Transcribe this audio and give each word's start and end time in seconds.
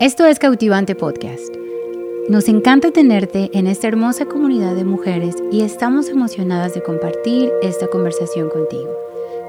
Esto 0.00 0.24
es 0.24 0.38
Cautivante 0.38 0.94
Podcast. 0.94 1.54
Nos 2.30 2.48
encanta 2.48 2.90
tenerte 2.90 3.50
en 3.52 3.66
esta 3.66 3.86
hermosa 3.86 4.24
comunidad 4.24 4.74
de 4.74 4.84
mujeres 4.84 5.36
y 5.52 5.60
estamos 5.60 6.08
emocionadas 6.08 6.72
de 6.72 6.82
compartir 6.82 7.52
esta 7.60 7.86
conversación 7.86 8.48
contigo. 8.48 8.88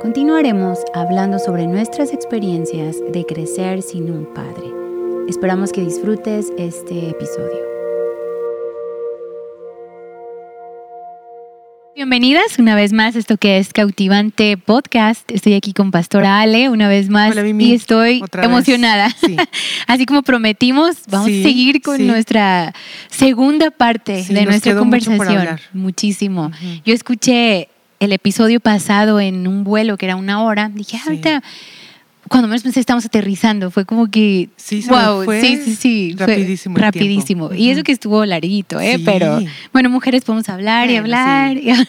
Continuaremos 0.01 0.79
hablando 0.93 1.39
sobre 1.39 1.67
nuestras 1.67 2.11
experiencias 2.11 2.97
de 3.13 3.25
crecer 3.25 3.81
sin 3.81 4.11
un 4.11 4.25
padre. 4.25 4.73
Esperamos 5.29 5.71
que 5.71 5.85
disfrutes 5.85 6.51
este 6.57 7.11
episodio. 7.11 7.70
Bienvenidas 12.11 12.59
una 12.59 12.75
vez 12.75 12.91
más 12.91 13.15
a 13.15 13.19
esto 13.19 13.37
que 13.37 13.57
es 13.57 13.71
Cautivante 13.71 14.57
Podcast. 14.57 15.31
Estoy 15.31 15.53
aquí 15.53 15.71
con 15.71 15.91
Pastora 15.91 16.41
Ale 16.41 16.67
una 16.67 16.89
vez 16.89 17.07
más 17.07 17.33
y 17.57 17.73
estoy 17.73 18.21
emocionada. 18.33 19.15
Así 19.87 20.05
como 20.05 20.21
prometimos, 20.21 21.03
vamos 21.07 21.29
a 21.29 21.31
seguir 21.31 21.81
con 21.81 22.05
nuestra 22.05 22.73
segunda 23.07 23.71
parte 23.71 24.25
de 24.27 24.43
nuestra 24.43 24.75
conversación. 24.75 25.57
Muchísimo. 25.71 26.51
Yo 26.83 26.93
escuché 26.93 27.69
el 28.01 28.11
episodio 28.11 28.59
pasado 28.59 29.21
en 29.21 29.47
un 29.47 29.63
vuelo 29.63 29.95
que 29.95 30.07
era 30.07 30.17
una 30.17 30.43
hora. 30.43 30.67
Dije, 30.67 30.97
ah, 30.97 31.03
ahorita 31.05 31.43
cuando 32.31 32.47
menos 32.47 32.63
pensé 32.63 32.79
estamos 32.79 33.05
aterrizando, 33.05 33.71
fue 33.71 33.83
como 33.83 34.09
que 34.09 34.47
sí, 34.55 34.85
wow, 34.87 35.29
sí, 35.41 35.59
sí, 35.65 35.75
sí, 35.75 36.15
rapidísimo, 36.17 36.77
rapidísimo. 36.77 37.53
Y 37.53 37.71
eso 37.71 37.83
que 37.83 37.91
estuvo 37.91 38.25
larguito, 38.25 38.79
¿eh? 38.79 39.01
Pero 39.03 39.39
bueno, 39.73 39.89
mujeres 39.89 40.23
podemos 40.23 40.47
hablar 40.47 40.89
y 40.89 40.95
hablar. 40.95 41.57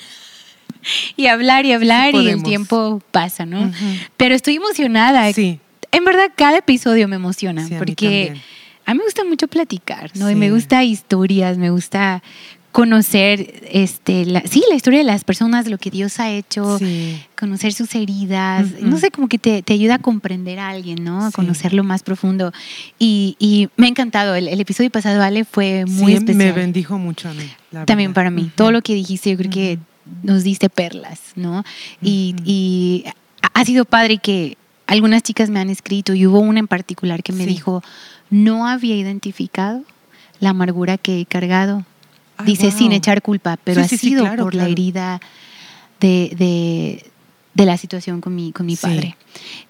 Y, 1.17 1.29
hablar 1.29 1.65
y 1.65 1.73
hablar 1.73 2.13
y 2.13 2.27
el 2.27 2.43
tiempo 2.43 3.01
pasa, 3.13 3.47
¿no? 3.47 3.71
Pero 4.17 4.35
estoy 4.35 4.57
emocionada. 4.57 5.33
Sí. 5.33 5.61
En 5.93 6.05
verdad, 6.05 6.25
cada 6.35 6.59
episodio 6.59 7.07
me 7.07 7.15
emociona 7.15 7.69
porque 7.79 8.35
a 8.85 8.93
mí, 8.93 8.99
me 8.99 9.05
gusta 9.05 9.23
mucho 9.23 9.47
platicar, 9.47 10.11
¿no? 10.17 10.29
Y 10.29 10.34
me 10.34 10.51
gusta 10.51 10.83
historias, 10.83 11.56
me 11.56 11.71
gusta 11.71 12.21
conocer 12.73 13.62
este 13.70 14.25
la, 14.25 14.41
sí 14.41 14.65
la 14.69 14.75
historia 14.75 15.01
de 15.01 15.05
las 15.05 15.25
personas 15.25 15.69
lo 15.69 15.77
que 15.77 15.91
Dios 15.91 16.19
ha 16.19 16.31
hecho 16.31 16.78
conocer 17.39 17.75
sus 17.75 17.95
heridas 17.95 18.67
no 18.81 18.97
sé 18.97 19.11
como 19.11 19.28
que 19.28 19.39
te, 19.39 19.62
ayuda 19.73 19.97
a 19.97 19.98
comprender 19.98 20.59
a 20.59 20.70
alguien 20.70 21.05
no 21.05 21.25
a 21.25 21.31
conocerlo 21.31 21.84
más 21.84 22.03
profundo. 22.03 22.53
Y, 22.98 23.69
me 23.77 23.87
ha 23.87 23.89
encantado 23.91 24.34
el, 24.34 24.48
episodio 24.48 24.91
pasado 24.91 25.23
Ale 25.23 25.45
fue 25.45 25.84
muy 25.87 26.15
especial 26.15 26.39
me 26.39 26.53
bendijo 26.53 26.98
mucho 26.98 27.28
a 27.28 27.34
mí 27.34 27.50
también 27.84 28.15
para 28.15 28.31
mí 28.31 28.50
todo 28.55 28.73
lo 28.73 28.81
que 28.81 28.95
dijiste 28.95 29.31
yo 29.31 29.37
creo 29.37 29.50
que 29.50 29.78
nos 30.23 30.43
diste 30.43 30.70
perlas 30.70 31.20
no 31.37 31.65
y, 32.00 32.34
y 32.45 33.05
ha 33.53 33.65
sido 33.67 33.84
padre 33.84 34.17
que 34.17 34.56
algunas 34.87 35.23
chicas 35.23 35.50
me 35.50 35.61
han 35.61 35.69
escrito 35.69 36.15
y 36.15 36.27
hubo 36.27 36.41
una 36.41 36.61
en 36.61 36.69
particular 36.69 37.23
que 37.23 37.33
me 37.33 37.45
dijo 37.45 37.83
no 38.31 38.67
había 38.67 38.97
identificado 38.97 39.83
la 40.41 40.50
amargura 40.50 40.97
que 40.97 41.20
he 41.20 41.27
cargado 41.27 41.84
dice 42.45 42.71
sin 42.71 42.93
echar 42.93 43.23
culpa, 43.23 43.59
pero 43.62 43.81
ha 43.81 43.89
sido 43.89 44.25
por 44.37 44.55
la 44.55 44.69
herida 44.69 45.21
de, 46.01 46.35
de, 46.37 47.12
la 47.55 47.77
situación 47.77 48.20
con 48.20 48.34
mi, 48.34 48.53
con 48.53 48.67
mi 48.67 48.77
padre. 48.77 49.17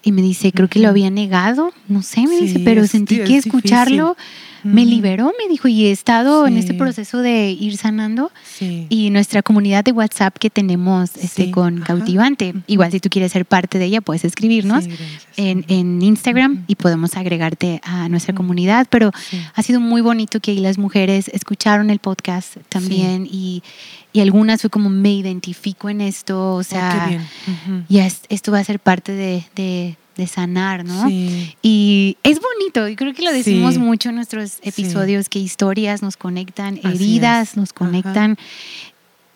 Y 0.01 0.11
me 0.11 0.21
dice, 0.21 0.51
creo 0.51 0.67
que 0.67 0.79
lo 0.79 0.89
había 0.89 1.09
negado, 1.09 1.73
no 1.87 2.01
sé, 2.01 2.27
me 2.27 2.37
dice, 2.37 2.59
pero 2.59 2.87
sentí 2.87 3.19
que 3.19 3.37
escucharlo 3.37 4.15
me 4.63 4.85
liberó, 4.85 5.33
me 5.37 5.49
dijo, 5.49 5.67
y 5.67 5.85
he 5.85 5.91
estado 5.91 6.47
en 6.47 6.57
este 6.57 6.73
proceso 6.73 7.19
de 7.19 7.51
ir 7.51 7.77
sanando. 7.77 8.31
Y 8.59 9.09
nuestra 9.09 9.43
comunidad 9.43 9.83
de 9.83 9.91
WhatsApp 9.91 10.37
que 10.37 10.49
tenemos 10.49 11.17
este, 11.17 11.51
con 11.51 11.81
Cautivante, 11.81 12.53
igual 12.67 12.91
si 12.91 12.99
tú 12.99 13.09
quieres 13.09 13.31
ser 13.31 13.45
parte 13.45 13.77
de 13.77 13.85
ella, 13.85 14.01
puedes 14.01 14.23
escribirnos 14.23 14.85
en, 15.35 15.65
en, 15.67 16.01
Instagram 16.01 16.63
y 16.67 16.75
podemos 16.75 17.15
agregarte 17.17 17.81
a 17.83 18.07
nuestra 18.09 18.33
comunidad. 18.33 18.87
Pero 18.89 19.11
ha 19.53 19.63
sido 19.63 19.79
muy 19.79 20.01
bonito 20.01 20.39
que 20.39 20.51
ahí 20.51 20.59
las 20.59 20.77
mujeres 20.77 21.29
escucharon 21.33 21.89
el 21.89 21.99
podcast 21.99 22.57
también 22.69 23.27
y, 23.29 23.63
y 24.13 24.21
algunas 24.21 24.61
fue 24.61 24.69
como 24.69 24.89
me 24.89 25.13
identifico 25.13 25.89
en 25.89 25.99
esto, 26.01 26.39
o 26.39 26.55
oh, 26.57 26.63
sea, 26.63 27.19
y 27.89 27.99
esto 27.99 28.51
va 28.51 28.59
a 28.59 28.63
ser 28.63 28.79
parte 28.79 29.11
de, 29.11 29.97
de 30.15 30.27
sanar, 30.27 30.85
¿no? 30.85 31.07
Y 31.09 32.17
es 32.23 32.39
bonito, 32.39 32.87
y 32.87 32.95
creo 32.95 33.13
que 33.13 33.23
lo 33.23 33.31
decimos 33.31 33.77
mucho 33.77 34.09
en 34.09 34.15
nuestros 34.15 34.57
episodios, 34.61 35.29
que 35.29 35.39
historias 35.39 36.01
nos 36.01 36.17
conectan, 36.17 36.79
heridas 36.83 37.57
nos 37.57 37.73
conectan, 37.73 38.37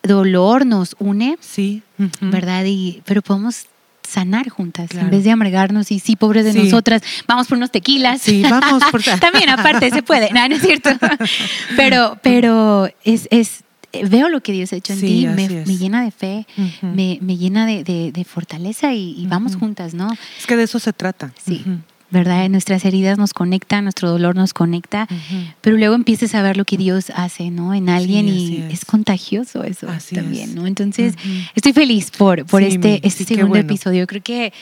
dolor 0.02 0.64
nos 0.66 0.94
une, 0.98 1.36
sí. 1.40 1.82
¿verdad? 2.20 2.64
Y, 2.66 3.02
pero 3.04 3.22
podemos 3.22 3.66
sanar 4.08 4.48
juntas 4.48 4.90
en 4.94 5.10
vez 5.10 5.24
de 5.24 5.30
amargarnos 5.30 5.90
y 5.90 5.98
sí, 5.98 6.16
pobres 6.16 6.44
de 6.44 6.54
nosotras, 6.54 7.02
vamos 7.26 7.46
por 7.48 7.58
unos 7.58 7.70
tequilas. 7.70 8.22
Sí, 8.22 8.42
vamos 8.42 8.82
por 8.90 9.02
También 9.20 9.50
aparte 9.50 9.90
se 9.90 10.02
puede, 10.02 10.32
no, 10.32 10.48
no 10.48 10.54
es 10.54 10.62
cierto. 10.62 10.90
Pero, 11.76 12.18
pero 12.22 12.88
es, 13.04 13.28
es 13.30 13.62
veo 14.08 14.28
lo 14.28 14.40
que 14.40 14.52
Dios 14.52 14.72
ha 14.72 14.76
hecho 14.76 14.92
en 14.92 15.00
ti, 15.00 15.26
me, 15.26 15.76
llena 15.76 16.02
de 16.02 16.10
fe, 16.10 16.46
me, 16.82 17.18
llena 17.36 17.66
de, 17.66 18.26
fortaleza 18.28 18.94
y, 18.94 19.26
vamos 19.26 19.56
juntas, 19.56 19.94
¿no? 19.94 20.12
Es 20.38 20.46
que 20.46 20.56
de 20.56 20.64
eso 20.64 20.78
se 20.78 20.92
trata. 20.92 21.32
Sí. 21.44 21.64
¿Verdad? 22.10 22.48
Nuestras 22.48 22.86
heridas 22.86 23.18
nos 23.18 23.34
conectan, 23.34 23.84
nuestro 23.84 24.08
dolor 24.08 24.34
nos 24.34 24.54
conecta, 24.54 25.06
pero 25.60 25.76
luego 25.76 25.94
empiezas 25.94 26.34
a 26.34 26.40
ver 26.40 26.56
lo 26.56 26.64
que 26.64 26.78
Dios 26.78 27.10
hace, 27.14 27.50
¿no? 27.50 27.74
En 27.74 27.90
alguien 27.90 28.28
y 28.28 28.64
es. 28.70 28.86
contagioso 28.86 29.62
eso 29.62 29.88
también, 30.14 30.54
¿no? 30.54 30.66
Entonces, 30.66 31.14
estoy 31.54 31.72
feliz 31.72 32.10
por, 32.10 32.46
por 32.46 32.62
este, 32.62 33.06
este 33.06 33.24
segundo 33.24 33.56
episodio. 33.56 34.06
Creo 34.06 34.22
que 34.22 34.52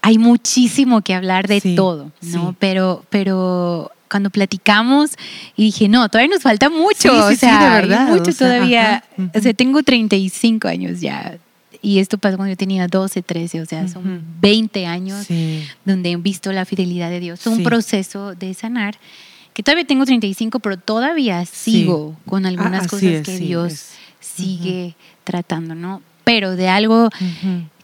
hay 0.00 0.18
muchísimo 0.18 1.02
que 1.02 1.14
hablar 1.14 1.46
de 1.46 1.60
todo, 1.76 2.10
¿no? 2.22 2.56
Pero, 2.58 3.04
pero 3.08 3.92
cuando 4.12 4.28
platicamos 4.28 5.12
y 5.56 5.64
dije, 5.64 5.88
no, 5.88 6.06
todavía 6.10 6.34
nos 6.34 6.42
falta 6.42 6.68
mucho. 6.68 7.26
o 7.26 7.34
sea, 7.34 7.64
de 7.64 7.80
verdad. 7.80 8.08
mucho 8.08 8.32
todavía. 8.32 9.02
O 9.34 9.40
sea, 9.40 9.54
tengo 9.54 9.82
35 9.82 10.68
años 10.68 11.00
ya. 11.00 11.38
Y 11.80 11.98
esto 11.98 12.18
pasó 12.18 12.36
cuando 12.36 12.52
yo 12.52 12.56
tenía 12.56 12.86
12, 12.86 13.22
13, 13.22 13.62
o 13.62 13.66
sea, 13.66 13.88
son 13.88 14.22
20 14.40 14.86
años 14.86 15.26
donde 15.84 16.12
he 16.12 16.16
visto 16.16 16.52
la 16.52 16.64
fidelidad 16.64 17.10
de 17.10 17.20
Dios. 17.20 17.40
Es 17.40 17.46
un 17.46 17.62
proceso 17.64 18.34
de 18.34 18.52
sanar 18.54 18.98
que 19.54 19.62
todavía 19.62 19.86
tengo 19.86 20.04
35, 20.04 20.60
pero 20.60 20.76
todavía 20.76 21.44
sigo 21.46 22.16
con 22.26 22.46
algunas 22.46 22.84
ah, 22.84 22.88
cosas 22.88 23.22
que 23.22 23.38
Dios 23.38 23.88
sigue 24.20 24.94
tratando, 25.24 25.74
¿no? 25.74 26.02
Pero 26.24 26.54
de 26.54 26.68
algo 26.68 27.08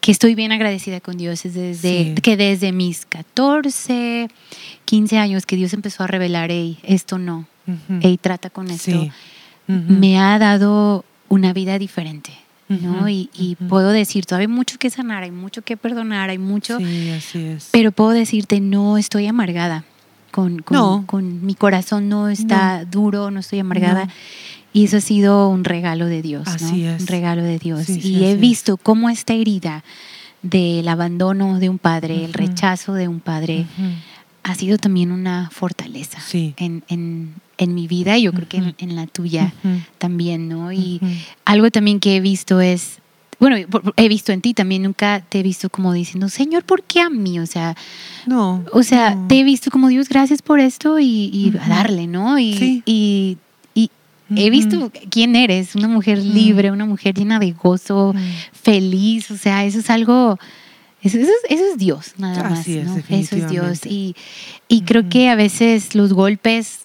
que 0.00 0.12
estoy 0.12 0.34
bien 0.34 0.52
agradecida 0.52 1.00
con 1.00 1.16
Dios 1.16 1.44
es 1.44 1.54
desde 1.54 2.14
que 2.22 2.36
desde 2.36 2.72
mis 2.72 3.06
14, 3.06 4.28
15 4.84 5.18
años 5.18 5.46
que 5.46 5.56
Dios 5.56 5.72
empezó 5.72 6.04
a 6.04 6.06
revelar, 6.06 6.50
hey, 6.50 6.78
esto 6.82 7.18
no, 7.18 7.46
hey, 8.00 8.18
trata 8.20 8.50
con 8.50 8.70
esto, 8.70 9.08
me 9.66 10.18
ha 10.18 10.38
dado 10.38 11.04
una 11.28 11.52
vida 11.52 11.78
diferente. 11.78 12.32
¿no? 12.68 13.08
Y, 13.08 13.56
puedo 13.68 13.90
decir, 13.90 14.26
todavía 14.26 14.46
hay 14.46 14.54
mucho 14.54 14.78
que 14.78 14.90
sanar, 14.90 15.22
hay 15.22 15.30
mucho 15.30 15.62
que 15.62 15.76
perdonar, 15.76 16.28
hay 16.30 16.38
mucho. 16.38 16.78
Sí, 16.78 17.10
así 17.10 17.38
es. 17.38 17.68
Pero 17.72 17.92
puedo 17.92 18.10
decirte, 18.10 18.60
no 18.60 18.98
estoy 18.98 19.26
amargada. 19.26 19.84
Con, 20.30 20.58
con, 20.58 21.04
con 21.04 21.46
mi 21.46 21.54
corazón 21.54 22.10
no 22.10 22.28
está 22.28 22.84
duro, 22.84 23.30
no 23.30 23.40
estoy 23.40 23.60
amargada. 23.60 24.08
Y 24.78 24.84
eso 24.84 24.98
ha 24.98 25.00
sido 25.00 25.48
un 25.48 25.64
regalo 25.64 26.06
de 26.06 26.22
Dios, 26.22 26.46
Así 26.46 26.84
es. 26.84 27.00
Un 27.00 27.06
regalo 27.08 27.42
de 27.42 27.58
Dios. 27.58 27.88
y 27.88 28.24
he 28.24 28.36
visto 28.36 28.76
cómo 28.76 29.10
esta 29.10 29.34
herida 29.34 29.82
del 30.42 30.86
abandono 30.86 31.58
de 31.58 31.68
un 31.68 31.78
padre, 31.78 32.24
el 32.24 32.32
rechazo 32.32 32.94
de 32.94 33.08
un 33.08 33.18
padre, 33.18 33.66
ha 34.44 34.54
sido 34.54 34.78
también 34.78 35.10
una 35.10 35.50
fortaleza 35.50 36.18
en, 36.32 36.84
en, 36.88 37.34
en, 37.58 37.74
mi 37.74 37.88
vida 37.88 38.16
y 38.18 38.22
yo 38.22 38.32
creo 38.32 38.48
que 38.48 38.62
en, 38.78 38.96
la 38.96 39.06
tuya 39.06 39.52
también, 39.98 40.48
¿no? 40.48 40.72
Y 40.72 41.00
algo 41.44 41.70
también 41.72 41.98
que 41.98 42.16
he 42.16 42.20
visto 42.20 42.60
es, 42.60 42.98
bueno, 43.40 43.56
he 43.96 44.08
visto 44.08 44.30
en 44.30 44.40
ti 44.40 44.54
también, 44.54 44.84
nunca 44.84 45.24
te 45.28 45.40
he 45.40 45.42
visto 45.42 45.70
como 45.70 45.92
diciendo, 45.92 46.28
Señor, 46.28 46.62
¿por 46.62 46.84
qué 46.84 47.00
a 47.00 47.10
mí? 47.10 47.40
O 47.40 47.46
sea, 47.46 47.76
no. 48.26 48.64
O 48.72 48.84
sea, 48.84 49.18
te 49.28 49.40
he 49.40 49.44
visto 49.44 49.72
como 49.72 49.88
Dios, 49.88 50.08
gracias 50.08 50.40
por 50.40 50.60
esto 50.60 51.00
y, 51.00 51.52
a 51.60 51.68
darle, 51.68 52.06
¿no? 52.06 52.38
Y, 52.38 52.82
y 52.86 53.38
He 54.36 54.50
visto 54.50 54.92
quién 55.10 55.36
eres, 55.36 55.74
una 55.74 55.88
mujer 55.88 56.18
libre, 56.18 56.70
una 56.70 56.84
mujer 56.84 57.14
llena 57.14 57.38
de 57.38 57.52
gozo, 57.52 58.14
feliz, 58.52 59.30
o 59.30 59.36
sea, 59.36 59.64
eso 59.64 59.78
es 59.78 59.90
algo, 59.90 60.38
eso, 61.02 61.18
es, 61.48 61.78
Dios, 61.78 62.14
nada 62.18 62.50
más. 62.50 62.66
eso 62.66 63.36
es 63.36 63.48
Dios. 63.48 63.86
Y, 63.86 64.16
y 64.68 64.82
creo 64.82 65.08
que 65.08 65.28
a 65.30 65.34
veces 65.34 65.94
los 65.94 66.12
golpes, 66.12 66.80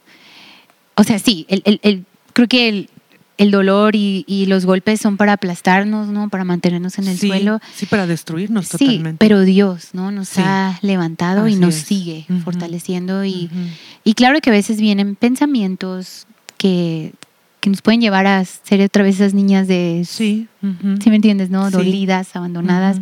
o 0.95 1.03
sea, 1.03 1.19
sí, 1.19 1.45
el, 1.49 1.79
el, 1.81 2.05
creo 2.33 2.47
que 2.47 2.69
el, 2.69 2.89
el 3.37 3.51
dolor 3.51 3.95
y, 3.95 4.23
y, 4.27 4.45
los 4.45 4.65
golpes 4.65 5.01
son 5.01 5.17
para 5.17 5.33
aplastarnos, 5.33 6.07
¿no? 6.07 6.29
Para 6.29 6.43
mantenernos 6.43 6.97
en 6.99 7.07
el 7.07 7.17
suelo. 7.17 7.59
Sí, 7.75 7.87
para 7.87 8.05
destruirnos 8.05 8.67
sí, 8.67 8.77
totalmente. 8.77 9.17
Pero 9.17 9.41
Dios, 9.41 9.89
¿no? 9.93 10.11
Nos 10.11 10.37
ha 10.37 10.77
levantado 10.81 11.47
y 11.47 11.55
nos 11.55 11.73
sigue 11.75 12.25
fortaleciendo. 12.43 13.25
Y, 13.25 13.49
y 14.03 14.13
claro 14.13 14.39
que 14.39 14.49
a 14.49 14.53
veces 14.53 14.79
vienen 14.79 15.15
pensamientos 15.15 16.27
que, 16.57 17.13
que 17.63 17.69
nos 17.69 17.81
pueden 17.81 18.01
llevar 18.01 18.27
a 18.27 18.43
ser 18.43 18.81
otra 18.81 19.03
vez 19.03 19.15
esas 19.15 19.33
niñas 19.33 19.69
de... 19.69 20.03
Sí. 20.05 20.47
¿Sí 21.01 21.09
me 21.09 21.15
entiendes, 21.15 21.49
no? 21.49 21.71
Dolidas, 21.71 22.35
abandonadas. 22.35 22.97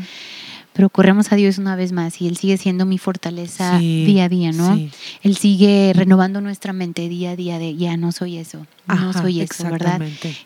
pero 0.73 0.87
corremos 0.91 1.31
a 1.31 1.35
Dios 1.35 1.57
una 1.57 1.75
vez 1.75 1.91
más 1.93 2.21
y 2.21 2.27
Él 2.27 2.37
sigue 2.37 2.57
siendo 2.57 2.85
mi 2.85 2.99
fortaleza 2.99 3.79
Sí, 3.79 4.05
día 4.05 4.25
a 4.25 4.29
día, 4.29 4.51
¿no? 4.51 4.75
sí. 4.75 4.91
Él 5.23 5.35
sigue 5.35 5.93
renovando 5.95 6.41
nuestra 6.41 6.73
mente 6.73 7.09
día 7.09 7.31
a 7.31 7.35
día 7.35 7.57
de 7.57 7.75
ya 7.75 7.97
no 7.97 8.11
soy 8.11 8.37
eso, 8.37 8.67
no 8.87 9.13
soy 9.13 9.41
eso, 9.41 9.63
¿verdad? 9.71 9.99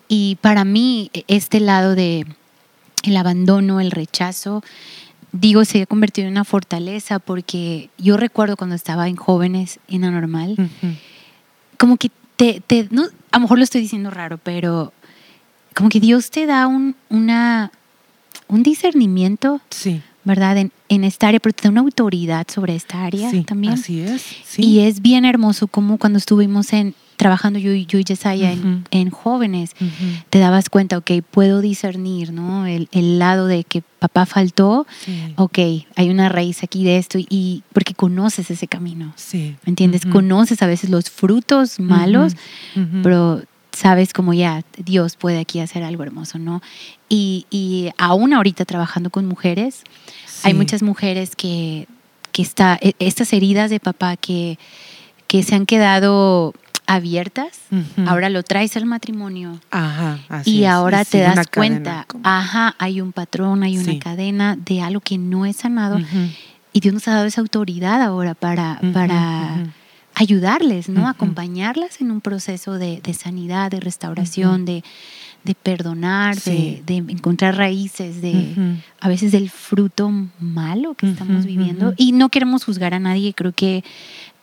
Y 0.08 0.38
para 0.40 0.64
mí, 0.64 1.10
e- 1.14 1.26
este 1.28 1.60
lado 1.60 1.94
de 1.94 2.26
el 3.04 3.18
abandono, 3.18 3.82
el 3.82 3.92
rechazo, 3.92 4.64
digo, 5.34 5.66
se 5.66 5.82
ha 5.82 5.86
convertido 5.88 6.28
en 6.28 6.32
una 6.36 6.46
fortaleza 6.46 7.20
porque 7.20 7.90
yo 7.98 8.16
recuerdo 8.16 8.56
cuando 8.56 8.78
estaba 8.78 9.10
en 9.10 9.18
jóvenes 9.18 9.80
en 9.90 10.06
anormal, 10.06 10.56
como 11.78 11.98
que 11.98 12.10
te, 12.38 12.62
te- 12.66 12.88
no, 12.92 13.04
a 13.36 13.38
lo 13.38 13.42
mejor 13.42 13.58
lo 13.58 13.66
estoy 13.66 13.82
diciendo 13.82 14.10
raro, 14.12 14.38
pero 14.42 14.94
como 15.76 15.90
que 15.90 16.00
Dios 16.00 16.32
te 16.32 16.46
da 16.46 16.68
un, 16.68 16.96
una, 17.10 17.70
un 18.48 18.64
discernimiento, 18.64 19.60
Sí, 19.70 20.02
¿verdad? 20.24 20.58
En, 20.58 20.72
en 20.88 21.04
esta 21.04 21.28
área, 21.28 21.42
pero 21.42 21.52
te 21.52 21.64
da 21.64 21.70
una 21.70 21.82
autoridad 21.82 22.48
sobre 22.50 22.76
esta 22.78 23.04
área 23.04 23.30
sí, 23.30 23.42
también. 23.44 23.74
así 23.74 24.00
es. 24.00 24.22
Sí. 24.46 24.64
Y 24.64 24.80
es 24.80 25.02
bien 25.02 25.26
hermoso 25.26 25.68
como 25.68 25.98
cuando 25.98 26.18
estuvimos 26.18 26.72
en, 26.72 26.96
trabajando 27.18 27.60
yo, 27.60 27.72
y- 27.74 27.86
yo 27.86 27.98
y 28.00 28.04
Yesaya 28.04 28.52
en- 28.52 28.60
Ujú. 28.60 28.80
en 28.92 29.10
jóvenes, 29.10 29.72
te 30.30 30.40
dabas 30.40 30.70
cuenta, 30.70 30.98
ok, 30.98 31.12
puedo 31.32 31.62
discernir, 31.62 32.32
¿no? 32.34 32.66
El, 32.66 32.90
el 32.92 33.20
lado 33.20 33.48
de 33.48 33.64
que 33.64 33.84
papá 34.00 34.26
faltó, 34.26 34.86
Sí. 35.06 35.34
ok, 35.38 35.58
hay 35.96 36.10
una 36.10 36.30
raíz 36.30 36.64
aquí 36.64 36.84
de 36.84 36.98
esto 36.98 37.18
y 37.20 37.64
porque 37.74 37.94
conoces 37.94 38.52
ese 38.52 38.68
camino, 38.68 39.14
Sí. 39.16 39.56
¿me 39.66 39.72
entiendes? 39.72 40.06
Conoces 40.06 40.62
a 40.62 40.68
veces 40.68 40.90
los 40.90 41.10
frutos 41.10 41.80
malos, 41.80 42.34
pero 43.04 43.42
sabes 43.72 44.14
como 44.14 44.34
ya 44.34 44.64
Dios 44.78 45.16
puede 45.16 45.40
aquí 45.40 45.60
hacer 45.60 45.84
algo 45.84 46.04
hermoso, 46.04 46.38
¿no? 46.40 46.62
Y, 47.10 47.46
y 47.50 47.90
aún 47.98 48.34
ahorita 48.34 48.66
trabajando 48.66 49.10
con 49.10 49.26
mujeres, 49.26 49.84
hay 50.44 50.54
muchas 50.54 50.82
mujeres 50.84 51.36
que, 51.36 51.88
que 52.32 52.42
está, 52.42 52.78
e- 52.82 52.94
estas 53.00 53.34
heridas 53.34 53.70
de 53.70 53.80
papá 53.80 54.16
que, 54.18 54.58
que 55.28 55.44
se 55.44 55.56
han 55.56 55.66
quedado 55.66 56.54
abiertas, 56.88 57.60
ahora 58.08 58.30
lo 58.30 58.44
traes 58.44 58.76
al 58.78 58.86
matrimonio 58.86 59.60
Ajá, 59.72 60.20
así 60.30 60.52
y 60.58 60.64
es. 60.64 60.70
ahora 60.70 61.04
te 61.06 61.20
das 61.20 61.48
cuenta, 61.48 62.06
como- 62.08 62.24
ajá, 62.28 62.76
hay 62.78 63.02
un 63.02 63.12
patrón, 63.12 63.64
hay 63.64 63.78
una 63.78 63.94
Sí. 63.94 64.00
cadena 64.00 64.56
de 64.56 64.82
algo 64.82 65.02
que 65.02 65.18
no 65.18 65.46
es 65.46 65.56
sanado 65.58 66.00
y 66.74 66.80
Dios 66.80 66.94
nos 66.94 67.08
ha 67.08 67.14
dado 67.16 67.26
esa 67.26 67.42
autoridad 67.42 68.02
ahora 68.02 68.34
para, 68.36 68.80
para 68.94 69.66
ayudarles, 70.14 70.88
¿no? 70.90 71.08
Acompañarlas 71.10 72.00
en 72.02 72.12
un 72.12 72.22
proceso 72.22 72.74
de, 72.78 73.02
de 73.02 73.14
sanidad, 73.14 73.70
de 73.72 73.80
restauración, 73.80 74.64
de, 74.66 74.84
de 75.44 75.56
perdonar, 75.56 76.36
Sí. 76.40 76.82
de, 76.86 77.02
de 77.02 77.12
encontrar 77.14 77.58
raíces, 77.58 78.22
de 78.22 78.56
a 79.00 79.10
veces 79.10 79.32
del 79.32 79.50
fruto 79.50 80.10
malo 80.40 80.94
que 80.94 81.10
estamos 81.10 81.46
viviendo. 81.46 81.94
Y 81.98 82.14
no 82.14 82.30
queremos 82.30 82.64
juzgar 82.64 82.94
a 82.94 83.00
nadie, 83.00 83.34
creo 83.34 83.52
que 83.52 83.84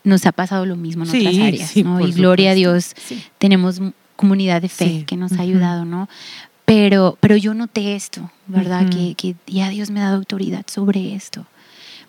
nos 0.05 0.27
ha 0.27 0.33
pasado 0.33 0.67
lo 0.67 0.77
mismo 0.77 1.05
en 1.05 1.11
Sí, 1.11 1.19
otras 1.27 1.39
áreas, 1.39 1.71
sí, 1.71 1.83
¿no? 1.83 1.99
por 1.99 2.09
Y 2.09 2.13
gloria 2.13 2.51
a 2.53 2.55
Dios. 2.55 2.93
Sí. 2.97 3.23
tenemos 3.39 3.81
comunidad 4.17 4.63
de 4.63 4.69
fe 4.69 5.05
que 5.07 5.17
nos 5.17 5.33
ha 5.33 5.43
ayudado, 5.43 5.85
¿no? 5.85 6.09
Pero, 6.65 7.19
pero 7.21 7.37
yo 7.37 7.55
noté 7.55 7.97
esto, 7.97 8.31
¿verdad? 8.47 8.89
Que, 8.89 9.15
que 9.15 9.35
ya 9.47 9.69
Dios 9.69 9.91
me 9.91 10.01
ha 10.01 10.05
dado 10.05 10.17
autoridad 10.17 10.65
sobre 10.69 11.15
esto, 11.15 11.45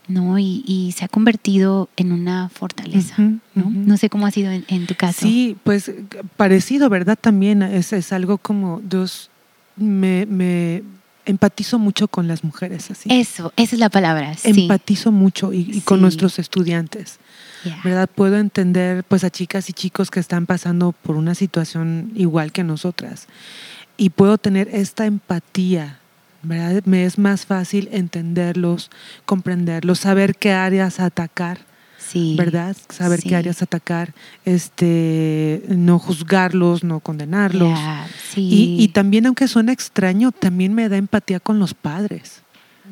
¿no? 0.08 0.38
Y, 0.38 0.64
y 0.68 0.92
se 0.96 1.06
ha 1.06 1.08
convertido 1.08 1.90
en 1.98 2.12
una 2.12 2.50
fortaleza, 2.50 3.16
¿no? 3.56 3.70
No 3.70 3.98
sé 3.98 4.10
cómo 4.10 4.26
ha 4.28 4.32
sido 4.32 4.52
en, 4.52 4.64
en 4.68 4.86
tu 4.86 4.96
caso. 4.96 5.22
Sí, 5.22 5.58
pues 5.64 5.92
parecido, 6.38 6.90
¿verdad? 6.90 7.18
También 7.20 7.64
es, 7.64 7.94
es 7.94 8.14
algo 8.14 8.38
como 8.38 8.80
Dios 8.88 9.32
me, 9.76 10.26
me 10.28 10.84
empatizo 11.26 11.80
mucho 11.80 12.08
con 12.08 12.28
las 12.28 12.44
mujeres 12.44 12.92
así. 12.92 13.10
Eso, 13.12 13.52
esa 13.56 13.76
es 13.76 13.80
la 13.80 13.90
palabra, 13.90 14.36
sí. 14.38 14.62
Empatizo 14.62 15.12
mucho 15.12 15.52
y, 15.52 15.62
y 15.72 15.82
con 15.82 16.00
nuestros 16.00 16.38
estudiantes, 16.38 17.18
¿verdad? 17.84 18.10
Puedo 18.14 18.38
entender 18.38 19.04
pues 19.04 19.24
a 19.24 19.30
chicas 19.30 19.70
y 19.70 19.74
chicos 19.74 20.12
que 20.12 20.20
están 20.20 20.46
pasando 20.46 20.92
por 20.92 21.16
una 21.16 21.36
situación 21.36 22.12
igual 22.16 22.52
que 22.52 22.64
nosotras 22.64 23.28
y 23.98 24.10
puedo 24.10 24.38
tener 24.38 24.70
esta 24.72 25.06
empatía, 25.06 26.00
¿verdad? 26.42 26.82
Me 26.86 27.06
es 27.06 27.18
más 27.18 27.46
fácil 27.46 27.90
entenderlos, 27.92 28.90
comprenderlos, 29.26 30.00
saber 30.00 30.36
qué 30.36 30.52
áreas 30.52 31.00
atacar. 31.00 31.60
Sí. 31.98 32.36
¿verdad? 32.38 32.76
Saber 32.90 33.22
Sí. 33.22 33.30
qué 33.30 33.36
áreas 33.38 33.62
atacar, 33.62 34.14
este, 34.44 35.64
no 35.70 36.00
juzgarlos, 36.00 36.84
no 36.84 37.00
condenarlos. 37.00 37.80
Ya, 37.80 38.08
sí. 38.34 38.42
Y, 38.42 38.84
y 38.84 38.88
también, 38.90 39.26
aunque 39.26 39.48
suene 39.48 39.72
extraño, 39.72 40.32
también 40.34 40.74
me 40.74 40.90
da 40.90 40.98
empatía 40.98 41.40
con 41.40 41.60
los 41.60 41.74
padres. 41.74 42.42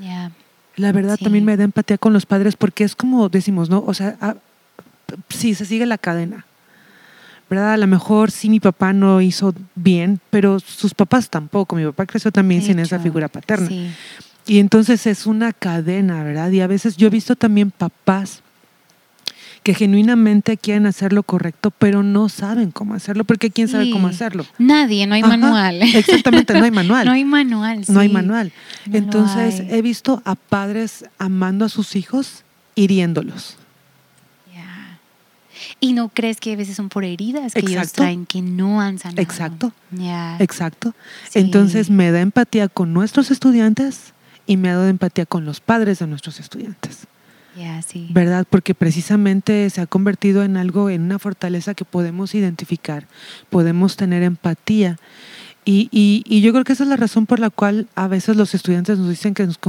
Ya. 0.01 0.31
La 0.77 0.93
verdad, 0.93 1.19
también 1.21 1.43
me 1.43 1.57
da 1.57 1.65
empatía 1.65 1.97
con 1.97 2.13
los 2.13 2.25
padres 2.25 2.55
porque 2.55 2.85
es 2.85 2.95
como 2.95 3.27
decimos, 3.27 3.69
¿no? 3.69 3.83
O 3.85 3.93
sea, 3.93 4.15
sí, 5.29 5.55
se 5.55 5.65
sigue 5.65 5.85
la 5.85 5.97
cadena. 5.97 6.45
¿Verdad? 7.49 7.73
A 7.73 7.77
lo 7.77 7.87
mejor 7.87 8.31
sí 8.31 8.49
mi 8.49 8.61
papá 8.61 8.93
no 8.93 9.19
hizo 9.19 9.53
bien, 9.75 10.21
pero 10.29 10.59
sus 10.61 10.93
papás 10.93 11.29
tampoco. 11.29 11.75
Mi 11.75 11.83
papá 11.83 12.05
creció 12.05 12.31
también 12.31 12.61
De 12.61 12.67
sin 12.67 12.79
esa 12.79 12.97
figura 12.99 13.27
paterna. 13.27 13.67
Sí. 13.67 13.91
Y 14.47 14.59
entonces 14.59 15.05
es 15.05 15.25
una 15.25 15.51
cadena, 15.51 16.23
¿verdad? 16.23 16.49
Y 16.51 16.61
a 16.61 16.67
veces 16.67 16.95
yo 16.95 17.07
he 17.07 17.09
visto 17.09 17.35
también 17.35 17.69
papás 17.71 18.41
que 19.63 19.73
genuinamente 19.75 20.57
quieren 20.57 20.87
hacer 20.87 21.13
lo 21.13 21.21
correcto, 21.23 21.69
pero 21.71 22.01
no 22.01 22.29
saben 22.29 22.71
cómo 22.71 22.95
hacerlo, 22.95 23.25
porque 23.25 23.51
quién 23.51 23.67
sabe 23.67 23.83
Sí. 23.85 23.91
cómo 23.91 24.07
hacerlo. 24.07 24.45
Nadie, 24.57 25.05
no 25.05 25.13
hay 25.13 25.21
Ajá, 25.21 25.37
manual. 25.37 25.81
Exactamente, 25.93 26.53
no 26.57 26.63
hay 26.63 26.71
manual. 26.71 27.05
no 27.05 27.11
hay 27.11 27.25
manual. 27.25 27.83
No 27.89 27.99
hay 27.99 28.07
sí. 28.07 28.13
manual. 28.13 28.51
No 28.87 28.97
Entonces 28.97 29.59
hay. 29.59 29.67
he 29.71 29.81
visto 29.83 30.21
a 30.25 30.33
padres 30.35 31.05
amando 31.19 31.65
a 31.65 31.69
sus 31.69 31.95
hijos, 31.95 32.43
hiriéndolos. 32.75 33.57
Y 35.83 35.93
no 35.93 36.09
crees 36.09 36.39
que 36.39 36.53
a 36.53 36.55
veces 36.55 36.75
son 36.75 36.89
por 36.89 37.03
heridas 37.03 37.53
que 37.53 37.59
ellos 37.59 37.91
traen 37.91 38.27
que 38.27 38.41
no 38.41 38.79
han 38.79 38.99
sanado. 38.99 39.21
Exacto. 39.21 39.73
Exacto. 40.39 40.93
Sí. 41.29 41.39
Entonces 41.39 41.89
me 41.89 42.11
da 42.11 42.21
empatía 42.21 42.69
con 42.69 42.93
nuestros 42.93 43.31
estudiantes 43.31 44.13
y 44.45 44.57
me 44.57 44.69
ha 44.69 44.75
dado 44.75 44.87
empatía 44.87 45.25
con 45.25 45.43
los 45.43 45.59
padres 45.59 45.97
de 45.99 46.07
nuestros 46.07 46.39
estudiantes. 46.39 47.07
Ya, 47.57 47.81
sí. 47.81 48.07
¿verdad? 48.11 48.45
Porque 48.49 48.75
precisamente 48.75 49.69
se 49.71 49.81
ha 49.81 49.87
convertido 49.87 50.43
en 50.43 50.55
algo, 50.55 50.89
en 50.89 51.01
una 51.01 51.19
fortaleza 51.19 51.73
que 51.73 51.83
podemos 51.83 52.33
identificar, 52.35 53.07
podemos 53.49 53.97
tener 53.97 54.23
empatía. 54.23 54.97
Y, 55.63 55.89
y- 55.91 56.23
y 56.25 56.41
yo 56.41 56.53
creo 56.53 56.63
que 56.63 56.73
esa 56.73 56.83
es 56.83 56.89
la 56.89 56.95
razón 56.97 57.27
por 57.27 57.39
la 57.39 57.51
cual 57.51 57.87
a 57.93 58.07
veces 58.07 58.35
los 58.35 58.55
estudiantes 58.55 58.97
nos 58.97 59.09
dicen 59.09 59.35
que 59.35 59.45
nos, 59.45 59.59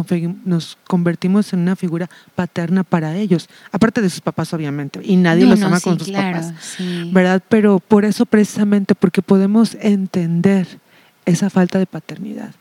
nos 0.47 0.79
convertimos 0.89 1.53
en 1.53 1.61
una 1.61 1.77
figura 1.77 2.09
paterna 2.35 2.83
para 2.83 3.15
ellos, 3.17 3.49
aparte 3.73 4.01
de 4.01 4.09
sus 4.09 4.23
papás 4.23 4.55
obviamente, 4.55 5.01
y 5.05 5.17
nadie 5.17 5.45
No, 5.45 5.51
los 5.51 5.61
no, 5.61 5.67
ama 5.67 5.81
sí, 5.81 5.85
con 5.85 5.99
sus 5.99 6.09
claro, 6.09 6.41
papás, 6.41 6.55
sí. 6.79 7.11
¿verdad? 7.13 7.43
Pero 7.49 7.79
por 7.79 8.07
eso 8.07 8.25
precisamente, 8.25 8.95
porque 8.95 9.21
podemos 9.21 9.77
entender 9.81 10.67
esa 11.27 11.51
falta 11.51 11.79
de 11.79 11.85
paternidad 11.87 12.55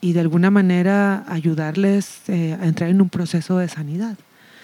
y 0.00 0.14
de 0.14 0.20
alguna 0.20 0.50
manera 0.50 1.24
ayudarles 1.28 2.22
eh, 2.28 2.56
a 2.58 2.66
entrar 2.66 2.88
en 2.88 3.02
un 3.02 3.10
proceso 3.10 3.58
de 3.58 3.68
sanidad. 3.68 4.16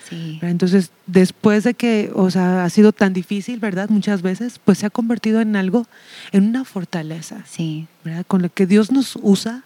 Sí. 0.09 0.39
Entonces, 0.43 0.91
después 1.07 1.65
de 1.65 1.75
que, 1.75 2.11
o 2.15 2.31
sea, 2.31 2.65
ha 2.65 2.71
sido 2.71 2.93
tan 2.93 3.13
difícil, 3.13 3.59
¿verdad? 3.61 3.89
Muchas 3.91 4.23
veces, 4.23 4.61
pues 4.65 4.79
se 4.79 4.87
ha 4.87 4.91
convertido 4.91 5.41
en 5.41 5.55
algo, 5.57 5.87
en 6.33 6.45
una 6.49 6.65
fortaleza, 6.65 7.45
Sí, 7.47 7.87
¿verdad? 8.05 8.25
Con 8.27 8.43
lo 8.43 8.49
que 8.53 8.67
Dios 8.67 8.91
nos 8.93 9.19
usa 9.23 9.65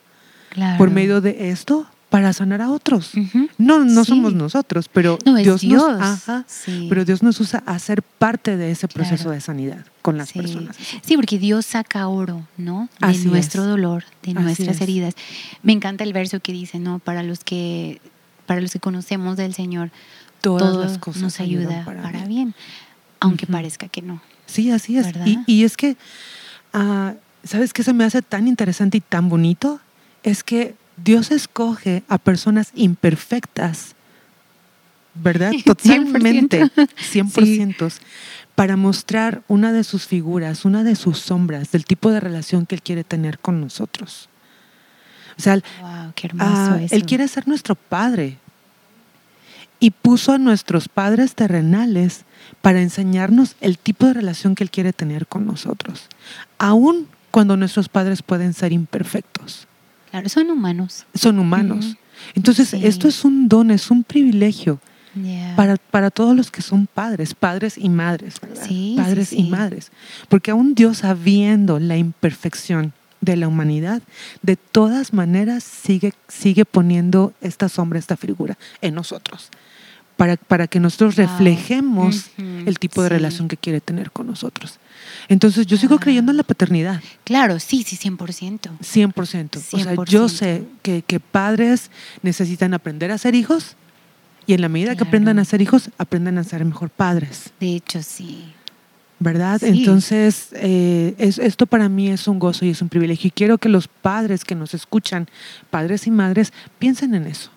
claro. 0.50 0.78
por 0.78 0.90
medio 0.90 1.20
de 1.20 1.50
esto 1.50 1.86
para 2.10 2.32
sanar 2.34 2.60
a 2.60 2.70
otros. 2.70 3.14
Ujú. 3.14 3.48
No, 3.56 3.84
no 3.84 4.04
Sí. 4.04 4.10
somos 4.10 4.34
nosotros, 4.34 4.90
pero 4.92 5.18
No, 5.24 5.34
Dios, 5.36 5.62
Dios. 5.62 5.80
nos, 5.82 6.00
ajá, 6.02 6.44
Sí. 6.46 6.86
pero 6.90 7.06
Dios 7.06 7.22
nos 7.22 7.40
usa 7.40 7.62
a 7.64 7.78
ser 7.78 8.02
parte 8.02 8.58
de 8.58 8.70
ese 8.70 8.86
proceso 8.86 9.22
Claro. 9.24 9.30
de 9.30 9.40
sanidad 9.40 9.86
con 10.02 10.18
las 10.18 10.28
Sí. 10.28 10.38
personas. 10.40 10.76
Sí, 11.02 11.16
porque 11.16 11.38
Dios 11.38 11.64
saca 11.64 12.06
oro, 12.08 12.46
¿no? 12.58 12.90
De 13.00 13.06
Así 13.06 13.28
nuestro 13.28 13.62
es. 13.62 13.68
dolor, 13.68 14.04
de 14.22 14.32
Así 14.32 14.42
nuestras 14.42 14.76
es. 14.76 14.82
heridas. 14.82 15.14
Me 15.62 15.72
encanta 15.72 16.04
el 16.04 16.12
verso 16.12 16.40
que 16.40 16.52
dice, 16.52 16.78
¿no? 16.78 16.98
Para 16.98 17.22
los 17.22 17.44
que, 17.44 18.00
para 18.44 18.60
los 18.60 18.72
que 18.72 18.80
conocemos 18.80 19.38
del 19.38 19.54
Señor, 19.54 19.90
Todas 20.42 20.72
todo 20.72 20.84
las 20.84 20.98
cosas 20.98 21.22
nos 21.22 21.40
ayuda 21.40 21.84
para 21.84 22.02
para, 22.02 22.18
bien. 22.18 22.28
bien. 22.28 22.54
aunque 23.20 23.46
parezca 23.46 23.88
que 23.88 24.02
no. 24.02 24.20
Sí, 24.46 24.70
así 24.70 24.98
es. 24.98 25.06
Y, 25.24 25.38
y 25.46 25.64
es 25.64 25.76
que, 25.78 25.96
ah, 26.74 27.14
¿sabes 27.44 27.72
qué 27.72 27.82
se 27.82 27.94
me 27.94 28.04
hace 28.04 28.20
tan 28.20 28.46
interesante 28.48 28.98
y 28.98 29.00
tan 29.00 29.28
bonito? 29.30 29.80
Es 30.22 30.42
que 30.44 30.74
Dios 30.96 31.30
escoge 31.30 32.02
a 32.08 32.18
personas 32.18 32.70
imperfectas, 32.74 33.94
¿verdad? 35.14 35.52
100%. 35.52 35.64
Totalmente, 35.64 36.64
100%, 36.64 37.92
para 38.54 38.76
mostrar 38.76 39.42
una 39.48 39.72
de 39.72 39.84
sus 39.84 40.06
figuras, 40.06 40.64
una 40.64 40.84
de 40.84 40.96
sus 40.96 41.18
sombras, 41.18 41.70
del 41.70 41.84
tipo 41.84 42.10
de 42.10 42.20
relación 42.20 42.66
que 42.66 42.74
Él 42.74 42.82
quiere 42.82 43.04
tener 43.04 43.38
con 43.38 43.60
nosotros. 43.60 44.28
O 45.38 45.40
sea, 45.40 45.54
Wow, 45.54 46.12
qué 46.14 46.26
hermoso 46.26 46.74
eso. 46.76 46.94
él 46.94 47.06
quiere 47.06 47.26
ser 47.26 47.48
nuestro 47.48 47.74
padre. 47.74 48.38
Y 49.82 49.90
puso 49.90 50.30
a 50.32 50.38
nuestros 50.38 50.88
padres 50.88 51.34
terrenales 51.34 52.24
para 52.60 52.80
enseñarnos 52.80 53.56
el 53.60 53.78
tipo 53.78 54.06
de 54.06 54.12
relación 54.14 54.54
que 54.54 54.62
Él 54.62 54.70
quiere 54.70 54.92
tener 54.92 55.26
con 55.26 55.44
nosotros. 55.44 56.06
Aun 56.56 57.08
cuando 57.32 57.56
nuestros 57.56 57.88
padres 57.88 58.22
pueden 58.22 58.52
ser 58.54 58.72
imperfectos. 58.72 59.66
Claro, 60.12 60.28
son 60.28 60.48
humanos. 60.50 61.04
Son 61.14 61.36
humanos. 61.40 61.96
Entonces, 62.36 62.68
Sí. 62.68 62.80
esto 62.86 63.08
es 63.08 63.24
un 63.24 63.48
don, 63.48 63.72
es 63.72 63.90
un 63.90 64.04
privilegio 64.04 64.78
Yeah. 65.14 65.56
para, 65.56 65.76
para 65.76 66.10
todos 66.10 66.36
los 66.36 66.50
que 66.52 66.62
son 66.62 66.86
padres, 66.86 67.34
padres 67.34 67.76
y 67.76 67.88
madres, 67.88 68.38
padres 68.38 69.28
sí, 69.30 69.36
y 69.36 69.50
madres. 69.50 69.90
Porque 70.28 70.52
aún 70.52 70.74
Dios, 70.74 70.98
sabiendo 70.98 71.78
la 71.80 71.96
imperfección 71.96 72.92
de 73.20 73.36
la 73.36 73.48
humanidad, 73.48 74.00
de 74.42 74.56
todas 74.56 75.12
maneras 75.12 75.64
sigue, 75.64 76.14
sigue 76.28 76.64
poniendo 76.64 77.32
esta 77.40 77.68
sombra, 77.68 77.98
esta 77.98 78.16
figura 78.16 78.56
en 78.80 78.94
nosotros. 78.94 79.50
Para, 80.16 80.36
para 80.36 80.66
que 80.68 80.78
nosotros 80.78 81.16
reflejemos 81.16 82.26
el 82.38 82.78
tipo 82.78 83.02
de 83.02 83.08
sí. 83.08 83.14
relación 83.14 83.48
que 83.48 83.56
quiere 83.56 83.80
tener 83.80 84.10
con 84.12 84.26
nosotros. 84.26 84.78
Entonces, 85.28 85.66
yo 85.66 85.76
sigo 85.76 85.96
Ah. 85.96 86.00
creyendo 86.00 86.30
en 86.30 86.36
la 86.36 86.42
paternidad. 86.44 87.00
Claro, 87.24 87.58
sí, 87.58 87.82
sí, 87.82 87.96
100%. 87.96 88.70
100%. 88.80 89.58
O 89.58 89.60
sea, 89.78 89.94
yo 90.04 90.26
100%. 90.26 90.28
sé 90.28 90.64
que, 90.82 91.02
que 91.02 91.18
padres 91.18 91.90
necesitan 92.22 92.74
aprender 92.74 93.10
a 93.10 93.18
ser 93.18 93.34
hijos 93.34 93.76
y 94.46 94.54
en 94.54 94.60
la 94.60 94.68
medida 94.68 94.94
que 94.96 95.04
aprendan 95.04 95.38
a 95.38 95.44
ser 95.44 95.62
hijos, 95.62 95.90
aprendan 95.98 96.36
a 96.38 96.44
ser 96.44 96.64
mejor 96.64 96.90
padres, 96.90 97.50
De 97.58 97.74
hecho, 97.76 98.02
sí. 98.02 98.44
¿verdad? 99.18 99.60
Sí. 99.60 99.66
Entonces, 99.68 100.48
eh, 100.52 101.14
es- 101.18 101.38
esto 101.38 101.66
para 101.66 101.88
mí 101.88 102.08
es 102.08 102.28
un 102.28 102.38
gozo 102.38 102.64
y 102.64 102.70
es 102.70 102.82
un 102.82 102.88
privilegio 102.88 103.28
y 103.28 103.30
quiero 103.30 103.56
que 103.58 103.68
los 103.68 103.88
padres 103.88 104.44
que 104.44 104.54
nos 104.54 104.74
escuchan, 104.74 105.28
padres 105.70 106.06
y 106.06 106.10
madres, 106.10 106.52
piensen 106.78 107.14
en 107.14 107.26
eso. 107.26 107.50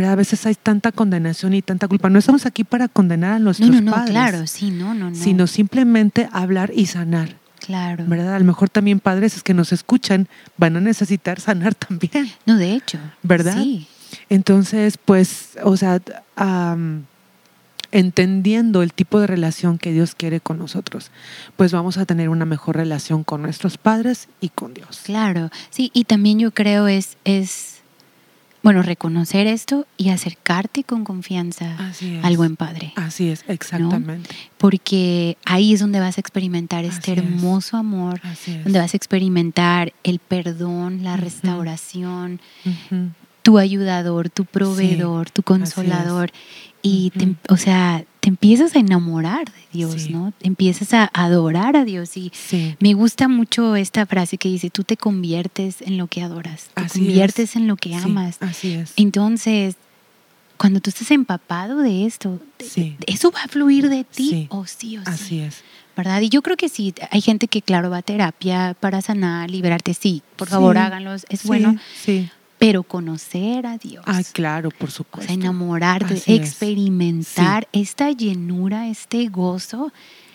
¿Verdad? 0.00 0.14
A 0.14 0.16
veces 0.16 0.46
hay 0.46 0.54
tanta 0.54 0.92
condenación 0.92 1.52
y 1.52 1.60
tanta 1.60 1.86
culpa. 1.86 2.08
No 2.08 2.18
estamos 2.18 2.46
aquí 2.46 2.64
para 2.64 2.88
condenar 2.88 3.32
a 3.32 3.38
No, 3.38 3.44
nuestros 3.44 3.68
no, 3.68 3.80
no, 3.82 3.92
padres, 3.92 4.10
claro, 4.10 4.46
sí, 4.46 4.70
no, 4.70 4.94
no, 4.94 5.10
no. 5.10 5.14
sino 5.14 5.46
simplemente 5.46 6.26
hablar 6.32 6.72
y 6.74 6.86
sanar. 6.86 7.36
Claro. 7.58 8.04
¿verdad? 8.06 8.34
A 8.34 8.38
lo 8.38 8.46
mejor 8.46 8.70
también 8.70 9.00
padres 9.00 9.42
que 9.42 9.52
nos 9.52 9.72
escuchan 9.72 10.26
van 10.56 10.78
a 10.78 10.80
necesitar 10.80 11.38
sanar 11.40 11.74
también. 11.74 12.32
No, 12.46 12.56
de 12.56 12.72
hecho. 12.74 12.98
¿Verdad? 13.22 13.58
Sí. 13.62 13.86
Entonces, 14.30 14.96
pues, 14.96 15.58
o 15.62 15.76
sea, 15.76 16.00
am, 16.34 17.04
entendiendo 17.92 18.82
el 18.82 18.94
tipo 18.94 19.20
de 19.20 19.26
relación 19.26 19.76
que 19.76 19.92
Dios 19.92 20.14
quiere 20.14 20.40
con 20.40 20.58
nosotros, 20.58 21.10
pues 21.58 21.72
vamos 21.72 21.98
a 21.98 22.06
tener 22.06 22.30
una 22.30 22.46
mejor 22.46 22.76
relación 22.76 23.22
con 23.22 23.42
nuestros 23.42 23.76
padres 23.76 24.28
y 24.40 24.48
con 24.48 24.72
Dios. 24.72 25.00
Claro, 25.04 25.50
sí, 25.68 25.90
y 25.92 26.04
también 26.04 26.38
yo 26.38 26.52
creo 26.52 26.88
es, 26.88 27.18
es 27.24 27.69
bueno, 28.62 28.82
reconocer 28.82 29.46
esto 29.46 29.86
y 29.96 30.10
acercarte 30.10 30.84
con 30.84 31.04
confianza 31.04 31.76
al 32.22 32.36
buen 32.36 32.56
padre, 32.56 32.92
Así 32.96 33.28
es, 33.28 33.44
exactamente. 33.48 34.28
porque 34.58 35.36
ahí 35.44 35.72
es 35.74 35.80
donde 35.80 36.00
vas 36.00 36.18
a 36.18 36.20
experimentar 36.20 36.84
este 36.84 37.12
es. 37.12 37.18
hermoso 37.18 37.76
amor, 37.76 38.20
Así 38.22 38.52
es. 38.52 38.64
donde 38.64 38.78
vas 38.78 38.92
a 38.94 38.96
experimentar 38.96 39.92
el 40.04 40.18
perdón, 40.18 41.02
la 41.04 41.16
restauración. 41.16 42.40
Tu 43.50 43.58
ayudador, 43.58 44.30
tu 44.30 44.44
proveedor, 44.44 45.28
tu 45.30 45.42
consolador. 45.42 46.30
Y, 46.82 47.10
te- 47.10 47.34
o 47.48 47.56
sea, 47.56 48.04
te 48.20 48.28
empiezas 48.28 48.76
a 48.76 48.78
enamorar 48.78 49.46
de 49.46 49.60
Dios, 49.72 50.02
Sí. 50.02 50.12
¿no? 50.12 50.32
Empiezas 50.40 50.94
a 50.94 51.10
adorar 51.12 51.76
a 51.76 51.84
Dios. 51.84 52.16
Y 52.16 52.30
Sí. 52.32 52.76
me 52.78 52.94
gusta 52.94 53.26
mucho 53.26 53.74
esta 53.74 54.06
frase 54.06 54.38
que 54.38 54.48
dice, 54.48 54.70
tú 54.70 54.84
te 54.84 54.96
conviertes 54.96 55.82
en 55.82 55.98
lo 55.98 56.06
que 56.06 56.22
adoras, 56.22 56.68
te 56.74 56.82
Así 56.82 57.00
conviertes 57.00 57.50
es. 57.50 57.56
en 57.56 57.66
lo 57.66 57.74
que 57.76 57.88
Sí, 57.90 57.96
amas. 57.96 58.36
Así 58.40 58.72
es. 58.74 58.92
Entonces, 58.96 59.74
cuando 60.56 60.78
tú 60.80 60.90
estás 60.90 61.10
empapado 61.10 61.78
de 61.80 62.06
esto, 62.06 62.38
eso 63.06 63.32
va 63.32 63.42
a 63.42 63.48
fluir 63.48 63.88
de 63.88 64.04
ti, 64.04 64.46
o 64.50 64.64
sí 64.66 64.96
o 64.96 65.00
sí. 65.04 65.10
Así 65.10 65.40
es. 65.40 65.62
¿Verdad? 65.96 66.20
Y 66.22 66.28
yo 66.28 66.40
creo 66.40 66.56
que 66.56 66.68
sí, 66.68 66.94
hay 67.10 67.20
gente 67.20 67.48
que, 67.48 67.62
claro, 67.62 67.90
va 67.90 67.98
a 67.98 68.02
terapia 68.02 68.74
para 68.78 69.02
sanar, 69.02 69.50
liberarte. 69.50 69.92
Sí, 69.92 70.22
por 70.36 70.48
favor, 70.48 70.78
háganlos, 70.78 71.26
es 71.28 71.42
bueno. 71.44 71.76
Sí. 72.00 72.30
Pero 72.60 72.84
conocer 72.84 73.66
a 73.66 73.76
Dios. 73.78 74.04
Ah, 74.06 74.20
claro, 74.32 74.70
por 74.70 74.90
O 74.90 74.92
supuesto. 74.92 75.26
sea, 75.32 75.34
enamorarte, 75.34 76.14
Así 76.14 76.34
es. 76.34 76.40
experimentar 76.40 77.66
esta 77.72 78.12
llenura, 78.12 78.86
este 78.88 79.26
gozo, 79.28 79.92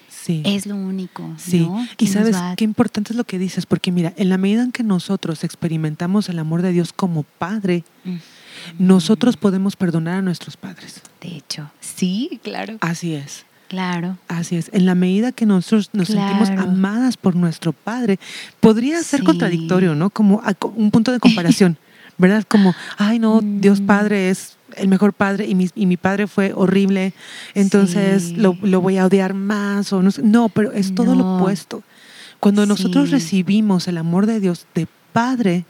Sí. 0.10 0.42
es 0.44 0.66
lo 0.66 0.76
único. 0.76 1.24
Sí, 1.38 1.70
y 2.00 2.08
sabes 2.08 2.36
a- 2.36 2.56
qué 2.58 2.64
importante 2.64 3.14
es 3.14 3.18
lo 3.18 3.24
que 3.26 3.38
dices, 3.38 3.66
porque 3.68 3.92
mira, 3.92 4.12
en 4.18 4.30
la 4.30 4.38
medida 4.40 4.64
en 4.64 4.72
que 4.72 4.82
nosotros 4.84 5.44
experimentamos 5.44 6.28
el 6.28 6.40
amor 6.40 6.64
de 6.64 6.72
Dios 6.74 6.92
como 6.94 7.24
Padre, 7.24 7.84
Mm. 8.06 8.16
nosotros 8.80 9.38
podemos 9.38 9.76
perdonar 9.76 10.18
a 10.18 10.22
nuestros 10.22 10.58
padres. 10.58 11.02
De 11.22 11.30
hecho, 11.30 11.70
sí, 11.80 12.40
claro. 12.44 12.78
Así 12.82 13.14
es, 13.14 13.46
Claro. 13.68 14.18
así 14.28 14.56
es. 14.56 14.70
En 14.74 14.86
la 14.88 14.96
medida 14.96 15.32
que 15.32 15.46
nosotros 15.46 15.92
nos 15.94 16.08
sentimos 16.08 16.50
amadas 16.50 17.18
por 17.18 17.36
nuestro 17.36 17.72
Padre, 17.74 18.18
podría 18.60 19.04
ser 19.04 19.20
Sí. 19.20 19.26
contradictorio, 19.28 19.94
¿no? 19.94 20.10
Como 20.10 20.42
un 20.76 20.90
punto 20.90 21.12
de 21.12 21.20
comparación, 21.20 21.78
¿verdad? 22.18 22.44
Como, 22.48 22.74
ay, 22.98 23.20
no, 23.20 23.42
Dios 23.44 23.82
Mm. 23.82 23.86
Padre 23.86 24.30
es 24.30 24.58
el 24.78 24.88
mejor 24.88 25.14
padre 25.14 25.46
y 25.48 25.56
mi, 25.56 25.70
y 25.76 25.86
mi 25.86 25.96
padre 25.98 26.28
fue 26.28 26.52
horrible, 26.54 27.14
entonces 27.54 28.24
Sí. 28.24 28.36
lo, 28.36 28.58
lo 28.62 28.82
voy 28.82 28.98
a 28.98 29.06
odiar 29.06 29.34
más 29.34 29.94
o 29.94 30.02
no 30.02 30.12
sé. 30.12 30.22
No, 30.24 30.50
pero 30.50 30.72
es 30.72 30.94
todo 30.96 31.16
lo 31.16 31.36
opuesto. 31.38 31.84
Cuando 32.40 32.66
nosotros 32.66 33.12
recibimos 33.12 33.88
el 33.88 33.98
amor 33.98 34.26
de 34.26 34.40
Dios 34.40 34.68
de 34.76 34.88
Padre, 35.14 35.66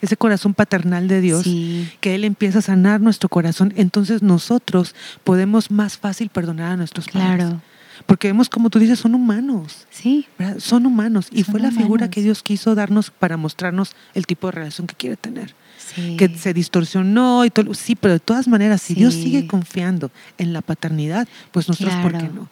ese 0.00 0.16
corazón 0.16 0.54
paternal 0.54 1.08
de 1.08 1.20
Dios, 1.20 1.42
Sí, 1.44 1.88
que 2.00 2.14
Él 2.14 2.24
empieza 2.24 2.60
a 2.60 2.62
sanar 2.62 3.00
nuestro 3.00 3.28
corazón, 3.28 3.72
entonces 3.76 4.22
nosotros 4.22 4.94
podemos 5.24 5.70
más 5.70 5.98
fácil 5.98 6.28
perdonar 6.30 6.72
a 6.72 6.76
nuestros 6.76 7.06
padres. 7.08 7.36
claro. 7.36 7.60
Porque 8.06 8.28
vemos, 8.28 8.48
como 8.48 8.70
tú 8.70 8.78
dices, 8.78 9.00
son 9.00 9.14
humanos. 9.16 9.86
Sí, 9.90 10.26
¿verdad? 10.38 10.58
Son 10.60 10.86
humanos. 10.86 11.26
Y 11.32 11.42
Son 11.42 11.52
fue 11.52 11.60
la 11.60 11.72
figura 11.72 12.08
que 12.08 12.22
Dios 12.22 12.44
quiso 12.44 12.76
darnos 12.76 13.10
para 13.10 13.36
mostrarnos 13.36 13.96
el 14.14 14.24
tipo 14.24 14.46
de 14.46 14.52
relación 14.52 14.86
que 14.86 14.94
quiere 14.94 15.16
tener. 15.16 15.54
Sí. 15.78 16.16
Que 16.16 16.28
se 16.36 16.52
distorsionó 16.52 17.44
y 17.44 17.50
todo. 17.50 17.72
Sí, 17.74 17.94
pero 17.94 18.14
de 18.14 18.20
todas 18.20 18.46
maneras, 18.48 18.82
si 18.82 18.94
Dios 18.94 19.14
sigue 19.14 19.46
confiando 19.46 20.10
en 20.36 20.52
la 20.52 20.60
paternidad, 20.60 21.26
pues 21.52 21.68
nosotros, 21.68 21.94
¿por 22.02 22.12
qué 22.12 22.18
Claro. 22.18 22.34
no? 22.34 22.48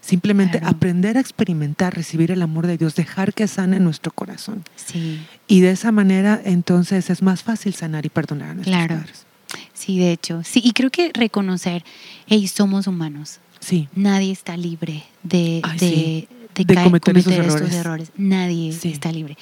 Simplemente 0.00 0.58
Claro. 0.58 0.74
aprender 0.76 1.16
a 1.16 1.20
experimentar, 1.20 1.94
recibir 1.94 2.32
el 2.32 2.42
amor 2.42 2.66
de 2.66 2.76
Dios, 2.76 2.96
dejar 2.96 3.34
que 3.34 3.46
sane 3.46 3.78
nuestro 3.78 4.10
corazón. 4.12 4.64
Sí, 4.74 5.20
Y 5.46 5.60
de 5.60 5.70
esa 5.70 5.92
manera, 5.92 6.40
entonces, 6.44 7.08
es 7.10 7.22
más 7.22 7.42
fácil 7.42 7.74
sanar 7.74 8.04
y 8.06 8.08
perdonar 8.08 8.50
a 8.50 8.54
nuestros 8.54 8.76
Claro. 8.76 8.96
padres. 8.96 9.26
sí, 9.74 9.98
de 9.98 10.12
hecho. 10.12 10.42
Sí, 10.44 10.60
y 10.64 10.72
creo 10.72 10.90
que 10.90 11.10
reconocer, 11.12 11.84
hey, 12.26 12.46
somos 12.48 12.86
humanos. 12.86 13.38
Sí, 13.60 13.88
Nadie 13.94 14.32
está 14.32 14.56
libre 14.56 15.04
de, 15.22 15.60
Ay, 15.62 15.78
de, 15.78 15.88
sí. 15.88 16.28
de 16.54 16.64
De 16.64 16.74
caer- 16.74 16.84
cometer 16.84 17.16
esos 17.18 17.32
estos 17.32 17.46
errores. 17.46 17.74
errores. 17.74 18.12
Nadie 18.16 18.72
Sí. 18.72 18.90
está 18.90 19.12
libre. 19.12 19.36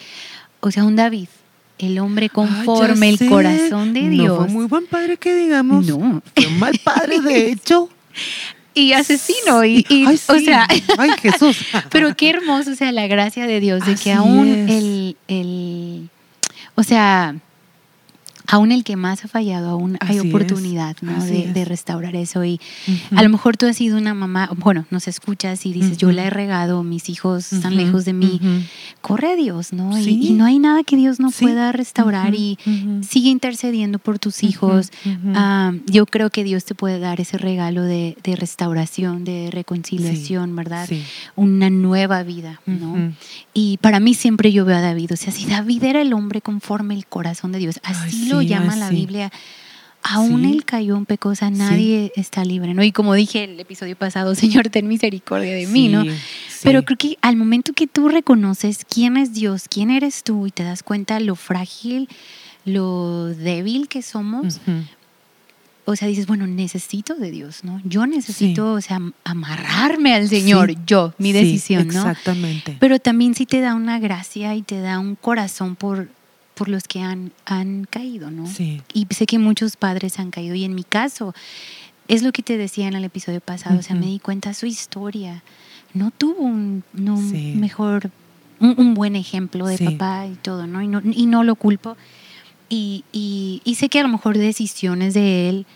O 0.60 0.70
sea, 0.70 0.84
un 0.84 0.94
David, 0.96 1.28
el 1.80 1.99
hombre 1.99 2.25
Ay, 2.26 2.30
conforme 2.30 3.08
el 3.08 3.28
corazón 3.28 3.92
de 3.92 4.08
Dios. 4.08 4.28
No 4.28 4.44
fue 4.44 4.49
muy 4.49 4.66
buen 4.66 4.87
padre 4.87 5.16
que 5.16 5.34
digamos. 5.34 5.87
No. 5.87 6.22
Fue 6.34 6.46
un 6.46 6.58
mal 6.58 6.78
padre, 6.82 7.20
de 7.20 7.49
hecho. 7.52 7.88
Y 8.72 8.92
asesino, 8.92 9.64
y, 9.64 9.84
y- 9.88 10.04
Ay, 10.06 10.20
o 10.28 10.34
sí. 10.34 10.44
sea, 10.44 10.66
Ay, 10.99 11.10
Jesús. 11.20 11.58
pero 11.90 12.14
qué 12.16 12.30
hermoso, 12.30 12.70
o 12.70 12.75
sea, 12.76 12.92
la 12.92 13.06
gracia 13.08 13.46
de 13.46 13.58
Dios, 13.60 13.84
de 13.84 13.92
Así 13.94 14.04
que 14.04 14.12
aún 14.12 14.46
el, 14.68 15.16
el, 15.26 16.08
o 16.76 16.82
sea, 16.84 17.34
aún 18.50 18.73
el 18.73 18.85
que 18.85 18.97
más 18.97 19.25
ha 19.25 19.28
fallado, 19.28 19.71
aún 19.71 19.97
hay 20.00 20.19
es, 20.19 20.25
oportunidad, 20.25 20.97
¿no? 21.02 21.23
De, 21.25 21.45
es. 21.47 21.54
de 21.54 21.64
restaurar 21.64 22.16
eso. 22.16 22.45
Y 22.45 22.61
a 23.14 23.23
lo 23.23 23.28
mejor 23.28 23.57
tú 23.57 23.66
has 23.66 23.76
sido 23.76 23.97
una 23.97 24.14
mamá, 24.14 24.50
bueno, 24.57 24.87
nos 24.90 25.09
escuchas 25.09 25.64
y 25.66 25.73
dices, 25.73 25.97
yo 25.99 26.11
la 26.12 26.25
he 26.25 26.30
regado, 26.30 26.83
mis 26.83 27.09
hijos 27.09 27.52
están 27.52 27.76
lejos 27.76 28.04
de 28.04 28.12
mí. 28.12 28.40
Corre 29.00 29.33
a 29.33 29.37
Dios, 29.37 29.73
¿no? 29.73 29.99
Y- 29.99 30.04
Sí. 30.04 30.19
Y, 30.23 30.33
no 30.33 30.45
hay 30.45 30.59
nada 30.59 30.83
que 30.83 30.97
Dios 30.97 31.21
no 31.21 31.30
Sí. 31.30 31.45
pueda 31.45 31.71
restaurar 31.73 32.35
y 32.35 32.59
sigue 33.02 33.28
intercediendo 33.30 33.99
por 33.99 34.19
tus 34.19 34.42
hijos. 34.42 34.90
Ah, 35.35 35.73
yo 35.87 36.07
creo 36.07 36.30
que 36.30 36.45
Dios 36.45 36.64
te 36.64 36.75
puede 36.75 36.99
dar 36.99 37.21
ese 37.21 37.38
regalo 37.38 37.83
de, 37.83 38.16
de 38.25 38.37
restauración, 38.37 39.25
de 39.25 39.50
reconciliación, 39.52 40.54
¿verdad? 40.57 40.88
Una 41.37 41.71
nueva 41.71 42.23
vida, 42.23 42.61
¿no? 42.66 43.12
Y 43.54 43.78
para 43.78 44.00
mí 44.00 44.14
siempre 44.14 44.52
yo 44.52 44.64
veo 44.64 44.76
a 44.76 44.80
David, 44.80 45.12
o 45.12 45.16
sea, 45.16 45.33
si 45.33 45.45
David 45.47 45.85
era 45.85 46.00
el 46.02 46.12
hombre 46.12 46.40
conforme 46.40 46.95
el 46.95 47.07
corazón 47.07 47.52
de 47.52 47.59
Dios, 47.59 47.80
así 47.83 48.23
Ay, 48.25 48.28
lo 48.28 48.39
llama 48.42 48.76
la. 48.76 48.90
Biblia. 48.90 49.30
Aún 50.02 50.42
Sí. 50.44 50.52
él 50.52 50.64
cayó 50.64 50.97
en 50.97 51.04
pecosa, 51.04 51.50
nadie 51.50 52.11
está 52.16 52.42
libre, 52.42 52.73
¿no? 52.73 52.82
Y 52.82 52.90
como 52.90 53.12
dije 53.12 53.44
el 53.44 53.61
episodio 53.61 53.97
pasado, 53.97 54.35
Señor, 54.62 54.70
ten 54.70 54.88
misericordia 54.88 55.54
de 55.54 55.66
mí, 55.66 55.88
¿no? 55.88 56.04
Pero 56.62 56.85
creo 56.85 56.97
que 56.97 57.18
al 57.20 57.37
momento 57.37 57.75
que 57.75 57.87
tú 57.87 58.09
reconoces 58.09 58.87
quién 58.88 59.18
es 59.18 59.35
Dios, 59.35 59.64
quién 59.68 59.90
eres 59.90 60.23
tú 60.25 60.47
y 60.47 60.50
te 60.50 60.62
das 60.62 60.82
cuenta 60.82 61.20
lo 61.20 61.37
frágil, 61.37 62.09
lo 62.64 63.26
débil 63.26 63.88
que 63.88 64.00
somos, 64.02 64.61
o 65.87 65.97
sea, 65.97 66.06
dices, 66.09 66.26
bueno, 66.26 66.47
necesito 66.47 67.14
de 67.16 67.30
Dios, 67.30 67.64
¿no? 67.64 67.80
Yo 67.85 68.06
necesito, 68.06 68.75
o 68.75 68.80
sea, 68.80 68.97
am- 68.97 69.12
amarrarme 69.25 70.14
al 70.14 70.28
Señor, 70.28 70.75
yo, 70.87 71.14
mi 71.18 71.32
decisión, 71.32 71.88
¿no? 71.88 72.00
Exactamente. 72.00 72.76
Pero 72.78 72.99
también 73.00 73.35
sí 73.35 73.44
te 73.44 73.61
da 73.61 73.75
una 73.75 73.99
gracia 73.99 74.54
y 74.54 74.62
te 74.62 74.80
da 74.80 74.99
un 74.99 75.14
corazón 75.16 75.75
por, 75.76 76.09
por 76.60 76.68
los 76.68 76.84
que 76.84 77.00
han, 77.00 77.32
han 77.46 77.86
caído, 77.88 78.30
¿no? 78.30 78.46
Sí. 78.46 78.82
Y 78.92 79.06
sé 79.14 79.24
que 79.24 79.38
muchos 79.38 79.78
padres 79.78 80.18
han 80.18 80.30
caído. 80.30 80.54
Y 80.54 80.64
en 80.64 80.74
mi 80.74 80.84
caso, 80.84 81.34
es 82.06 82.22
lo 82.22 82.32
que 82.32 82.42
te 82.42 82.58
decía 82.58 82.86
en 82.86 82.92
el 82.92 83.04
episodio 83.04 83.40
pasado, 83.40 83.78
o 83.78 83.82
sea, 83.82 83.96
me 83.96 84.04
di 84.04 84.18
cuenta 84.18 84.52
su 84.52 84.66
historia. 84.66 85.42
No 85.94 86.10
tuvo 86.10 86.42
un, 86.42 86.84
no, 86.92 87.16
Sí. 87.16 87.54
mejor, 87.56 88.10
un, 88.60 88.74
un 88.76 88.92
buen 88.92 89.16
ejemplo 89.16 89.66
de 89.66 89.78
Sí. 89.78 89.84
papá 89.86 90.26
y 90.26 90.34
todo, 90.34 90.66
¿no? 90.66 90.82
Y, 90.82 90.88
¿no? 90.88 91.00
y 91.02 91.24
no 91.24 91.44
lo 91.44 91.54
culpo. 91.54 91.96
Y, 92.68 93.04
y, 93.10 93.62
y 93.64 93.76
sé 93.76 93.88
que 93.88 94.00
a 94.00 94.02
lo 94.02 94.10
mejor 94.10 94.36
decisiones 94.36 95.14
de 95.14 95.48
él, 95.48 95.66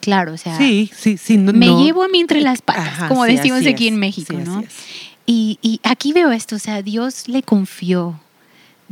claro, 0.00 0.34
o 0.34 0.36
sea, 0.38 0.56
Sí, 0.56 0.90
sí, 0.94 1.16
sí. 1.16 1.38
no- 1.38 1.52
me 1.52 1.66
no. 1.66 1.82
llevo 1.84 2.04
a 2.04 2.08
mí 2.08 2.20
entre 2.20 2.40
las 2.40 2.62
patas, 2.62 2.86
Ajá, 2.86 3.08
como 3.08 3.26
sí, 3.26 3.32
decimos 3.34 3.66
aquí 3.66 3.88
es, 3.88 3.92
en 3.92 3.98
México, 3.98 4.34
¿no? 4.46 4.62
Y, 5.26 5.58
y 5.60 5.80
aquí 5.82 6.12
veo 6.12 6.30
esto, 6.30 6.54
o 6.54 6.60
sea, 6.60 6.82
Dios 6.82 7.26
le 7.26 7.42
confió, 7.42 8.20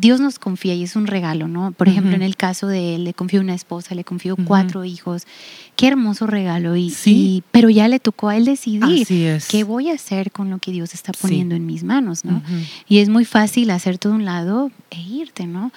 Dios 0.00 0.20
nos 0.20 0.38
confía 0.38 0.74
y 0.74 0.84
es 0.84 0.94
un 0.94 1.08
regalo, 1.08 1.48
¿no? 1.48 1.72
Por 1.72 1.88
ejemplo, 1.88 2.14
en 2.14 2.22
el 2.22 2.36
caso 2.36 2.68
de 2.68 2.94
él, 2.94 3.02
le 3.04 3.14
confió 3.14 3.40
una 3.40 3.54
esposa, 3.54 3.96
le 3.96 4.04
confió 4.04 4.36
cuatro 4.36 4.84
hijos, 4.84 5.26
qué 5.74 5.88
hermoso 5.88 6.26
regalo, 6.28 6.76
y, 6.76 6.90
Sí. 6.90 7.10
y- 7.14 7.42
pero 7.50 7.68
ya 7.68 7.88
le 7.88 7.98
tocó 7.98 8.28
a 8.28 8.36
él 8.36 8.44
decidir 8.44 9.06
es. 9.10 9.48
qué 9.48 9.64
voy 9.64 9.90
a 9.90 9.94
hacer 9.94 10.30
con 10.30 10.50
lo 10.50 10.58
que 10.58 10.70
Dios 10.70 10.94
está 10.94 11.12
Sí. 11.12 11.18
poniendo 11.20 11.56
en 11.56 11.66
mis 11.66 11.82
manos, 11.82 12.24
¿no? 12.24 12.40
Y 12.88 12.98
es 12.98 13.08
muy 13.08 13.24
fácil 13.24 13.70
hacer 13.70 13.98
todo 13.98 14.12
un 14.14 14.24
lado 14.24 14.70
e 14.90 15.00
irte, 15.00 15.46
¿no? 15.46 15.72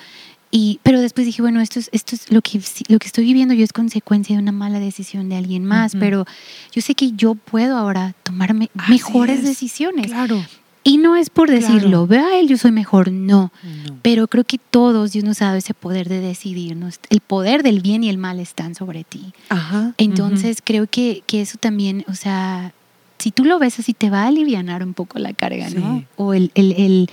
Y, 0.54 0.80
pero 0.84 1.00
después 1.00 1.26
dije, 1.26 1.42
bueno, 1.42 1.62
esto 1.62 1.80
es, 1.80 1.90
esto 1.94 2.14
es 2.14 2.30
lo, 2.30 2.42
que, 2.42 2.62
lo 2.90 3.00
que 3.00 3.08
estoy 3.08 3.24
viviendo 3.24 3.54
yo 3.54 3.64
es 3.64 3.72
consecuencia 3.74 4.36
de 4.36 4.42
una 4.42 4.52
mala 4.52 4.80
decisión 4.82 5.30
de 5.30 5.38
alguien 5.38 5.64
más, 5.66 5.94
pero 5.98 6.26
yo 6.74 6.82
sé 6.82 6.94
que 6.94 7.14
yo 7.14 7.36
puedo 7.36 7.78
ahora 7.78 8.14
tomarme 8.24 8.70
Así 8.78 8.92
mejores 8.92 9.40
es. 9.40 9.46
decisiones. 9.46 10.08
Claro. 10.08 10.44
Y 10.84 10.98
no 10.98 11.16
es 11.16 11.30
por 11.30 11.50
decirlo, 11.50 12.08
Claro. 12.08 12.08
ve 12.08 12.18
a 12.20 12.40
él, 12.40 12.48
yo 12.48 12.58
soy 12.58 12.72
mejor, 12.72 13.12
no. 13.12 13.52
No. 13.64 13.98
Pero 14.02 14.28
creo 14.28 14.44
que 14.44 14.58
todos 14.58 15.12
Dios 15.12 15.24
nos 15.24 15.42
ha 15.42 15.46
dado 15.46 15.58
ese 15.58 15.74
poder 15.76 16.10
de 16.10 16.20
decidirnos. 16.22 17.00
El 17.10 17.20
poder 17.22 17.62
del 17.62 17.82
bien 17.82 18.04
y 18.04 18.10
el 18.10 18.18
mal 18.18 18.40
están 18.40 18.74
sobre 18.74 19.04
ti. 19.04 19.34
Ajá. 19.50 19.94
Entonces 19.98 20.58
creo 20.64 20.88
que, 20.88 21.22
que 21.28 21.42
eso 21.42 21.58
también, 21.60 22.04
o 22.08 22.16
sea, 22.16 22.74
si 23.20 23.30
tú 23.30 23.46
lo 23.46 23.60
ves 23.60 23.78
así, 23.78 23.94
te 23.94 24.10
va 24.10 24.24
a 24.24 24.28
aliviar 24.28 24.84
un 24.84 24.96
poco 24.96 25.20
la 25.20 25.34
carga, 25.34 25.70
¿no? 25.70 26.00
Sí. 26.00 26.06
O 26.18 26.34
el, 26.34 26.52
el- 26.56 26.72
el 26.74 27.10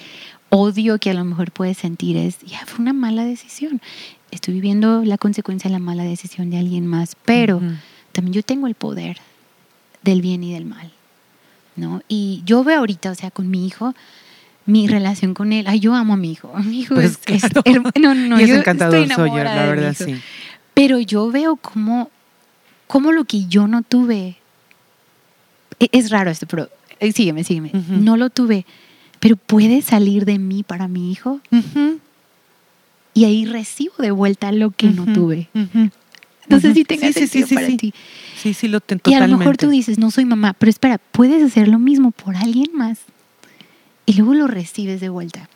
odio 0.48 0.98
que 0.98 1.10
a 1.10 1.14
lo 1.14 1.24
mejor 1.26 1.52
puedes 1.52 1.76
sentir 1.76 2.16
es, 2.16 2.38
ya 2.40 2.64
fue 2.64 2.80
una 2.80 2.94
mala 2.94 3.26
decisión. 3.26 3.82
Estoy 4.30 4.54
viviendo 4.54 5.04
la 5.04 5.18
consecuencia 5.18 5.68
de 5.68 5.72
la 5.72 5.78
mala 5.78 6.04
decisión 6.04 6.48
de 6.48 6.56
alguien 6.58 6.86
más, 6.86 7.16
pero 7.26 7.60
también 8.12 8.32
yo 8.32 8.42
tengo 8.42 8.66
el 8.66 8.74
poder 8.74 9.18
del 10.02 10.22
bien 10.22 10.42
y 10.42 10.54
del 10.54 10.64
mal, 10.64 10.90
¿no? 11.78 12.02
Y 12.08 12.42
yo 12.44 12.64
veo 12.64 12.80
ahorita, 12.80 13.10
o 13.10 13.14
sea, 13.14 13.30
con 13.30 13.48
mi 13.50 13.66
hijo, 13.66 13.94
mi 14.66 14.86
relación 14.86 15.32
con 15.34 15.52
él, 15.52 15.66
ay, 15.68 15.80
yo 15.80 15.94
amo 15.94 16.14
a 16.14 16.16
mi 16.16 16.32
hijo. 16.32 16.52
Mi 16.64 16.80
hijo 16.80 16.94
Pues, 16.94 17.18
es, 17.26 17.40
claro. 17.40 17.82
no, 18.00 18.14
no, 18.14 18.38
y 18.40 18.42
es 18.44 18.50
yo 18.50 18.56
encantador 18.56 18.96
estoy 19.02 19.16
Sawyer, 19.16 19.44
la 19.44 19.66
verdad, 19.66 19.94
sí. 19.96 20.14
Pero 20.74 21.00
yo 21.00 21.30
veo 21.30 21.56
cómo, 21.56 22.10
cómo 22.86 23.12
lo 23.12 23.24
que 23.24 23.46
yo 23.46 23.66
no 23.66 23.82
tuve, 23.82 24.36
e- 25.80 25.88
es 25.92 26.10
raro 26.10 26.30
esto, 26.30 26.46
pero 26.46 26.68
eh, 27.00 27.12
sígueme, 27.12 27.44
sígueme, 27.44 27.70
no 27.88 28.16
lo 28.16 28.30
tuve, 28.30 28.66
pero 29.20 29.36
puede 29.36 29.82
salir 29.82 30.24
de 30.24 30.38
mí 30.38 30.62
para 30.62 30.86
mi 30.88 31.10
hijo 31.10 31.40
y 33.14 33.24
ahí 33.24 33.46
recibo 33.46 33.94
de 33.98 34.10
vuelta 34.12 34.52
lo 34.52 34.70
que 34.70 34.88
no 34.90 35.06
tuve. 35.12 35.48
No 36.48 36.60
sé 36.60 36.74
si 36.74 36.84
tenga 36.84 37.06
Sí, 37.08 37.12
sentido 37.12 37.46
sí, 37.46 37.48
sí, 37.50 37.54
para 37.54 37.76
ti. 37.76 37.94
Sí, 38.36 38.54
sí, 38.54 38.68
lo 38.68 38.80
ten 38.80 39.00
Y 39.06 39.14
a 39.14 39.26
lo 39.26 39.36
mejor 39.36 39.56
tú 39.56 39.68
dices, 39.68 39.98
no 39.98 40.10
soy 40.10 40.24
mamá, 40.24 40.54
pero 40.54 40.70
espera, 40.70 40.98
puedes 40.98 41.42
hacer 41.42 41.68
lo 41.68 41.78
mismo 41.78 42.10
por 42.10 42.36
alguien 42.36 42.70
más 42.74 42.98
y 44.06 44.14
luego 44.14 44.34
lo 44.34 44.46
recibes 44.46 45.00
de 45.00 45.08
vuelta. 45.08 45.48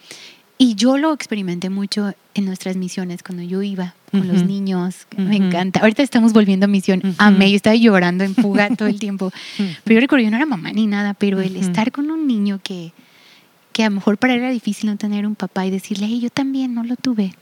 Y 0.59 0.75
yo 0.77 0.97
lo 0.99 1.13
experimenté 1.13 1.71
mucho 1.71 2.13
en 2.35 2.45
nuestras 2.45 2.77
misiones 2.77 3.23
cuando 3.23 3.43
yo 3.43 3.63
iba 3.63 3.95
con 4.13 4.29
los 4.29 4.39
Ujú. 4.43 4.47
niños. 4.47 5.07
que 5.09 5.21
Me 5.21 5.37
Ujú. 5.37 5.47
encanta. 5.47 5.81
Ahorita 5.81 6.03
estamos 6.03 6.33
volviendo 6.33 6.65
a 6.65 6.69
misión. 6.69 7.01
Ujú. 7.03 7.15
Amé, 7.19 7.51
yo 7.51 7.57
estaba 7.57 7.75
llorando 7.75 8.23
en 8.23 8.35
fuga 8.37 8.69
todo 8.77 8.87
el 8.89 9.01
tiempo. 9.01 9.33
Pero 9.85 9.95
yo 9.95 10.01
recuerdo, 10.01 10.25
yo 10.25 10.31
no 10.31 10.37
era 10.37 10.47
mamá 10.47 10.71
ni 10.73 10.87
nada, 10.87 11.15
pero 11.15 11.41
el 11.41 11.57
estar 11.57 11.91
con 11.91 12.11
un 12.11 12.27
niño 12.29 12.61
que, 12.63 12.93
que 13.73 13.83
a 13.85 13.89
lo 13.89 13.97
mejor 13.97 14.19
para 14.19 14.35
él 14.35 14.41
era 14.41 14.51
difícil 14.51 14.89
no 14.91 14.97
tener 14.97 15.27
un 15.27 15.35
papá 15.35 15.67
y 15.67 15.71
decirle, 15.71 16.07
hey, 16.07 16.21
yo 16.21 16.31
también 16.31 16.75
no 16.75 16.85
lo 16.85 16.95
tuve. 16.97 17.35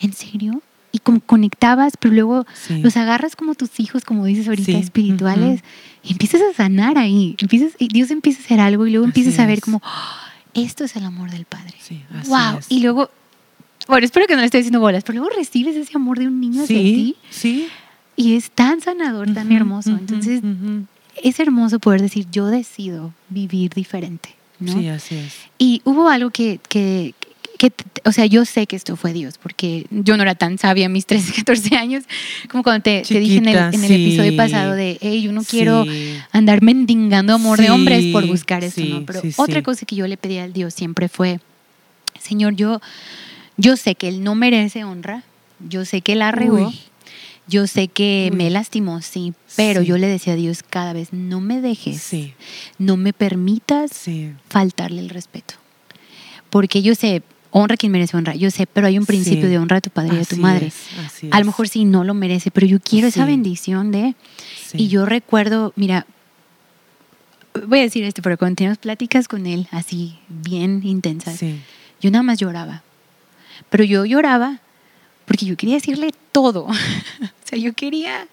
¿En 0.00 0.12
serio? 0.12 0.60
Y 0.96 0.98
como 0.98 1.20
conectabas, 1.20 1.92
pero 2.00 2.14
luego 2.14 2.46
Sí. 2.54 2.78
los 2.80 2.96
agarras 2.96 3.36
como 3.36 3.54
tus 3.54 3.78
hijos, 3.80 4.02
como 4.06 4.24
dices 4.24 4.48
ahorita, 4.48 4.72
Sí. 4.72 4.78
espirituales, 4.78 5.60
y 6.02 6.12
empiezas 6.12 6.40
a 6.40 6.54
sanar 6.54 6.96
ahí. 6.96 7.36
Empiezas, 7.38 7.72
y 7.78 7.88
Dios 7.88 8.10
empieza 8.10 8.40
a 8.40 8.44
hacer 8.46 8.60
algo 8.60 8.86
y 8.86 8.92
luego 8.92 9.04
Así 9.04 9.10
empiezas 9.10 9.38
a 9.38 9.46
ver 9.46 9.58
es. 9.58 9.64
como, 9.64 9.82
"Oh, 9.84 10.20
esto 10.54 10.84
es 10.84 10.96
el 10.96 11.04
amor 11.04 11.30
del 11.30 11.44
Padre. 11.44 11.74
Sí, 11.78 12.02
así 12.18 12.30
wow. 12.30 12.58
es. 12.60 12.66
Y 12.70 12.80
luego, 12.80 13.10
bueno, 13.88 14.06
espero 14.06 14.26
que 14.26 14.34
no 14.36 14.40
le 14.40 14.46
esté 14.46 14.56
diciendo 14.56 14.80
bolas, 14.80 15.04
pero 15.04 15.18
luego 15.18 15.36
recibes 15.36 15.76
ese 15.76 15.92
amor 15.96 16.18
de 16.18 16.28
un 16.28 16.40
niño 16.40 16.62
hacia 16.62 16.78
ti 16.78 17.16
Sí, 17.28 17.68
y 18.16 18.36
es 18.36 18.50
tan 18.50 18.80
sanador, 18.80 19.34
tan 19.34 19.48
Ujú, 19.48 19.56
hermoso. 19.56 19.90
ujú, 19.90 19.98
Entonces, 20.00 20.38
ujú. 20.42 20.86
es 21.22 21.38
hermoso 21.40 21.78
poder 21.78 22.00
decir, 22.00 22.26
yo 22.32 22.46
decido 22.46 23.12
vivir 23.28 23.74
diferente. 23.74 24.30
¿no? 24.58 24.72
Sí, 24.72 24.88
así 24.88 25.14
es. 25.16 25.34
Y 25.58 25.82
hubo 25.84 26.08
algo 26.08 26.30
que, 26.30 26.58
que, 26.70 27.14
que- 27.58 27.72
o 28.04 28.12
sea, 28.12 28.26
yo 28.26 28.44
sé 28.44 28.66
que 28.66 28.76
esto 28.76 28.96
fue 28.96 29.12
Dios, 29.12 29.38
porque 29.42 29.86
yo 29.90 30.16
no 30.16 30.22
era 30.22 30.34
tan 30.34 30.58
sabia 30.58 30.86
a 30.86 30.88
mis 30.88 31.06
13, 31.06 31.32
14 31.32 31.76
años, 31.76 32.04
como 32.50 32.62
cuando 32.62 32.82
te, 32.82 33.02
te 33.02 33.18
dije 33.20 33.36
en 33.38 33.48
el, 33.48 33.54
Chiquita, 33.54 33.70
en 33.72 33.84
el 33.84 33.88
sí. 33.88 33.94
episodio 34.02 34.36
pasado 34.36 34.72
de, 34.74 34.98
hey, 35.00 35.22
yo 35.22 35.32
no 35.32 35.42
quiero 35.42 35.84
Sí. 35.84 36.18
andar 36.32 36.62
mendigando 36.62 37.34
amor 37.34 37.58
de 37.58 37.64
Sí, 37.64 37.70
hombres 37.70 38.06
por 38.12 38.26
buscar 38.26 38.62
esto, 38.64 38.80
sí, 38.82 38.88
¿no? 38.90 39.04
Pero 39.06 39.22
otra 39.36 39.62
cosa 39.62 39.86
que 39.86 39.96
yo 39.96 40.06
le 40.06 40.16
pedí 40.16 40.38
al 40.38 40.52
Dios 40.52 40.74
siempre 40.74 41.08
fue, 41.08 41.40
Señor, 42.20 42.54
yo, 42.56 42.80
yo 43.56 43.76
sé 43.76 43.94
que 43.94 44.08
Él 44.08 44.22
no 44.24 44.34
merece 44.34 44.84
honra, 44.84 45.22
yo 45.68 45.84
sé 45.84 46.00
que 46.02 46.14
la 46.16 46.32
regó, 46.32 46.68
Uy. 46.68 46.78
yo 47.46 47.66
sé 47.66 47.88
que 47.88 48.30
me 48.34 48.50
lastimó, 48.50 49.00
sí, 49.02 49.32
pero 49.56 49.80
Sí. 49.82 49.86
yo 49.86 49.96
le 49.98 50.06
decía 50.08 50.32
a 50.34 50.36
Dios 50.36 50.62
cada 50.68 50.92
vez, 50.92 51.12
no 51.12 51.40
me 51.40 51.60
dejes, 51.60 52.02
Sí, 52.02 52.34
no 52.78 52.96
me 52.96 53.12
permitas 53.12 53.90
sí. 53.92 54.32
faltarle 54.48 55.00
el 55.00 55.08
respeto. 55.10 55.54
Porque 56.50 56.80
yo 56.82 56.94
sé, 56.94 57.22
honra 57.50 57.76
quien 57.76 57.92
merece 57.92 58.16
honra, 58.16 58.34
yo 58.34 58.50
sé, 58.50 58.66
pero 58.66 58.86
hay 58.86 58.98
un 58.98 59.06
principio 59.06 59.42
Sí. 59.44 59.48
de 59.48 59.58
honra 59.58 59.76
a 59.78 59.80
tu 59.80 59.90
padre 59.90 60.16
y 60.16 60.20
a 60.20 60.24
tu 60.24 60.36
madre. 60.36 60.66
es, 60.66 60.74
A 61.30 61.38
lo 61.40 61.46
mejor 61.46 61.68
sí 61.68 61.84
no 61.84 62.04
lo 62.04 62.12
merece, 62.14 62.50
pero 62.50 62.66
yo 62.66 62.78
quiero 62.80 63.08
esa 63.08 63.24
Sí. 63.24 63.30
bendición 63.30 63.90
de... 63.92 64.14
Sí. 64.66 64.78
Y 64.84 64.88
yo 64.88 65.06
recuerdo, 65.06 65.72
mira, 65.76 66.06
voy 67.66 67.78
a 67.78 67.82
decir 67.82 68.04
esto, 68.04 68.22
pero 68.22 68.36
cuando 68.36 68.56
teníamos 68.56 68.78
pláticas 68.78 69.28
con 69.28 69.46
él, 69.46 69.66
así 69.70 70.18
bien 70.28 70.82
intensas, 70.84 71.40
yo 72.00 72.10
nada 72.10 72.22
más 72.22 72.38
lloraba. 72.38 72.82
Pero 73.70 73.84
yo 73.84 74.04
lloraba 74.04 74.60
porque 75.24 75.46
yo 75.46 75.56
quería 75.56 75.76
decirle 75.76 76.10
todo. 76.32 76.64
o 76.66 76.74
sea, 77.44 77.58
yo 77.58 77.72
quería... 77.72 78.26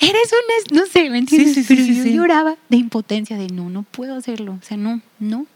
Eres 0.00 0.32
un... 0.32 0.50
es- 0.58 0.72
No 0.72 0.86
sé, 0.86 1.08
¿me 1.10 1.18
entiendes? 1.18 1.64
pero 1.66 1.82
yo 1.82 2.04
lloraba 2.04 2.56
de 2.68 2.76
impotencia, 2.76 3.36
de 3.38 3.48
no, 3.48 3.70
no 3.70 3.82
puedo 3.84 4.14
hacerlo. 4.16 4.58
O 4.60 4.64
sea, 4.64 4.76
no, 4.76 5.00
no. 5.18 5.46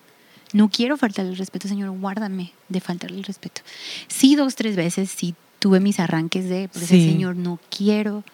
No 0.53 0.69
quiero 0.71 0.97
faltarle 0.97 1.33
el 1.33 1.37
respeto, 1.37 1.69
Señor, 1.69 1.91
guárdame 1.99 2.53
de 2.69 2.81
faltarle 2.81 3.19
el 3.19 3.25
respeto. 3.25 3.61
Sí, 4.09 4.35
dos, 4.37 4.55
tres 4.55 4.77
veces, 4.77 5.11
sí 5.11 5.35
tuve 5.59 5.81
mis 5.81 5.99
arranques 6.01 6.49
de, 6.49 6.69
pues, 6.73 6.87
Sí. 6.87 7.05
Señor, 7.05 7.37
no 7.37 7.59
quiero 7.77 8.25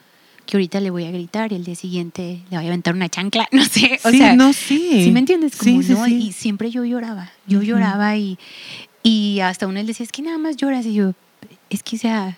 que 0.46 0.58
ahorita 0.58 0.78
le 0.80 0.90
voy 0.90 1.04
a 1.06 1.10
gritar 1.10 1.52
y 1.52 1.56
el 1.56 1.64
día 1.64 1.74
siguiente 1.74 2.42
le 2.50 2.56
voy 2.58 2.66
a 2.66 2.68
aventar 2.68 2.94
una 2.94 3.08
chancla, 3.08 3.48
no 3.52 3.64
sé. 3.64 3.98
O 4.04 4.10
sí, 4.10 4.18
sea, 4.18 4.36
no, 4.36 4.52
sí. 4.52 5.02
¿Sí 5.04 5.10
me 5.10 5.20
entiendes? 5.20 5.56
Como, 5.56 5.80
Sí, 5.80 5.86
sí, 5.88 5.92
¿no? 5.94 6.06
Y 6.06 6.32
siempre 6.32 6.70
yo 6.70 6.84
lloraba, 6.84 7.32
yo 7.46 7.58
Ujú. 7.58 7.68
lloraba 7.68 8.16
y, 8.16 8.38
y 9.02 9.40
hasta 9.40 9.66
uno 9.66 9.80
él 9.80 9.86
decía, 9.86 10.04
es 10.04 10.12
que 10.12 10.22
nada 10.22 10.36
más 10.38 10.56
lloras. 10.56 10.84
Y 10.86 10.94
yo, 10.94 11.14
es 11.70 11.82
que, 11.82 11.96
o 11.96 11.98
sea, 11.98 12.36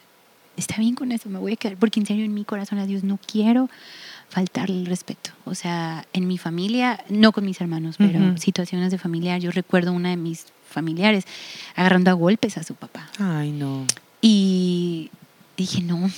está 0.56 0.76
bien 0.78 0.94
con 0.94 1.10
eso, 1.12 1.28
me 1.28 1.38
voy 1.40 1.54
a 1.54 1.56
quedar, 1.56 1.76
porque 1.76 1.98
en 2.00 2.06
serio 2.06 2.24
en 2.24 2.32
mi 2.32 2.44
corazón 2.44 2.78
a 2.78 2.86
Dios 2.86 3.02
no 3.02 3.18
quiero 3.18 3.68
faltarle 4.28 4.78
el 4.80 4.86
respeto. 4.86 5.30
O 5.44 5.54
sea, 5.54 6.06
en 6.12 6.26
mi 6.26 6.38
familia, 6.38 7.02
no 7.08 7.32
con 7.32 7.44
mis 7.44 7.60
hermanos, 7.60 7.96
pero 7.98 8.18
Ujú. 8.20 8.38
situaciones 8.38 8.90
de 8.90 8.98
familiar, 8.98 9.40
yo 9.40 9.50
recuerdo 9.50 9.92
una 9.92 10.10
de 10.10 10.16
mis 10.16 10.46
familiares 10.68 11.24
agarrando 11.74 12.10
a 12.10 12.14
golpes 12.14 12.58
a 12.58 12.62
su 12.62 12.74
papá. 12.74 13.08
Ay, 13.18 13.52
no. 13.52 13.86
Y 14.20 15.10
dije, 15.56 15.82
no, 15.82 16.10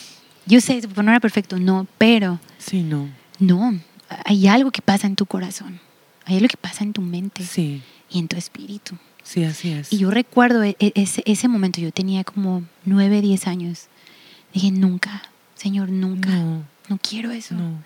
yo 0.47 0.61
sé, 0.61 0.81
su 0.81 0.89
papá 0.89 1.03
no 1.03 1.11
era 1.11 1.21
perfecto, 1.21 1.59
no, 1.59 1.87
pero 1.99 2.41
Sí, 2.59 2.83
no. 2.83 3.09
no, 3.39 3.79
hay 4.25 4.47
algo 4.49 4.71
que 4.71 4.83
pasa 4.83 5.07
en 5.07 5.15
tu 5.17 5.27
corazón, 5.27 5.79
hay 6.25 6.37
algo 6.37 6.49
que 6.49 6.57
pasa 6.57 6.83
en 6.85 6.93
tu 6.93 7.03
mente 7.03 7.45
Sí, 7.45 7.83
y 8.11 8.19
en 8.19 8.27
tu 8.29 8.37
espíritu. 8.37 8.97
sí, 9.23 9.45
así 9.45 9.71
es. 9.71 9.93
Y 9.93 9.99
yo 9.99 10.11
recuerdo 10.11 10.63
e- 10.65 10.77
e- 10.81 10.93
ese, 10.95 11.23
ese 11.27 11.47
momento, 11.49 11.81
yo 11.81 11.93
tenía 11.93 12.25
como 12.25 12.63
nueve, 12.85 13.21
diez 13.21 13.47
años. 13.47 13.87
Dije, 14.55 14.71
nunca, 14.71 15.23
Señor, 15.55 15.91
nunca, 15.91 16.31
no, 16.31 16.65
No, 16.89 16.99
quiero 17.03 17.31
eso, 17.33 17.55
no, 17.55 17.83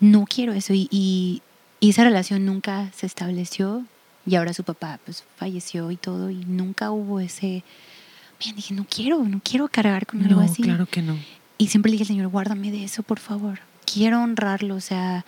no. 0.00 0.24
quiero 0.26 0.52
eso. 0.52 0.72
Y, 0.74 0.88
y- 0.90 1.42
y 1.80 1.90
esa 1.90 2.04
relación 2.04 2.46
nunca 2.46 2.90
se 2.96 3.06
estableció 3.06 3.84
y 4.26 4.34
ahora 4.36 4.52
su 4.54 4.64
papá 4.64 4.98
pues 5.04 5.24
falleció 5.36 5.90
y 5.90 5.96
todo 5.96 6.30
y 6.30 6.44
nunca 6.46 6.90
hubo 6.90 7.20
ese... 7.20 7.62
Bien, 8.42 8.56
dije, 8.56 8.74
no 8.74 8.86
quiero, 8.88 9.22
no 9.24 9.40
quiero 9.44 9.68
cargar 9.68 10.06
con 10.06 10.22
algo 10.22 10.40
No, 10.40 10.46
así. 10.46 10.62
claro 10.62 10.86
que 10.86 11.02
no. 11.02 11.16
Y 11.58 11.68
siempre 11.68 11.90
le 11.90 11.94
dije, 11.94 12.04
Señor, 12.06 12.28
guárdame 12.28 12.70
de 12.70 12.84
eso, 12.84 13.02
por 13.02 13.18
favor. 13.18 13.60
Quiero 13.90 14.22
honrarlo, 14.22 14.74
o 14.74 14.80
sea, 14.80 15.18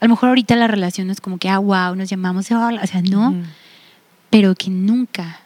a 0.00 0.04
lo 0.04 0.08
mejor 0.10 0.30
ahorita 0.30 0.56
la 0.56 0.66
relación 0.66 1.06
no 1.06 1.12
es 1.12 1.20
como 1.20 1.38
que, 1.38 1.48
ah, 1.48 1.58
wow, 1.58 1.94
nos 1.94 2.08
llamamos, 2.10 2.46
o 2.50 2.86
sea, 2.86 3.02
no, 3.02 3.30
Ujú. 3.30 3.42
pero 4.28 4.54
que 4.54 4.70
nunca 4.70 5.40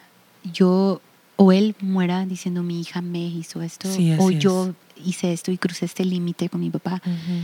yo 0.51 1.01
o 1.35 1.51
él 1.51 1.75
muera 1.81 2.25
diciendo 2.25 2.61
mi 2.63 2.81
hija 2.81 3.01
me 3.01 3.19
hizo 3.25 3.61
esto 3.61 3.89
Sí, 3.91 4.11
o 4.19 4.29
es. 4.31 4.39
yo 4.39 4.73
hice 5.05 5.31
esto 5.33 5.51
y 5.51 5.57
crucé 5.57 5.85
este 5.85 6.03
límite 6.03 6.49
con 6.49 6.61
mi 6.61 6.69
papá. 6.69 7.01
Ujú. 7.05 7.39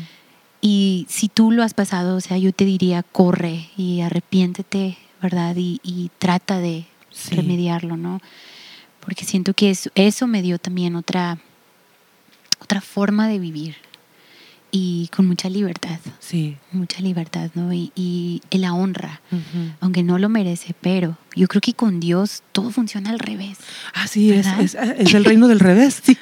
Y 0.62 1.06
si 1.10 1.30
tú 1.30 1.52
lo 1.52 1.64
has 1.64 1.74
pasado, 1.74 2.18
o 2.18 2.22
sea, 2.22 2.38
yo 2.38 2.52
te 2.52 2.66
diría, 2.66 3.04
corre 3.04 3.70
y 3.78 4.02
arrepiéntete, 4.02 4.98
¿verdad? 5.22 5.56
Y, 5.58 5.80
y 5.84 6.12
trata 6.20 6.60
de 6.60 6.86
Sí. 7.12 7.36
remediarlo, 7.36 7.98
¿no? 7.98 8.22
Porque 9.00 9.26
siento 9.26 9.54
que 9.54 9.72
eso, 9.72 9.90
eso 9.96 10.28
me 10.28 10.42
dio 10.42 10.60
también 10.60 10.96
otra, 10.96 11.40
otra 12.62 12.82
forma 12.82 13.28
de 13.28 13.40
vivir 13.40 13.76
y 14.72 15.10
con 15.16 15.26
mucha 15.28 15.50
libertad. 15.50 16.00
Sí. 16.20 16.56
Mucha 16.72 17.02
libertad, 17.02 17.50
¿no? 17.56 17.74
Y, 17.74 17.92
y 17.96 18.42
la 18.52 18.74
honra, 18.74 19.22
aunque 19.80 20.04
no 20.04 20.20
lo 20.20 20.30
merece, 20.30 20.76
pero 20.80 21.18
yo 21.36 21.48
creo 21.48 21.62
que 21.62 21.74
con 21.74 22.00
Dios 22.00 22.44
todo 22.52 22.70
funciona 22.70 23.10
al 23.10 23.20
revés. 23.20 23.58
Así 23.96 24.32
es, 24.32 24.46
es, 24.60 24.76
es, 24.76 25.14
el 25.14 25.26
reino 25.26 25.48
del 25.48 25.60
revés. 25.60 26.02
Sí. 26.06 26.18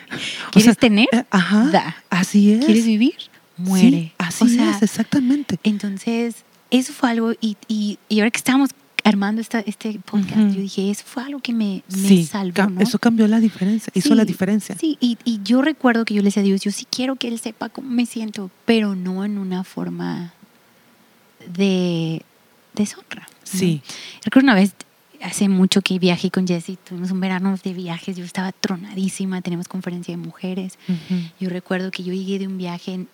¿Quieres 0.51 0.77
tener? 0.77 1.07
Eh, 1.11 1.25
ajá. 1.29 1.65
Da. 1.71 1.95
Así 2.09 2.53
es. 2.53 2.63
¿Quieres 2.65 2.85
vivir? 2.85 3.15
Muere. 3.57 4.13
así 4.17 4.59
es, 4.59 4.81
exactamente. 4.81 5.59
Entonces, 5.63 6.35
eso 6.71 6.93
fue 6.93 7.11
algo, 7.11 7.33
y, 7.41 7.57
y, 7.67 7.99
y 8.09 8.19
ahora 8.19 8.31
que 8.31 8.37
estamos 8.37 8.69
armando 9.03 9.39
esta, 9.39 9.59
este 9.61 9.99
podcast, 9.99 10.53
yo 10.53 10.61
dije, 10.61 10.91
eso 10.91 11.03
fue 11.05 11.23
algo 11.23 11.39
que 11.39 11.53
me, 11.53 11.81
me 11.87 12.25
salvó. 12.25 12.69
¿no? 12.69 12.81
Eso 12.81 12.99
cambió 12.99 13.27
la 13.27 13.39
diferencia, 13.39 13.91
hizo 13.95 14.13
la 14.15 14.25
diferencia. 14.25 14.75
Sí, 14.77 14.97
y, 14.99 15.17
y, 15.23 15.39
yo 15.43 15.61
recuerdo 15.61 16.03
que 16.03 16.13
yo 16.13 16.21
le 16.21 16.25
decía 16.25 16.41
a 16.41 16.45
Dios, 16.45 16.61
yo 16.61 16.71
sí 16.71 16.85
quiero 16.89 17.15
que 17.15 17.29
Él 17.29 17.39
sepa 17.39 17.69
cómo 17.69 17.89
me 17.89 18.05
siento, 18.05 18.51
pero 18.65 18.95
no 18.95 19.23
en 19.23 19.37
una 19.37 19.63
forma 19.63 20.33
de 21.47 22.21
deshonra. 22.73 23.29
Sí. 23.43 23.81
Recuerdo 24.25 24.47
una 24.47 24.55
vez, 24.55 24.73
hace 25.21 25.47
mucho 25.47 25.81
que 25.81 25.99
viajé 25.99 26.29
con 26.29 26.45
Jessie, 26.45 26.77
tuvimos 26.77 27.11
un 27.11 27.21
verano 27.21 27.57
de 27.63 27.73
viajes, 27.73 28.17
yo 28.17 28.25
estaba 28.25 28.51
tronadísima, 28.51 29.41
tenemos 29.41 29.69
conferencia 29.69 30.15
de 30.15 30.17
mujeres. 30.17 30.77
Yo 31.39 31.49
recuerdo 31.49 31.91
que 31.91 32.03
yo 32.03 32.11
llegué 32.13 32.39
de 32.39 32.47
un 32.47 32.57
viaje 32.57 33.05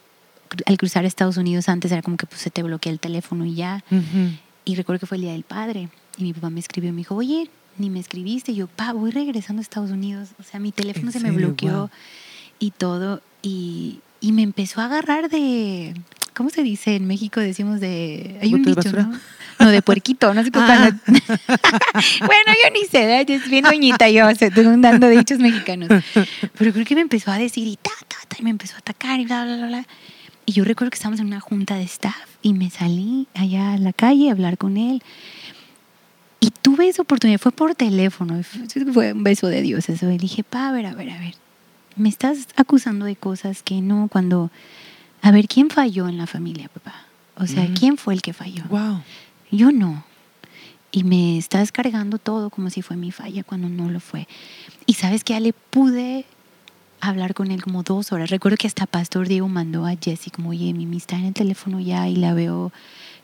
al 0.66 0.78
cruzar 0.78 1.06
Estados 1.06 1.38
Unidos 1.38 1.70
antes 1.70 1.92
era 1.92 2.02
como 2.02 2.18
que 2.18 2.26
pues, 2.26 2.42
se 2.42 2.50
te 2.50 2.64
bloquea 2.64 2.92
el 2.92 3.00
teléfono 3.00 3.46
y 3.46 3.56
ya. 3.56 3.84
Y 4.66 4.76
recuerdo 4.76 5.00
que 5.02 5.06
fue 5.06 5.18
el 5.18 5.24
Día 5.24 5.34
del 5.34 5.44
Padre. 5.44 5.90
Y 6.18 6.24
mi 6.24 6.34
papá 6.34 6.50
me 6.50 6.60
escribió 6.60 6.90
y 6.90 6.94
me 6.94 7.00
dijo, 7.00 7.16
oye, 7.16 7.50
ni 7.78 7.90
me 7.90 8.00
escribiste. 8.00 8.52
Y 8.52 8.56
yo, 8.56 8.68
pa, 8.68 8.94
voy 8.94 9.12
regresando 9.12 9.60
a 9.60 9.64
Estados 9.64 9.92
Unidos. 9.92 10.30
O 10.40 10.44
sea, 10.44 10.60
mi 10.60 10.72
teléfono 10.72 11.12
se 11.12 11.20
me 11.20 11.32
bloqueó 11.32 11.90
y 12.60 12.72
todo. 12.72 13.22
Y, 13.42 14.00
y, 14.22 14.32
me 14.32 14.42
empezó 14.42 14.82
a 14.82 14.86
agarrar 14.86 15.30
de, 15.30 15.94
¿cómo 16.34 16.50
se 16.50 16.64
dice? 16.64 16.96
En 16.96 17.08
México 17.08 17.40
decimos 17.40 17.80
de... 17.80 18.40
Hay 18.42 18.54
un 18.54 18.64
dicho, 18.64 18.92
¿no? 18.92 19.20
No, 19.60 19.70
de 19.70 19.82
puerquito, 19.82 20.34
no 20.34 20.44
sé 20.44 20.52
cómo. 20.52 20.66
Ah. 20.68 20.92
bueno, 21.06 22.52
yo 22.64 22.72
ni 22.74 22.86
sé, 22.90 23.22
es 23.22 23.50
bien 23.50 23.64
doñita 23.64 24.10
yo, 24.10 24.28
estoy 24.30 24.50
dando 24.50 25.10
dichos 25.10 25.40
mexicanos. 25.40 25.90
Pero 26.58 26.74
creo 26.74 26.86
que 26.86 26.96
me 26.96 27.02
empezó 27.02 27.32
a 27.32 27.38
decir 27.38 27.68
y 27.68 27.78
ta, 27.78 27.92
ta, 28.08 28.18
ta, 28.28 28.38
y 28.40 28.44
me 28.44 28.50
empezó 28.50 28.76
a 28.76 28.80
atacar 28.80 29.20
y 29.20 29.26
bla, 29.26 29.46
bla, 29.46 29.58
bla, 29.58 29.68
bla. 29.68 29.86
Y 30.46 30.54
yo 30.54 30.66
recuerdo 30.66 30.92
que 30.92 30.96
estábamos 30.96 31.20
en 31.20 31.28
una 31.28 31.40
junta 31.40 31.76
de 31.76 31.84
staff 31.84 32.28
y 32.42 32.54
me 32.54 32.70
salí 32.70 33.28
allá 33.34 33.74
a 33.74 33.78
la 33.78 33.94
calle 33.94 34.30
a 34.30 34.34
hablar 34.34 34.58
con 34.58 34.78
él. 34.78 35.02
Y 36.40 36.50
tuve 36.50 36.90
esa 36.90 37.02
oportunidad, 37.02 37.40
fue 37.40 37.54
por 37.54 37.74
teléfono, 37.76 38.42
fue 38.94 39.14
un 39.14 39.24
beso 39.24 39.48
de 39.48 39.62
Dios 39.62 39.88
eso. 39.88 40.12
Y 40.12 40.18
dije, 40.18 40.44
pa, 40.44 40.68
a 40.68 40.72
ver, 40.74 40.86
a 40.86 40.94
ver, 40.94 41.12
a 41.12 41.18
ver, 41.18 41.36
me 41.96 42.10
estás 42.10 42.48
acusando 42.58 43.06
de 43.06 43.16
cosas 43.16 43.64
que 43.64 43.82
no, 43.82 44.10
cuando, 44.12 44.52
a 45.22 45.32
ver, 45.32 45.48
¿quién 45.48 45.70
falló 45.70 46.10
en 46.10 46.18
la 46.18 46.28
familia, 46.28 46.70
papá? 46.70 47.06
O 47.38 47.48
sea, 47.48 47.68
¿quién 47.74 47.98
fue 47.98 48.14
el 48.14 48.22
que 48.22 48.34
falló? 48.34 48.64
Wow. 48.66 49.02
Yo 49.52 49.72
no. 49.72 50.04
Y 50.92 51.04
me 51.04 51.38
estás 51.38 51.72
cargando 51.72 52.20
todo 52.20 52.50
como 52.50 52.70
si 52.70 52.82
fue 52.82 52.96
mi 52.96 53.12
falla 53.12 53.44
cuando 53.44 53.70
no 53.70 53.90
lo 53.90 54.00
fue. 54.00 54.28
Y 54.86 54.94
sabes 54.96 55.24
que 55.24 55.34
ya 55.34 55.40
le 55.40 55.54
pude 55.54 56.26
hablar 57.10 57.34
con 57.34 57.52
él 57.52 57.62
como 57.64 57.84
dos 57.84 58.12
horas. 58.12 58.30
Recuerdo 58.30 58.58
que 58.58 58.68
hasta 58.68 58.86
Pastor 58.86 59.28
Diego 59.28 59.48
mandó 59.48 59.86
a 59.86 59.96
Jesse 59.96 60.32
como, 60.32 60.50
oye, 60.50 60.74
Mimi 60.74 60.98
está 60.98 61.16
en 61.16 61.26
el 61.26 61.34
teléfono 61.34 61.80
ya 61.80 62.08
y 62.08 62.16
la 62.16 62.34
veo 62.34 62.72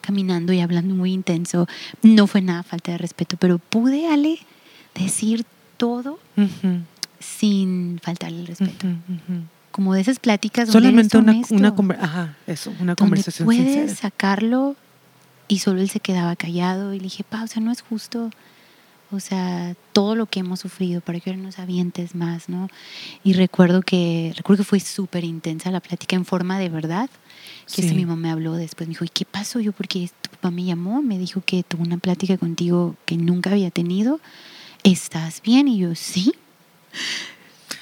caminando 0.01 0.53
y 0.53 0.59
hablando 0.59 0.95
muy 0.95 1.13
intenso. 1.13 1.67
No 2.01 2.27
fue 2.27 2.41
nada 2.41 2.63
falta 2.63 2.91
de 2.91 2.97
respeto, 2.97 3.37
pero 3.37 3.57
pude, 3.57 4.07
Ale, 4.07 4.39
decir 4.95 5.45
todo 5.77 6.19
sin 7.19 7.99
faltarle 8.01 8.41
el 8.41 8.47
respeto. 8.47 8.87
Como 9.71 9.93
de 9.93 10.01
esas 10.01 10.19
pláticas 10.19 10.69
Solamente 10.69 11.17
una, 11.17 11.41
una, 11.49 11.75
ajá, 11.99 12.35
eso, 12.47 12.73
una 12.79 12.95
conversación 12.95 13.45
puedes 13.45 13.99
sacarlo 13.99 14.75
y 15.47 15.59
solo 15.59 15.81
él 15.81 15.89
se 15.89 15.99
quedaba 15.99 16.35
callado 16.35 16.93
y 16.93 16.97
le 16.97 17.03
dije, 17.03 17.23
pa, 17.23 17.43
o 17.43 17.47
sea, 17.47 17.61
no 17.61 17.71
es 17.71 17.81
justo 17.81 18.29
o 19.11 19.19
sea, 19.19 19.75
todo 19.91 20.15
lo 20.15 20.27
que 20.27 20.41
hemos 20.41 20.59
sufrido 20.59 21.01
para 21.01 21.19
que 21.19 21.35
nos 21.35 21.57
avientes 21.57 22.13
más, 22.13 22.47
¿no? 22.47 22.69
Y 23.23 23.33
recuerdo 23.33 23.81
que, 23.81 24.33
recuerdo 24.35 24.63
que 24.63 24.69
fue 24.69 24.79
súper 24.79 25.23
intensa 25.23 25.71
la 25.71 25.79
plática 25.79 26.15
en 26.15 26.25
forma 26.25 26.59
de 26.59 26.69
verdad, 26.69 27.09
que 27.73 27.81
ese 27.81 27.93
mismo 27.93 28.15
me 28.15 28.29
habló 28.29 28.53
después, 28.53 28.87
me 28.87 28.93
dijo, 28.93 29.05
¿y 29.05 29.09
qué 29.09 29.25
pasó? 29.25 29.59
Yo, 29.59 29.71
porque 29.71 30.09
tu 30.21 30.29
papá 30.31 30.51
me 30.51 30.63
llamó, 30.63 31.01
me 31.01 31.17
dijo 31.17 31.41
que 31.45 31.63
tuvo 31.63 31.83
una 31.83 31.97
plática 31.97 32.37
contigo 32.37 32.95
que 33.05 33.17
nunca 33.17 33.51
había 33.51 33.71
tenido, 33.71 34.19
¿estás 34.83 35.41
bien? 35.41 35.67
Y 35.67 35.79
yo, 35.79 35.95
sí. 35.95 36.33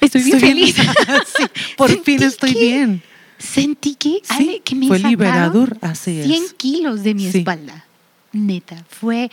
Estoy 0.00 0.22
bien 0.22 0.40
feliz. 0.40 0.76
sí, 1.36 1.44
por 1.76 1.90
fin 2.04 2.22
estoy 2.22 2.54
bien. 2.54 3.02
Sentí 3.38 3.94
que, 3.94 4.20
sí, 4.24 4.62
que 4.64 4.74
me 4.74 4.88
fue 4.88 4.98
liberador, 4.98 5.78
así 5.80 6.22
100 6.22 6.42
kilos 6.56 7.02
de 7.02 7.14
mi 7.14 7.26
espalda. 7.26 7.84
Neta, 8.32 8.84
fue 8.88 9.30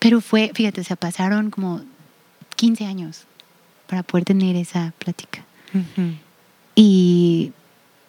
pero 0.00 0.20
fue, 0.20 0.50
fíjate, 0.54 0.82
se 0.82 0.96
pasaron 0.96 1.50
como 1.50 1.82
15 2.56 2.86
años 2.86 3.24
para 3.86 4.02
poder 4.02 4.24
tener 4.24 4.56
esa 4.56 4.92
plática. 4.98 5.44
Y, 6.74 7.52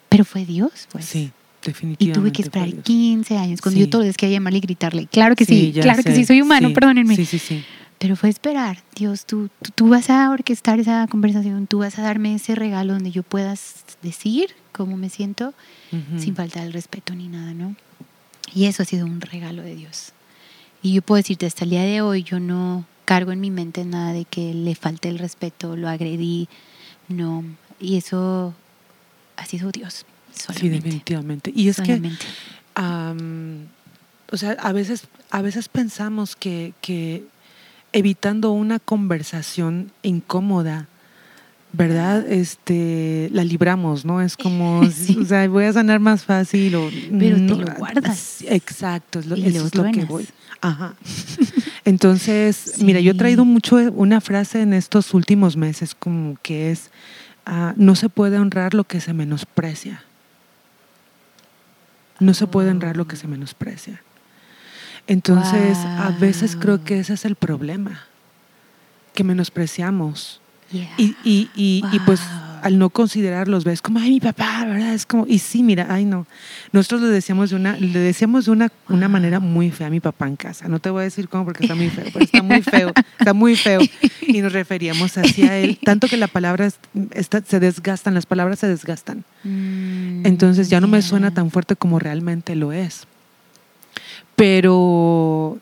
pero 0.08 0.24
fue 0.24 0.44
Dios, 0.44 0.88
pues. 0.90 1.04
Sí, 1.04 1.30
definitivamente. 1.62 2.04
Y 2.04 2.12
tuve 2.12 2.32
que 2.32 2.42
esperar 2.42 2.72
15 2.74 3.36
años. 3.36 3.60
Cuando 3.60 3.78
yo 3.78 3.88
todo 3.90 4.02
es 4.02 4.16
que 4.16 4.30
llamarle 4.30 4.58
y 4.58 4.62
gritarle. 4.62 5.06
Claro 5.06 5.36
que 5.36 5.44
sí, 5.44 5.72
claro 5.80 6.02
que 6.02 6.14
sí, 6.14 6.24
soy 6.24 6.40
humano, 6.40 6.72
perdónenme. 6.72 7.14
Sí, 7.14 7.26
sí, 7.26 7.38
sí. 7.38 7.64
Pero 7.98 8.16
fue 8.16 8.30
esperar, 8.30 8.78
Dios, 8.96 9.26
tú, 9.26 9.48
tú, 9.76 9.88
vas 9.88 10.10
a 10.10 10.28
orquestar 10.30 10.80
esa 10.80 11.06
conversación, 11.06 11.68
tú 11.68 11.78
vas 11.78 12.00
a 12.00 12.02
darme 12.02 12.34
ese 12.34 12.56
regalo 12.56 12.94
donde 12.94 13.12
yo 13.12 13.22
puedas 13.22 13.84
decir 14.02 14.56
cómo 14.72 14.96
me 14.96 15.08
siento 15.08 15.54
sin 16.18 16.34
faltar 16.34 16.64
el 16.66 16.72
respeto 16.72 17.14
ni 17.14 17.28
nada, 17.28 17.52
¿no? 17.54 17.76
Y 18.52 18.64
eso 18.64 18.82
ha 18.82 18.86
sido 18.86 19.06
un 19.06 19.20
regalo 19.20 19.62
de 19.62 19.76
Dios. 19.76 20.12
Y 20.82 20.94
yo 20.94 21.02
puedo 21.02 21.18
decirte, 21.18 21.46
hasta 21.46 21.64
el 21.64 21.70
día 21.70 21.82
de 21.82 22.00
hoy 22.00 22.22
yo 22.24 22.40
no 22.40 22.84
cargo 23.04 23.32
en 23.32 23.40
mi 23.40 23.50
mente 23.50 23.84
nada 23.84 24.12
de 24.12 24.24
que 24.24 24.54
le 24.54 24.74
falte 24.74 25.08
el 25.08 25.18
respeto, 25.18 25.76
lo 25.76 25.88
agredí, 25.88 26.48
no. 27.08 27.44
Y 27.80 27.96
eso 27.96 28.54
ha 29.36 29.46
sido 29.46 29.70
Dios. 29.70 30.06
Sí, 30.32 30.68
definitivamente. 30.68 31.52
Y 31.54 31.68
es 31.68 31.80
que, 31.80 32.00
o 32.74 34.36
sea, 34.36 34.52
a 34.52 34.72
veces, 34.72 35.04
a 35.30 35.42
veces 35.42 35.68
pensamos 35.68 36.36
que, 36.36 36.72
que 36.80 37.24
evitando 37.92 38.50
una 38.52 38.78
conversación 38.78 39.92
incómoda, 40.02 40.88
¿verdad? 41.72 42.30
Este, 42.30 43.28
la 43.32 43.44
libramos, 43.44 44.04
¿no? 44.04 44.20
Es 44.20 44.36
como, 44.36 44.80
o 45.20 45.24
sea, 45.24 45.48
voy 45.48 45.64
a 45.64 45.72
sanar 45.72 46.00
más 46.00 46.24
fácil 46.24 46.74
o... 46.74 46.90
Pero 47.18 47.36
te 47.36 47.56
lo 47.56 47.74
guardas. 47.74 48.44
Exacto, 48.46 49.18
es 49.18 49.26
lo, 49.26 49.36
eso 49.36 49.66
es 49.66 49.74
lo 49.74 49.90
que 49.90 50.04
voy. 50.04 50.28
Ajá. 50.60 50.94
Entonces, 51.84 52.74
mira, 52.78 53.00
yo 53.00 53.12
he 53.12 53.14
traído 53.14 53.44
mucho 53.44 53.76
una 53.76 54.20
frase 54.20 54.62
en 54.62 54.72
estos 54.74 55.12
últimos 55.14 55.56
meses 55.56 55.94
como 55.94 56.36
que 56.42 56.70
es, 56.70 56.90
ah, 57.46 57.74
no 57.76 57.96
se 57.96 58.08
puede 58.08 58.38
honrar 58.38 58.74
lo 58.74 58.84
que 58.84 59.00
se 59.00 59.12
menosprecia. 59.12 60.04
No 62.20 62.34
se 62.34 62.46
puede 62.46 62.70
honrar 62.70 62.96
lo 62.96 63.08
que 63.08 63.16
se 63.16 63.26
menosprecia. 63.26 64.00
Entonces, 65.08 65.76
a 65.78 66.14
veces 66.20 66.54
creo 66.54 66.84
que 66.84 67.00
ese 67.00 67.14
es 67.14 67.24
el 67.24 67.34
problema, 67.34 68.06
que 69.14 69.24
menospreciamos 69.24 70.41
y, 70.72 71.16
y, 71.24 71.50
y, 71.54 71.84
y, 71.92 71.98
pues 72.00 72.20
al 72.62 72.78
no 72.78 72.90
considerarlos 72.90 73.64
ves 73.64 73.82
como, 73.82 73.98
ay, 73.98 74.10
mi 74.10 74.20
papá, 74.20 74.64
¿verdad? 74.64 74.94
Es 74.94 75.04
como, 75.04 75.26
y 75.26 75.40
sí, 75.40 75.62
mira, 75.62 75.86
ay, 75.90 76.04
no. 76.04 76.26
Nosotros 76.70 77.02
le 77.02 77.08
decíamos 77.08 77.50
de 77.50 77.56
una, 77.56 77.76
le 77.76 77.98
decíamos 77.98 78.44
de 78.44 78.52
una, 78.52 78.70
una 78.88 79.08
manera 79.08 79.40
muy 79.40 79.70
fea 79.70 79.88
a 79.88 79.90
mi 79.90 79.98
papá 80.00 80.28
en 80.28 80.36
casa. 80.36 80.68
No 80.68 80.78
te 80.78 80.88
voy 80.88 81.00
a 81.00 81.04
decir 81.04 81.28
cómo 81.28 81.44
porque 81.44 81.64
está 81.64 81.74
muy 81.74 81.90
feo, 81.90 82.04
pero 82.12 82.24
está 82.24 82.42
muy 82.42 82.62
feo, 82.62 82.92
está 83.18 83.32
muy 83.34 83.56
feo. 83.56 83.80
Y 84.20 84.40
nos 84.40 84.52
referíamos 84.52 85.18
hacia 85.18 85.58
él, 85.58 85.78
tanto 85.84 86.06
que 86.06 86.16
la 86.16 86.28
palabra 86.28 86.68
está, 87.10 87.42
se 87.42 87.58
desgastan, 87.58 88.14
las 88.14 88.26
palabras 88.26 88.60
se 88.60 88.68
desgastan. 88.68 89.24
Mm, 89.42 90.24
Entonces 90.24 90.70
ya 90.70 90.80
no 90.80 90.86
me 90.86 91.02
suena 91.02 91.34
tan 91.34 91.50
fuerte 91.50 91.74
como 91.74 91.98
realmente 91.98 92.54
lo 92.54 92.72
es. 92.72 93.06
Pero 94.36 95.58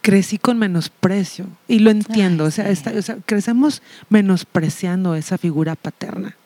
crecí 0.00 0.38
con 0.38 0.58
menosprecio 0.58 1.46
y 1.68 1.80
lo 1.80 1.90
entiendo, 1.90 2.44
o, 2.44 2.50
sea, 2.50 2.72
crecemos 3.26 3.82
menospreciando 4.08 5.14
esa 5.14 5.38
figura 5.38 5.74
paterna. 5.74 6.36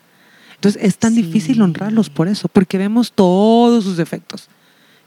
Entonces 0.55 0.83
es 0.83 0.97
tan 0.97 1.15
difícil 1.15 1.61
honrarlos 1.61 2.09
por 2.09 2.27
eso, 2.27 2.49
porque 2.49 2.77
vemos 2.77 3.13
todos 3.13 3.83
sus 3.85 3.97
defectos 3.97 4.49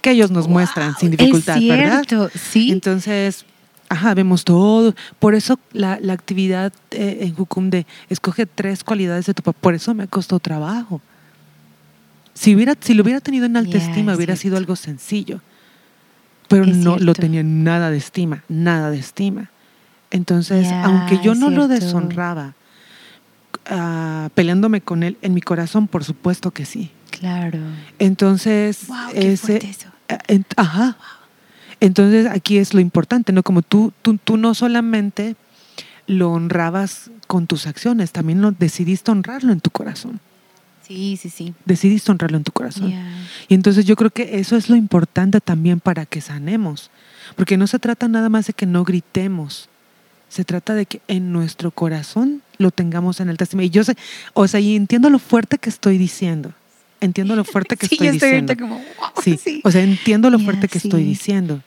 que 0.00 0.10
ellos 0.10 0.30
nos 0.30 0.48
muestran 0.48 0.96
sin 0.98 1.12
dificultad, 1.12 1.56
es 1.56 1.62
cierto, 1.62 2.30
Sí. 2.34 2.72
Entonces, 2.72 3.44
ajá, 3.88 4.14
vemos 4.14 4.44
todo. 4.44 4.94
Por 5.20 5.34
eso 5.34 5.60
la, 5.72 5.92
actividad 6.10 6.72
eh, 6.90 7.18
en 7.20 7.34
Jucum 7.34 7.70
de 7.70 7.86
escoge 8.08 8.46
tres 8.46 8.82
cualidades 8.82 9.26
de 9.26 9.34
tu 9.34 9.42
papá, 9.42 9.58
por 9.60 9.74
eso 9.74 9.94
me 9.94 10.08
costó 10.08 10.40
trabajo. 10.40 11.00
Si, 12.34 12.54
hubiera, 12.54 12.74
si 12.80 12.94
lo 12.94 13.02
hubiera 13.02 13.20
tenido 13.20 13.46
en 13.46 13.56
alta 13.56 13.76
estima, 13.76 14.16
hubiera 14.16 14.36
sido 14.36 14.56
algo 14.56 14.74
sencillo 14.74 15.40
pero 16.52 16.66
no 16.66 16.98
lo 16.98 17.14
tenía 17.14 17.42
nada 17.42 17.90
de 17.90 17.96
estima, 17.96 18.44
nada 18.48 18.90
de 18.90 18.98
estima. 18.98 19.50
Entonces, 20.10 20.68
aunque 20.82 21.18
yo 21.18 21.34
no 21.34 21.50
lo 21.50 21.68
deshonraba, 21.68 22.54
ah, 23.66 24.28
peleándome 24.34 24.80
con 24.80 25.02
él 25.02 25.16
en 25.22 25.34
mi 25.34 25.40
corazón, 25.40 25.88
por 25.88 26.04
supuesto 26.04 26.50
que 26.50 26.64
sí. 26.66 26.90
Claro. 27.10 27.58
Entonces, 27.98 28.86
Wow, 28.88 28.96
qué 29.12 29.32
ese, 29.32 29.56
eso. 29.66 29.88
eh, 30.08 30.18
en- 30.28 30.46
ajá. 30.56 30.96
Entonces 31.80 32.26
aquí 32.26 32.58
es 32.58 32.74
lo 32.74 32.80
importante, 32.80 33.32
¿no? 33.32 33.42
Como 33.42 33.62
tú, 33.62 33.92
tú, 34.02 34.16
tú 34.22 34.36
no 34.36 34.54
solamente 34.54 35.34
lo 36.06 36.30
honrabas 36.30 37.10
con 37.26 37.46
tus 37.46 37.66
acciones, 37.66 38.12
también 38.12 38.40
lo 38.42 38.52
decidiste 38.52 39.10
honrarlo 39.10 39.52
en 39.52 39.60
tu 39.60 39.70
corazón. 39.70 40.20
Sí, 40.92 41.16
sí, 41.16 41.30
sí. 41.30 41.54
Decidiste 41.64 42.10
honrarlo 42.10 42.36
en 42.36 42.44
tu 42.44 42.52
corazón. 42.52 42.92
Y 43.48 43.54
entonces 43.54 43.86
yo 43.86 43.96
creo 43.96 44.10
que 44.10 44.38
eso 44.38 44.56
es 44.56 44.68
lo 44.68 44.76
importante 44.76 45.40
también 45.40 45.80
para 45.80 46.04
que 46.06 46.20
sanemos. 46.20 46.90
Porque 47.36 47.56
no 47.56 47.66
se 47.66 47.78
trata 47.78 48.08
nada 48.08 48.28
más 48.28 48.46
de 48.46 48.52
que 48.52 48.66
no 48.66 48.84
gritemos. 48.84 49.68
Se 50.28 50.44
trata 50.44 50.74
de 50.74 50.86
que 50.86 51.00
en 51.08 51.32
nuestro 51.32 51.70
corazón 51.70 52.42
lo 52.58 52.70
tengamos 52.70 53.20
en 53.20 53.28
el 53.28 53.36
testimonio. 53.36 53.68
Y 53.68 53.70
yo 53.70 53.84
sé, 53.84 53.96
o 54.34 54.46
sea, 54.48 54.60
y 54.60 54.76
entiendo 54.76 55.08
lo 55.10 55.18
fuerte 55.18 55.58
que 55.58 55.70
estoy 55.70 55.96
diciendo. 55.98 56.52
Entiendo 57.00 57.36
lo 57.36 57.44
fuerte 57.44 57.76
que 57.76 57.86
sí, 57.88 57.94
estoy 57.94 58.06
yo 58.08 58.12
estoy 58.14 58.28
diciendo. 58.30 58.56
como, 58.58 58.74
wow, 58.76 59.22
Sí, 59.22 59.38
sí. 59.42 59.60
o 59.64 59.70
sea, 59.70 59.82
entiendo 59.82 60.30
lo 60.30 60.38
fuerte 60.38 60.68
que 60.68 60.78
estoy 60.78 61.04
diciendo. 61.04 61.62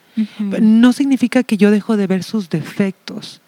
No 0.61 0.93
significa 0.93 1.43
que 1.43 1.57
yo 1.57 1.71
dejo 1.71 1.97
de 1.97 2.07
ver 2.07 2.23
sus 2.23 2.49
defectos. 2.49 3.41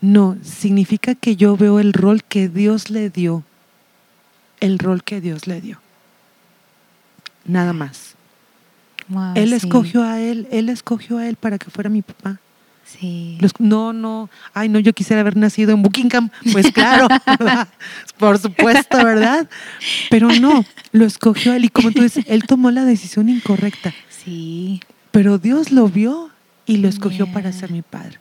No, 0.00 0.36
significa 0.42 1.14
que 1.14 1.36
yo 1.36 1.56
veo 1.56 1.78
el 1.78 1.92
rol 1.92 2.24
que 2.24 2.48
Dios 2.48 2.90
le 2.90 3.08
dio. 3.08 3.44
El 4.62 4.78
rol 4.78 5.02
que 5.02 5.20
Dios 5.20 5.46
le 5.46 5.60
dio. 5.60 5.78
Nada 7.44 7.72
más. 7.72 8.14
Wow, 9.08 9.32
Él 9.34 9.50
sí. 9.50 9.54
escogió 9.56 10.02
a 10.04 10.20
él, 10.20 10.46
él 10.50 10.68
escogió 10.68 11.18
a 11.18 11.28
él 11.28 11.36
para 11.36 11.58
que 11.58 11.70
fuera 11.70 11.90
mi 11.90 12.02
papá. 12.02 12.38
Sí. 12.84 13.36
Los- 13.40 13.58
no, 13.58 13.92
no, 13.92 14.28
ay, 14.54 14.68
no, 14.68 14.78
yo 14.78 14.92
quisiera 14.92 15.20
haber 15.20 15.36
nacido 15.36 15.72
en 15.72 15.82
Buckingham. 15.82 16.30
Pues 16.52 16.70
claro, 16.72 17.08
¿verdad? 17.26 17.68
por 18.18 18.38
supuesto, 18.38 18.98
¿verdad? 19.04 19.48
Pero 20.10 20.28
no, 20.40 20.64
lo 20.92 21.04
escogió 21.04 21.52
él 21.54 21.64
y 21.64 21.68
como 21.68 21.90
tú 21.90 22.02
dices, 22.02 22.24
él 22.28 22.44
tomó 22.44 22.70
la 22.70 22.84
decisión 22.84 23.28
incorrecta, 23.28 23.92
Sí. 24.24 24.80
pero 25.10 25.38
Dios 25.38 25.72
lo 25.72 25.88
vio 25.88 26.30
y 26.66 26.76
lo 26.78 26.88
escogió 26.88 27.24
Yeah. 27.26 27.34
para 27.34 27.52
ser 27.52 27.70
mi 27.72 27.82
padre. 27.82 28.18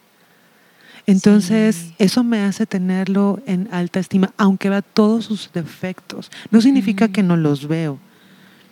Entonces, 1.08 1.76
Sí. 1.76 1.94
eso 2.00 2.24
me 2.24 2.40
hace 2.42 2.66
tenerlo 2.66 3.40
en 3.46 3.68
alta 3.72 4.00
estima, 4.00 4.32
aunque 4.38 4.70
vea 4.70 4.82
todos 4.82 5.26
sus 5.26 5.50
defectos. 5.54 6.32
No 6.52 6.62
significa 6.62 7.08
Mm. 7.08 7.12
que 7.12 7.24
no 7.24 7.38
los 7.38 7.68
veo, 7.68 8.00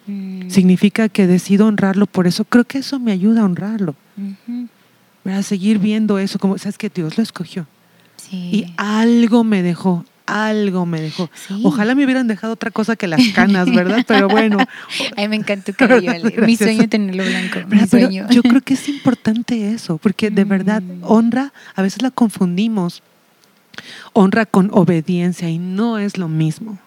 Mm. 0.08 0.50
significa 0.50 1.10
que 1.10 1.28
decido 1.28 1.66
honrarlo, 1.68 2.06
por 2.08 2.28
eso 2.28 2.46
creo 2.46 2.64
que 2.66 2.80
eso 2.80 3.00
me 3.00 3.12
ayuda 3.12 3.42
a 3.42 3.46
honrarlo. 3.46 3.96
Ujú. 4.18 4.68
¿verdad? 5.26 5.42
Seguir 5.44 5.80
viendo 5.80 6.18
eso, 6.18 6.40
como, 6.40 6.58
sabes 6.58 6.78
que 6.78 6.90
Dios 6.90 7.18
lo 7.18 7.24
escogió. 7.24 7.68
Sí. 8.16 8.38
Y 8.54 8.74
algo 8.78 9.44
me 9.44 9.62
dejó, 9.62 10.06
algo 10.30 10.86
me 10.86 11.02
dejó. 11.02 11.30
Sí. 11.34 11.62
Ojalá 11.64 11.96
me 11.96 12.06
hubieran 12.06 12.28
dejado 12.28 12.54
otra 12.54 12.72
cosa 12.72 12.96
que 12.96 13.08
las 13.08 13.22
canas, 13.30 13.70
¿verdad? 13.74 14.04
Pero 14.08 14.28
bueno. 14.28 14.58
Ay, 15.18 15.28
me 15.28 15.44
tu 15.44 15.74
cabello, 15.74 16.12
Ale. 16.12 16.36
Mi 16.46 16.56
sueño 16.56 16.84
es 16.84 16.90
tenerlo 16.90 17.24
blanco. 17.24 17.60
Mi 17.68 17.78
¿verdad? 17.78 17.90
Sueño. 17.90 18.28
yo 18.30 18.42
creo 18.44 18.62
que 18.62 18.74
es 18.76 18.90
importante 18.90 19.72
eso, 19.72 19.98
porque 19.98 20.30
de 20.30 20.44
verdad, 20.44 20.82
Mm. 20.82 21.04
honra, 21.04 21.54
a 21.76 21.82
veces 21.82 22.02
la 22.02 22.12
confundimos. 22.12 23.04
Honra 24.14 24.46
con 24.46 24.70
obediencia 24.74 25.50
y 25.50 25.58
no 25.58 25.98
es 25.98 26.18
lo 26.18 26.28
mismo. 26.28 26.78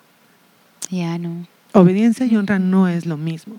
Ya 0.91 1.19
no. 1.19 1.47
Obediencia 1.73 2.27
y 2.27 2.37
honra 2.37 2.59
no 2.59 2.89
es 2.89 3.07
lo 3.07 3.17
mismo. 3.17 3.57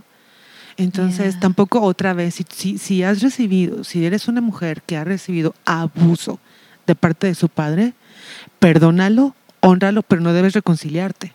Entonces, 0.78 1.34
Yeah. 1.34 1.40
tampoco 1.40 1.82
otra 1.82 2.14
vez, 2.14 2.36
si, 2.36 2.46
si, 2.50 2.78
si 2.78 3.04
has 3.04 3.22
recibido, 3.22 3.84
si 3.84 4.06
eres 4.06 4.28
una 4.28 4.42
mujer 4.42 4.82
que 4.82 4.98
ha 4.98 5.04
recibido 5.04 5.54
abuso 5.66 6.40
de 6.88 6.96
parte 6.96 7.28
de 7.28 7.36
su 7.36 7.48
padre, 7.50 7.94
perdónalo, 8.60 9.36
honralo, 9.64 10.04
pero 10.04 10.22
no 10.22 10.34
debes 10.34 10.54
reconciliarte, 10.54 11.34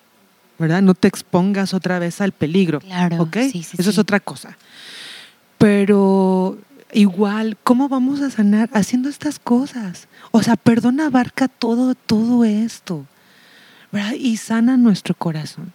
¿verdad? 0.59 0.83
No 0.83 0.95
te 0.95 1.09
expongas 1.09 1.75
otra 1.75 1.99
vez 1.99 2.21
al 2.21 2.33
peligro, 2.33 2.81
Claro. 2.81 3.23
¿ok? 3.23 3.37
Sí, 3.51 3.63
sí, 3.63 3.77
Eso 3.79 3.91
es 3.91 3.99
otra 3.99 4.21
cosa. 4.21 4.57
Pero 5.57 6.59
igual, 6.93 7.57
¿cómo 7.65 7.89
vamos 7.89 8.21
a 8.21 8.31
sanar 8.31 8.71
haciendo 8.73 9.09
estas 9.09 9.39
cosas? 9.39 10.09
O 10.31 10.43
sea, 10.43 10.57
perdona 10.57 11.07
abarca 11.07 11.49
todo, 11.49 11.95
todo 11.95 12.45
esto, 12.45 13.07
¿verdad? 13.91 14.13
Y 14.13 14.37
sana 14.37 14.77
nuestro 14.77 15.15
corazón 15.15 15.73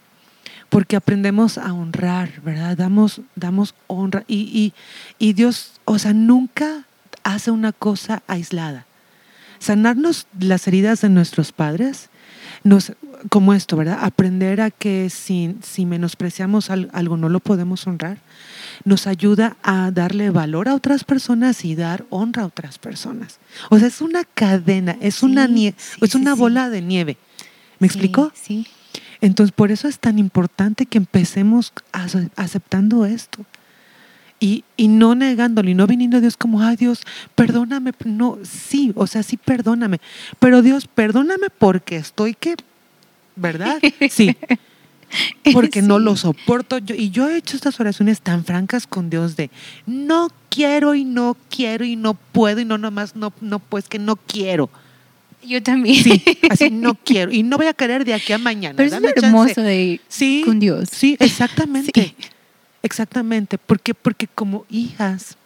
porque 0.73 0.95
aprendemos 0.95 1.59
a 1.59 1.71
honrar, 1.71 2.41
¿verdad? 2.41 2.75
Damos, 2.75 3.21
damos 3.35 3.75
honra. 3.85 4.23
Y, 4.27 4.37
y, 4.39 4.73
y 5.23 5.33
Dios, 5.33 5.73
o 5.85 5.99
sea, 5.99 6.13
nunca 6.13 6.85
hace 7.23 7.51
una 7.51 7.73
cosa 7.73 8.23
aislada. 8.25 8.87
Sanarnos 9.59 10.25
las 10.39 10.67
heridas 10.67 11.01
de 11.01 11.09
nuestros 11.09 11.51
padres, 11.51 12.09
nos, 12.63 12.93
como 13.29 13.53
esto, 13.53 13.75
¿verdad? 13.77 13.99
Aprender 14.01 14.61
a 14.61 14.71
que 14.71 15.09
si, 15.09 15.55
si 15.61 15.85
menospreciamos 15.85 16.69
al- 16.69 16.89
algo 16.93 17.17
no 17.17 17.29
lo 17.29 17.39
podemos 17.39 17.85
honrar, 17.87 18.17
nos 18.85 19.05
ayuda 19.07 19.57
a 19.63 19.91
darle 19.91 20.29
valor 20.29 20.69
a 20.69 20.75
otras 20.75 21.03
personas 21.03 21.65
y 21.65 21.75
dar 21.75 22.05
honra 22.09 22.43
a 22.43 22.45
otras 22.47 22.79
personas. 22.79 23.39
O 23.69 23.79
sea, 23.79 23.87
es 23.87 24.01
una 24.01 24.23
cadena, 24.23 24.97
es 25.01 25.15
Sí, 25.15 25.25
una, 25.25 25.47
nie- 25.47 25.73
sí, 25.77 25.97
es 26.01 26.15
una 26.15 26.33
sí. 26.33 26.39
bola 26.39 26.69
de 26.69 26.81
nieve. 26.81 27.17
¿Me 27.79 27.87
explicó? 27.87 28.31
Sí. 28.33 28.65
Entonces, 29.21 29.53
por 29.53 29.71
eso 29.71 29.87
es 29.87 29.99
tan 29.99 30.19
importante 30.19 30.85
que 30.85 30.97
empecemos 30.97 31.71
ace- 31.93 32.29
aceptando 32.35 33.05
esto. 33.05 33.45
Y, 34.43 34.65
y 34.75 34.89
no 34.89 35.15
negándolo 35.15 35.69
y 35.69 35.73
no 35.73 35.87
viniendo 35.87 36.17
a 36.17 36.19
Dios 36.19 36.35
como, 36.35 36.61
ay 36.61 36.75
Dios, 36.75 37.03
perdóname. 37.33 37.93
No, 38.03 38.37
sí, 38.43 38.91
o 38.93 39.07
sea, 39.07 39.23
sí, 39.23 39.37
perdóname. 39.37 40.01
Pero 40.37 40.61
Dios, 40.61 40.85
perdóname 40.85 41.47
porque 41.57 41.95
estoy 41.95 42.33
que, 42.33 42.57
¿verdad? 43.37 43.79
Sí. 44.09 44.35
Porque 45.53 45.81
no 45.81 45.97
lo 45.97 46.17
soporto. 46.17 46.77
Yo, 46.79 46.93
y 46.93 47.09
yo 47.09 47.29
he 47.29 47.37
hecho 47.37 47.55
estas 47.55 47.79
oraciones 47.79 48.19
tan 48.19 48.43
francas 48.43 48.85
con 48.85 49.09
Dios 49.09 49.37
de 49.37 49.49
no 49.85 50.27
quiero 50.49 50.93
y 50.93 51.05
no 51.05 51.37
quiero 51.49 51.85
y 51.85 51.95
no 51.95 52.13
puedo 52.13 52.59
y 52.59 52.65
no 52.65 52.77
nomás, 52.77 53.15
no, 53.15 53.31
no, 53.39 53.59
pues 53.59 53.87
que 53.87 53.97
no 53.97 54.17
quiero. 54.17 54.69
Yo 55.41 55.63
también. 55.63 56.03
Sí, 56.03 56.21
así 56.49 56.69
no 56.69 56.95
quiero. 57.05 57.31
Y 57.31 57.43
no 57.43 57.55
voy 57.55 57.67
a 57.67 57.73
querer 57.73 58.03
de 58.03 58.13
aquí 58.13 58.33
a 58.33 58.37
mañana. 58.37 58.75
Pero 58.75 58.87
es 58.93 59.01
chance. 59.01 59.25
hermoso 59.25 59.61
de 59.61 60.01
Sí, 60.09 60.41
con 60.43 60.59
Dios. 60.59 60.89
Sí, 60.91 61.15
exactamente. 61.21 61.91
Sí. 61.95 62.13
Exactamente. 62.83 63.57
Porque, 63.57 63.93
porque 63.93 64.27
como 64.27 64.65
hijas, 64.69 65.37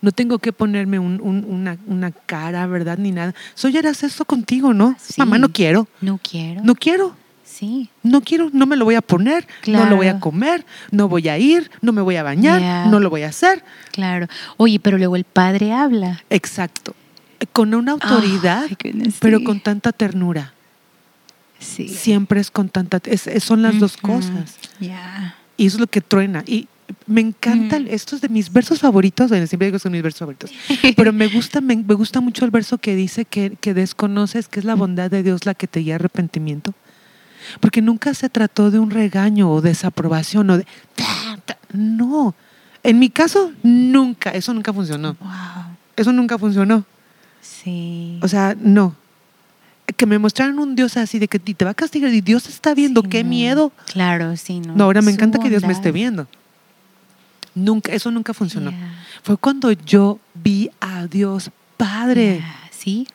no 0.00 0.12
tengo 0.12 0.38
que 0.38 0.52
ponerme 0.52 0.98
un- 0.98 1.20
un- 1.20 1.44
una, 1.48 1.76
una 1.86 2.10
cara, 2.12 2.66
¿verdad? 2.66 2.96
Ni 2.98 3.10
nada. 3.12 3.34
Soy 3.54 3.76
harás 3.76 4.02
esto 4.02 4.24
contigo, 4.24 4.72
¿no? 4.72 4.96
Sí. 5.00 5.14
Mamá, 5.18 5.38
no 5.38 5.50
quiero. 5.50 5.88
No 6.00 6.18
quiero. 6.22 6.62
No 6.62 6.74
quiero. 6.74 7.14
Sí. 7.44 7.88
No 8.02 8.20
quiero, 8.20 8.50
no 8.52 8.66
me 8.66 8.76
lo 8.76 8.84
voy 8.84 8.94
a 8.94 9.00
poner, 9.00 9.46
no 9.66 9.86
lo 9.86 9.96
voy 9.96 10.06
a 10.06 10.10
Claro. 10.12 10.20
comer, 10.20 10.66
no 10.92 11.08
voy 11.08 11.28
a 11.28 11.38
ir, 11.38 11.70
no 11.80 11.92
me 11.92 12.02
voy 12.02 12.14
a 12.16 12.22
bañar, 12.22 12.86
no 12.88 13.00
lo 13.00 13.10
voy 13.10 13.22
a 13.22 13.28
hacer. 13.28 13.64
Claro. 13.90 14.28
Oye, 14.58 14.78
pero 14.78 14.96
luego 14.98 15.16
el 15.16 15.24
padre 15.24 15.72
habla. 15.72 16.22
Exacto. 16.30 16.94
Con 17.52 17.74
una 17.74 17.92
autoridad, 17.92 18.66
goodness, 18.82 19.16
pero 19.18 19.38
sí. 19.38 19.44
con 19.44 19.60
tanta 19.60 19.92
ternura. 19.92 20.52
Sí. 21.58 21.88
Siempre 21.88 22.38
es 22.40 22.50
con 22.52 22.68
tanta... 22.68 23.00
es- 23.04 23.26
es- 23.26 23.42
son 23.44 23.62
las 23.62 23.80
dos 23.80 23.96
cosas. 23.96 24.56
Ya. 24.78 25.34
Y 25.58 25.66
eso 25.66 25.76
es 25.76 25.80
lo 25.80 25.86
que 25.88 26.00
truena. 26.00 26.42
Y 26.46 26.68
me 27.06 27.20
encanta, 27.20 27.78
Mm. 27.78 27.88
esto 27.90 28.16
es 28.16 28.22
de 28.22 28.30
mis 28.30 28.50
versos 28.50 28.78
favoritos, 28.80 29.28
bueno, 29.28 29.46
siempre 29.46 29.66
digo 29.66 29.76
que 29.76 29.82
son 29.82 29.92
mis 29.92 30.02
versos 30.02 30.20
favoritos, 30.20 30.50
pero 30.96 31.12
me 31.12 31.26
gusta, 31.28 31.60
me, 31.60 31.76
me 31.76 31.94
gusta 31.94 32.22
mucho 32.22 32.46
el 32.46 32.50
verso 32.50 32.78
que 32.78 32.96
dice 32.96 33.26
que, 33.26 33.56
que 33.60 33.74
desconoces 33.74 34.48
que 34.48 34.60
es 34.60 34.64
la 34.64 34.74
bondad 34.74 35.10
de 35.10 35.22
Dios 35.22 35.44
la 35.44 35.52
que 35.52 35.66
te 35.66 35.80
guía 35.80 35.96
arrepentimiento. 35.96 36.72
Porque 37.60 37.82
nunca 37.82 38.14
se 38.14 38.28
trató 38.30 38.70
de 38.70 38.78
un 38.78 38.90
regaño 38.90 39.50
o 39.52 39.60
desaprobación 39.60 40.48
o 40.50 40.58
de... 40.58 40.66
No. 41.72 42.34
En 42.82 42.98
mi 42.98 43.10
caso, 43.10 43.52
nunca, 43.62 44.30
eso 44.30 44.52
nunca 44.54 44.72
funcionó. 44.72 45.16
Wow. 45.20 45.30
Eso 45.96 46.12
nunca 46.12 46.38
funcionó. 46.38 46.84
Sí. 47.40 48.18
O 48.22 48.28
sea, 48.28 48.56
no. 48.58 48.94
Que 49.96 50.06
me 50.06 50.18
mostraran 50.18 50.58
un 50.58 50.74
Dios 50.76 50.96
así 50.96 51.18
de 51.18 51.28
que 51.28 51.38
te 51.38 51.64
va 51.64 51.70
a 51.72 51.74
castigar 51.74 52.12
y 52.12 52.20
Dios 52.20 52.48
está 52.48 52.74
viendo, 52.74 53.02
Sí, 53.02 53.08
qué 53.08 53.24
no. 53.24 53.30
miedo. 53.30 53.72
Claro, 53.92 54.36
sí, 54.36 54.60
no. 54.60 54.74
No, 54.76 54.84
ahora 54.84 55.00
me 55.00 55.10
Su 55.10 55.16
encanta 55.16 55.38
que 55.38 55.48
Dios 55.48 55.64
me 55.64 55.72
esté 55.72 55.92
viendo. 55.92 56.26
Nunca, 57.54 57.92
eso 57.92 58.10
nunca 58.10 58.34
funcionó. 58.34 58.72
Fue 59.22 59.36
cuando 59.36 59.72
yo 59.72 60.20
vi 60.34 60.70
a 60.80 61.06
Dios 61.06 61.50
Padre. 61.76 62.42
Sí, 62.70 63.06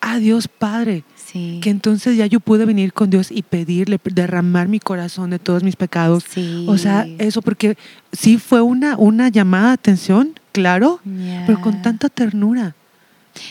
a 0.00 0.18
Dios 0.18 0.46
Padre, 0.46 1.02
sí. 1.16 1.58
que 1.62 1.70
entonces 1.70 2.16
ya 2.16 2.26
yo 2.26 2.38
pude 2.38 2.64
venir 2.64 2.92
con 2.92 3.10
Dios 3.10 3.32
y 3.32 3.42
pedirle, 3.42 3.98
derramar 4.04 4.68
mi 4.68 4.78
corazón 4.78 5.30
de 5.30 5.40
todos 5.40 5.64
mis 5.64 5.74
pecados. 5.74 6.24
Sí. 6.28 6.64
O 6.68 6.78
sea, 6.78 7.06
eso 7.18 7.42
porque 7.42 7.76
sí 8.12 8.38
fue 8.38 8.60
una, 8.60 8.96
una 8.96 9.28
llamada 9.30 9.68
de 9.68 9.74
atención, 9.74 10.38
claro, 10.52 11.00
pero 11.46 11.60
con 11.60 11.82
tanta 11.82 12.08
ternura, 12.08 12.74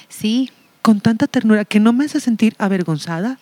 Sí. 0.08 0.50
Con 0.86 1.02
tanta 1.02 1.26
ternura 1.26 1.66
que 1.66 1.80
no 1.80 1.94
me 1.94 2.06
hace 2.06 2.20
sentir 2.20 2.54
avergonzada 2.60 3.40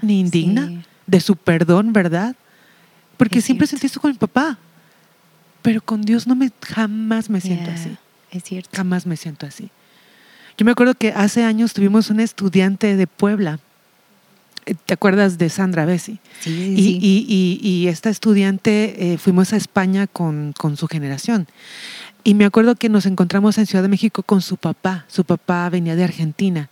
ni 0.00 0.20
indigna 0.20 0.68
sí. 0.68 0.78
de 1.08 1.18
su 1.20 1.34
perdón, 1.34 1.92
¿verdad? 1.92 2.36
Porque 3.16 3.40
Es 3.40 3.44
siempre 3.46 3.66
cierto. 3.66 3.80
sentí 3.80 3.86
esto 3.88 4.00
con 4.00 4.12
mi 4.12 4.16
papá, 4.16 4.58
pero 5.60 5.80
con 5.82 6.02
Dios 6.02 6.28
no 6.28 6.36
me 6.36 6.52
jamás 6.62 7.28
me 7.30 7.40
siento 7.40 7.70
así. 7.72 7.96
Es 8.30 8.44
cierto. 8.44 8.70
Jamás 8.76 9.06
me 9.06 9.16
siento 9.16 9.44
así. 9.44 9.70
Yo 10.56 10.64
me 10.64 10.70
acuerdo 10.70 10.94
que 10.94 11.08
hace 11.10 11.42
años 11.42 11.72
tuvimos 11.74 12.10
un 12.10 12.20
estudiante 12.20 12.94
de 12.96 13.06
Puebla 13.08 13.58
¿Te 14.86 14.94
acuerdas 14.94 15.36
de 15.36 15.50
Sandra 15.50 15.84
Bessi? 15.84 16.20
Sí, 16.40 16.50
Y, 16.74 16.76
sí. 16.82 16.98
y- 17.02 17.60
y- 17.60 17.68
y 17.82 17.88
esta 17.88 18.08
estudiante, 18.08 19.12
eh, 19.12 19.18
fuimos 19.18 19.52
a 19.52 19.56
España 19.58 20.06
con, 20.06 20.54
con 20.56 20.78
su 20.78 20.86
generación. 20.88 21.46
Y 22.26 22.32
me 22.34 22.46
acuerdo 22.46 22.74
que 22.74 22.88
nos 22.88 23.04
encontramos 23.04 23.58
en 23.58 23.66
Ciudad 23.66 23.82
de 23.82 23.88
México 23.90 24.22
con 24.22 24.40
su 24.40 24.56
papá. 24.56 25.04
Su 25.08 25.24
papá 25.24 25.68
venía 25.68 25.94
de 25.94 26.04
Argentina. 26.04 26.70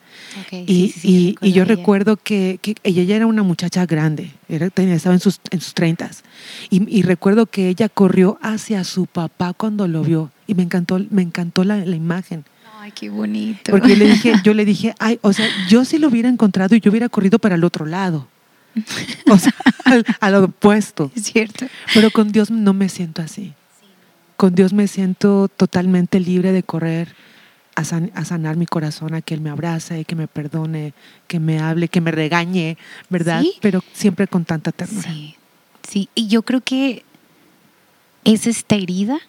Y, 0.51 0.57
sí, 0.57 0.67
sí, 0.67 1.01
sí, 1.01 1.37
y- 1.43 1.49
y 1.49 1.53
yo 1.53 1.65
ella. 1.65 1.75
recuerdo 1.77 2.17
que, 2.17 2.59
que 2.63 2.75
ella 2.85 3.03
ya 3.03 3.17
era 3.17 3.27
una 3.27 3.43
muchacha 3.43 3.85
grande, 3.85 4.31
era, 4.49 4.71
tenía- 4.71 4.95
estaba 4.95 5.15
en 5.15 5.21
sus, 5.21 5.41
en 5.51 5.61
sus 5.61 5.75
30 5.75 6.11
y, 6.71 6.99
y 6.99 7.03
recuerdo 7.03 7.45
que 7.47 7.69
ella 7.69 7.89
corrió 7.91 8.39
hacia 8.41 8.83
su 8.85 9.05
papá 9.07 9.53
cuando 9.53 9.87
lo 9.89 10.03
vio 10.03 10.31
y 10.47 10.55
me 10.55 10.63
encantó, 10.63 10.99
me 11.11 11.21
encantó 11.23 11.65
la, 11.65 11.77
la 11.85 11.97
imagen. 11.97 12.45
Ay, 12.81 12.93
qué 12.93 13.11
bonito. 13.11 13.71
Porque 13.73 13.91
yo 13.91 13.97
le 13.97 14.07
dije, 14.07 14.33
yo 14.45 14.55
le 14.55 14.65
dije, 14.65 14.95
ay, 14.99 15.19
o 15.23 15.33
sea, 15.35 15.47
yo 15.69 15.85
si 15.85 15.99
lo 15.99 16.09
hubiera 16.09 16.29
encontrado 16.31 16.75
y 16.75 16.81
yo 16.81 16.91
hubiera 16.91 17.09
corrido 17.11 17.39
para 17.39 17.57
el 17.57 17.65
otro 17.65 17.85
lado. 17.85 18.27
O 19.31 19.39
sea, 19.39 19.55
al, 19.85 20.05
al 20.19 20.35
opuesto. 20.37 21.13
Es 21.15 21.25
cierto. 21.25 21.67
Pero 21.93 22.11
con 22.11 22.33
Dios 22.33 22.51
no 22.51 22.73
me 22.73 22.89
siento 22.89 23.21
así. 23.21 23.53
Con 24.43 24.57
Dios 24.57 24.73
me 24.73 24.89
siento 24.89 25.47
totalmente 25.47 26.19
libre 26.19 26.51
de 26.51 26.65
correr 26.65 27.15
a, 27.77 27.85
san- 27.85 28.11
a 28.17 28.25
sanar 28.25 28.57
mi 28.57 28.67
corazón, 28.67 29.15
a 29.15 29.23
que 29.23 29.35
Él 29.35 29.41
me 29.41 29.51
abrace, 29.51 30.05
que 30.05 30.17
me 30.17 30.27
perdone, 30.27 30.95
que 31.29 31.39
me 31.39 31.61
hable, 31.61 31.87
que 31.87 32.01
me 32.01 32.11
regañe, 32.11 32.77
¿verdad? 33.09 33.41
Sí. 33.43 33.53
Pero 33.61 33.85
siempre 33.93 34.27
con 34.27 34.45
tanta 34.45 34.73
ternura. 34.73 35.09
Sí, 35.09 35.37
sí. 35.89 36.09
Y 36.17 36.27
yo 36.27 36.43
creo 36.43 36.61
que 36.61 37.05
es 38.25 38.49
esta 38.49 38.75
herida 38.75 39.21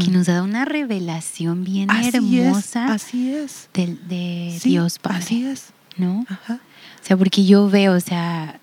que 0.00 0.12
nos 0.12 0.26
da 0.28 0.44
una 0.44 0.64
revelación 0.64 1.64
bien 1.64 1.90
así 1.90 2.16
hermosa 2.16 2.86
Es, 2.86 2.92
así 3.02 3.34
es. 3.34 3.68
de, 3.74 4.56
Sí, 4.60 4.68
Dios 4.70 5.00
Padre. 5.00 5.18
Así 5.18 5.44
es. 5.44 5.70
¿No? 5.96 6.24
Ajá. 6.28 6.60
O 7.02 7.04
sea, 7.04 7.16
porque 7.16 7.44
yo 7.44 7.68
veo, 7.68 7.94
o 7.94 8.00
sea, 8.00 8.60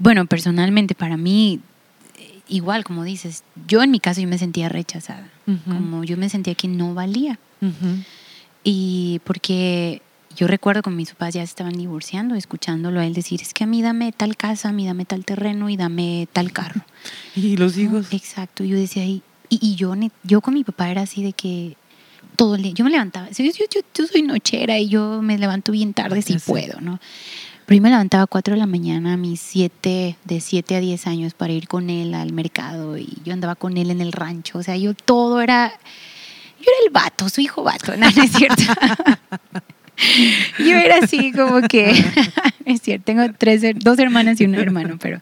bueno, 0.00 0.26
personalmente 0.26 0.96
para 0.96 1.16
mí, 1.16 1.60
igual 2.48 2.84
como 2.84 3.04
dices, 3.04 3.42
yo 3.66 3.82
en 3.82 3.90
mi 3.90 4.00
caso 4.00 4.20
yo 4.20 4.28
me 4.28 4.38
sentía 4.38 4.68
rechazada, 4.68 5.28
como 5.66 6.04
yo 6.04 6.16
me 6.16 6.28
sentía 6.28 6.54
que 6.54 6.68
no 6.68 6.94
valía. 6.94 7.38
Y 8.64 9.20
porque 9.24 10.02
yo 10.36 10.46
recuerdo 10.46 10.82
con 10.82 10.96
mis 10.96 11.10
papás 11.10 11.34
ya 11.34 11.42
estaban 11.42 11.74
divorciando, 11.74 12.34
escuchándolo 12.34 13.00
a 13.00 13.06
él 13.06 13.14
decir, 13.14 13.40
es 13.40 13.54
que 13.54 13.64
a 13.64 13.66
mí 13.66 13.80
dame 13.82 14.12
tal 14.12 14.36
casa, 14.36 14.68
a 14.70 14.72
mí 14.72 14.84
dame 14.86 15.04
tal 15.04 15.24
terreno 15.24 15.70
y 15.70 15.76
dame 15.76 16.28
tal 16.32 16.52
carro. 16.52 16.82
Y 17.36 17.56
los 17.56 17.76
¿no? 17.76 17.82
hijos. 17.82 18.06
Exacto, 18.12 18.64
yo 18.64 18.76
decía, 18.76 19.04
y, 19.04 19.22
y, 19.48 19.76
yo, 19.76 19.94
yo 20.24 20.40
con 20.40 20.54
mi 20.54 20.64
papá 20.64 20.90
era 20.90 21.02
así 21.02 21.22
de 21.22 21.32
que 21.32 21.76
todo 22.34 22.56
el 22.56 22.62
día, 22.62 22.72
yo 22.72 22.84
me 22.84 22.90
levantaba, 22.90 23.30
yo, 23.30 23.44
yo, 23.44 23.64
yo- 23.94 24.06
soy 24.06 24.22
nochera 24.22 24.78
y 24.78 24.88
yo 24.88 25.20
me 25.22 25.38
levanto 25.38 25.72
bien 25.72 25.94
tarde 25.94 26.20
si 26.22 26.36
puedo, 26.38 26.80
¿no? 26.80 26.98
Pero 27.66 27.76
yo 27.76 27.82
me 27.82 27.90
levantaba 27.90 28.22
a 28.22 28.26
4 28.28 28.54
de 28.54 28.58
la 28.60 28.66
mañana 28.66 29.14
a 29.14 29.16
mis 29.16 29.40
7, 29.40 30.16
de 30.24 30.40
7 30.40 30.76
a 30.76 30.80
10 30.80 31.06
años 31.08 31.34
para 31.34 31.52
ir 31.52 31.66
con 31.66 31.90
él 31.90 32.14
al 32.14 32.32
mercado 32.32 32.96
y 32.96 33.08
yo 33.24 33.32
andaba 33.32 33.56
con 33.56 33.76
él 33.76 33.90
en 33.90 34.00
el 34.00 34.12
rancho, 34.12 34.58
o 34.58 34.62
sea, 34.62 34.76
yo 34.76 34.94
todo 34.94 35.40
era, 35.40 35.70
yo 35.70 36.64
era 36.64 36.86
el 36.86 36.92
vato, 36.92 37.28
su 37.28 37.40
hijo 37.40 37.64
vato, 37.64 37.96
no, 37.96 38.08
no 38.08 38.22
es 38.22 38.30
cierto. 38.32 38.62
Yo 40.58 40.76
era 40.76 40.98
así 41.02 41.32
como 41.32 41.62
que, 41.62 41.90
es 42.66 42.82
cierto, 42.82 43.04
tengo 43.06 43.22
tres, 43.36 43.62
dos 43.76 43.98
hermanas 43.98 44.40
y 44.40 44.44
un 44.44 44.54
hermano, 44.54 44.98
pero 45.00 45.20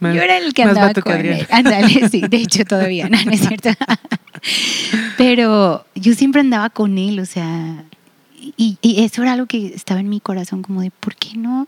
Más- 0.00 0.14
yo 0.14 0.22
era 0.22 0.38
el 0.38 0.54
que 0.54 0.62
andaba 0.62 0.94
que 0.94 1.02
con 1.02 1.16
él. 1.16 1.46
Ándale, 1.50 2.08
sí, 2.08 2.22
de 2.22 2.36
hecho 2.38 2.64
todavía, 2.64 3.08
no, 3.08 3.22
no 3.24 3.30
es 3.32 3.40
cierto. 3.40 3.70
Pero 5.18 5.84
yo 5.94 6.14
siempre 6.14 6.40
andaba 6.40 6.70
con 6.70 6.96
él, 6.96 7.18
o 7.20 7.26
sea, 7.26 7.84
y, 8.56 8.78
y 8.80 9.02
eso 9.02 9.22
era 9.22 9.32
algo 9.32 9.46
que 9.46 9.66
estaba 9.66 10.00
en 10.00 10.08
mi 10.08 10.20
corazón, 10.20 10.62
como 10.62 10.80
de, 10.82 10.90
¿por 10.92 11.16
qué 11.16 11.36
no? 11.36 11.66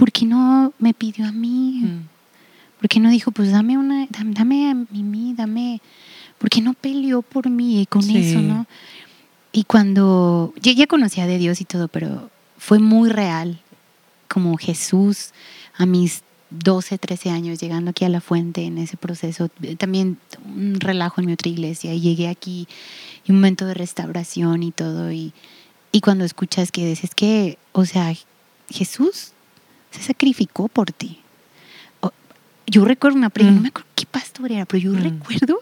¿Por 0.00 0.12
qué 0.12 0.24
no 0.24 0.72
me 0.78 0.94
pidió 0.94 1.26
a 1.26 1.30
mí? 1.30 1.82
Mm. 1.82 2.08
¿Por 2.80 2.88
qué 2.88 3.00
no 3.00 3.10
dijo, 3.10 3.32
pues 3.32 3.52
dame 3.52 3.76
una, 3.76 4.06
dame, 4.08 4.32
dame 4.32 4.70
a 4.70 4.74
mí, 4.74 5.34
dame, 5.36 5.82
¿por 6.38 6.48
qué 6.48 6.62
no 6.62 6.72
peleó 6.72 7.20
por 7.20 7.50
mí 7.50 7.84
con 7.86 8.02
Sí. 8.02 8.16
eso, 8.16 8.40
no? 8.40 8.66
Y 9.52 9.64
cuando, 9.64 10.54
yo 10.62 10.72
ya 10.72 10.86
conocía 10.86 11.26
de 11.26 11.36
Dios 11.36 11.60
y 11.60 11.66
todo, 11.66 11.88
pero 11.88 12.30
fue 12.56 12.78
muy 12.78 13.10
real, 13.10 13.60
como 14.26 14.56
Jesús 14.56 15.32
a 15.76 15.84
mis 15.84 16.22
12, 16.48 16.96
13 16.96 17.28
años, 17.28 17.60
llegando 17.60 17.90
aquí 17.90 18.06
a 18.06 18.08
la 18.08 18.22
fuente 18.22 18.64
en 18.64 18.78
ese 18.78 18.96
proceso, 18.96 19.50
eh, 19.60 19.76
también 19.76 20.16
un 20.46 20.80
relajo 20.80 21.20
en 21.20 21.26
mi 21.26 21.34
otra 21.34 21.50
iglesia, 21.50 21.92
y 21.92 22.00
llegué 22.00 22.28
aquí, 22.28 22.66
y 23.26 23.32
un 23.32 23.36
momento 23.36 23.66
de 23.66 23.74
restauración 23.74 24.62
y 24.62 24.70
todo, 24.72 25.12
y, 25.12 25.34
y 25.92 26.00
cuando 26.00 26.24
escuchas 26.24 26.72
que 26.72 26.86
dices 26.86 27.14
que, 27.14 27.58
o 27.72 27.84
sea, 27.84 28.14
Jesús 28.70 29.34
se 29.90 30.02
sacrificó 30.02 30.68
por 30.68 30.92
ti. 30.92 31.18
Yo 32.66 32.84
recuerdo 32.84 33.18
una 33.18 33.30
predica, 33.30 33.52
no 33.54 33.58
Mm. 33.58 33.62
me 33.62 33.68
acuerdo 33.70 33.88
qué 33.96 34.06
pastor 34.06 34.52
era, 34.52 34.64
pero 34.64 34.80
yo 34.80 34.92
Mm. 34.92 35.02
recuerdo 35.02 35.58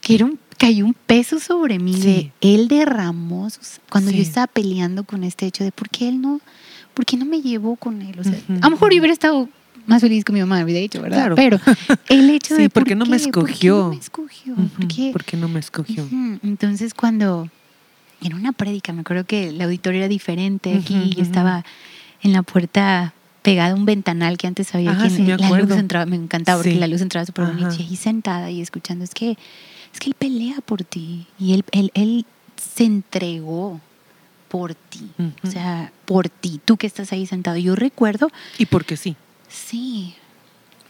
que 0.00 0.16
era 0.16 0.24
un, 0.24 0.36
cayó 0.58 0.84
un 0.84 0.94
peso 0.94 1.38
sobre 1.38 1.78
mí 1.78 1.94
Sí. 1.94 2.00
de 2.02 2.32
él 2.40 2.66
derramó 2.66 3.48
sus- 3.50 3.78
cuando 3.88 4.10
yo 4.10 4.20
estaba 4.20 4.48
peleando 4.48 5.04
con 5.04 5.22
este 5.22 5.46
hecho 5.46 5.62
de 5.62 5.70
por 5.70 5.88
qué 5.88 6.08
él 6.08 6.20
no, 6.20 6.40
por 6.92 7.06
qué 7.06 7.16
no 7.16 7.24
me 7.24 7.40
llevó 7.40 7.76
con 7.76 8.02
él. 8.02 8.18
O 8.18 8.24
sea, 8.24 8.32
Ujú. 8.32 8.54
a 8.60 8.64
lo 8.64 8.70
mejor 8.70 8.92
yo 8.92 8.98
hubiera 8.98 9.12
estado 9.12 9.48
más 9.86 10.00
feliz 10.00 10.24
con 10.24 10.34
mi 10.34 10.40
mamá, 10.40 10.64
de 10.64 10.82
hecho, 10.82 11.00
¿verdad? 11.00 11.18
Claro. 11.18 11.36
Pero 11.36 11.60
el 12.08 12.30
hecho 12.30 12.56
Sí, 12.56 12.62
de 12.62 12.68
¿por 12.70 12.82
qué 12.84 12.96
no 12.96 13.06
me 13.06 13.16
¿Por 13.18 13.18
qué 13.20 13.30
no 13.30 13.42
escogió? 13.46 13.88
me 13.90 13.96
escogió? 13.96 14.54
¿Por 14.56 14.88
qué? 14.88 15.10
¿Por 15.12 15.24
qué 15.24 15.36
no 15.36 15.48
me 15.48 15.60
escogió? 15.60 16.04
Entonces 16.42 16.94
cuando 16.94 17.48
en 18.22 18.34
una 18.34 18.50
prédica, 18.50 18.92
me 18.92 19.02
acuerdo 19.02 19.24
que 19.24 19.50
el 19.50 19.60
auditorio 19.62 20.00
era 20.00 20.08
diferente 20.08 20.74
aquí, 20.76 20.94
yo 21.10 21.12
ujú. 21.12 21.22
estaba 21.22 21.64
en 22.22 22.32
la 22.32 22.42
puerta 22.42 23.14
pegada 23.42 23.72
a 23.72 23.74
un 23.74 23.84
ventanal 23.86 24.36
que 24.38 24.46
antes 24.46 24.74
había 24.74 24.90
Ajá, 24.92 25.08
sí, 25.10 25.22
me 25.22 25.36
la 25.36 25.50
luz 25.60 25.70
entraba, 25.72 26.06
me 26.06 26.16
encantaba 26.16 26.58
porque 26.58 26.72
Sí. 26.74 26.78
la 26.78 26.86
luz 26.86 27.00
entraba 27.00 27.24
súper 27.26 27.46
bonita, 27.46 27.74
y 27.78 27.82
ahí 27.86 27.96
sentada 27.96 28.50
y 28.50 28.60
escuchando, 28.60 29.04
es 29.04 29.10
que, 29.14 29.30
es 29.92 29.98
que 30.00 30.10
él 30.10 30.14
pelea 30.18 30.56
por 30.64 30.84
ti, 30.84 31.26
y 31.38 31.54
él, 31.54 31.64
él, 31.72 31.90
él 31.94 32.26
se 32.56 32.84
entregó 32.84 33.80
por 34.48 34.74
ti, 34.74 35.08
o 35.42 35.46
sea, 35.50 35.92
por 36.06 36.28
ti, 36.28 36.60
tú 36.64 36.76
que 36.76 36.86
estás 36.86 37.12
ahí 37.12 37.24
sentado. 37.26 37.56
Yo 37.56 37.76
recuerdo 37.76 38.28
Y 38.58 38.66
porque 38.66 38.96
sí. 38.96 39.14
Sí. 39.48 40.14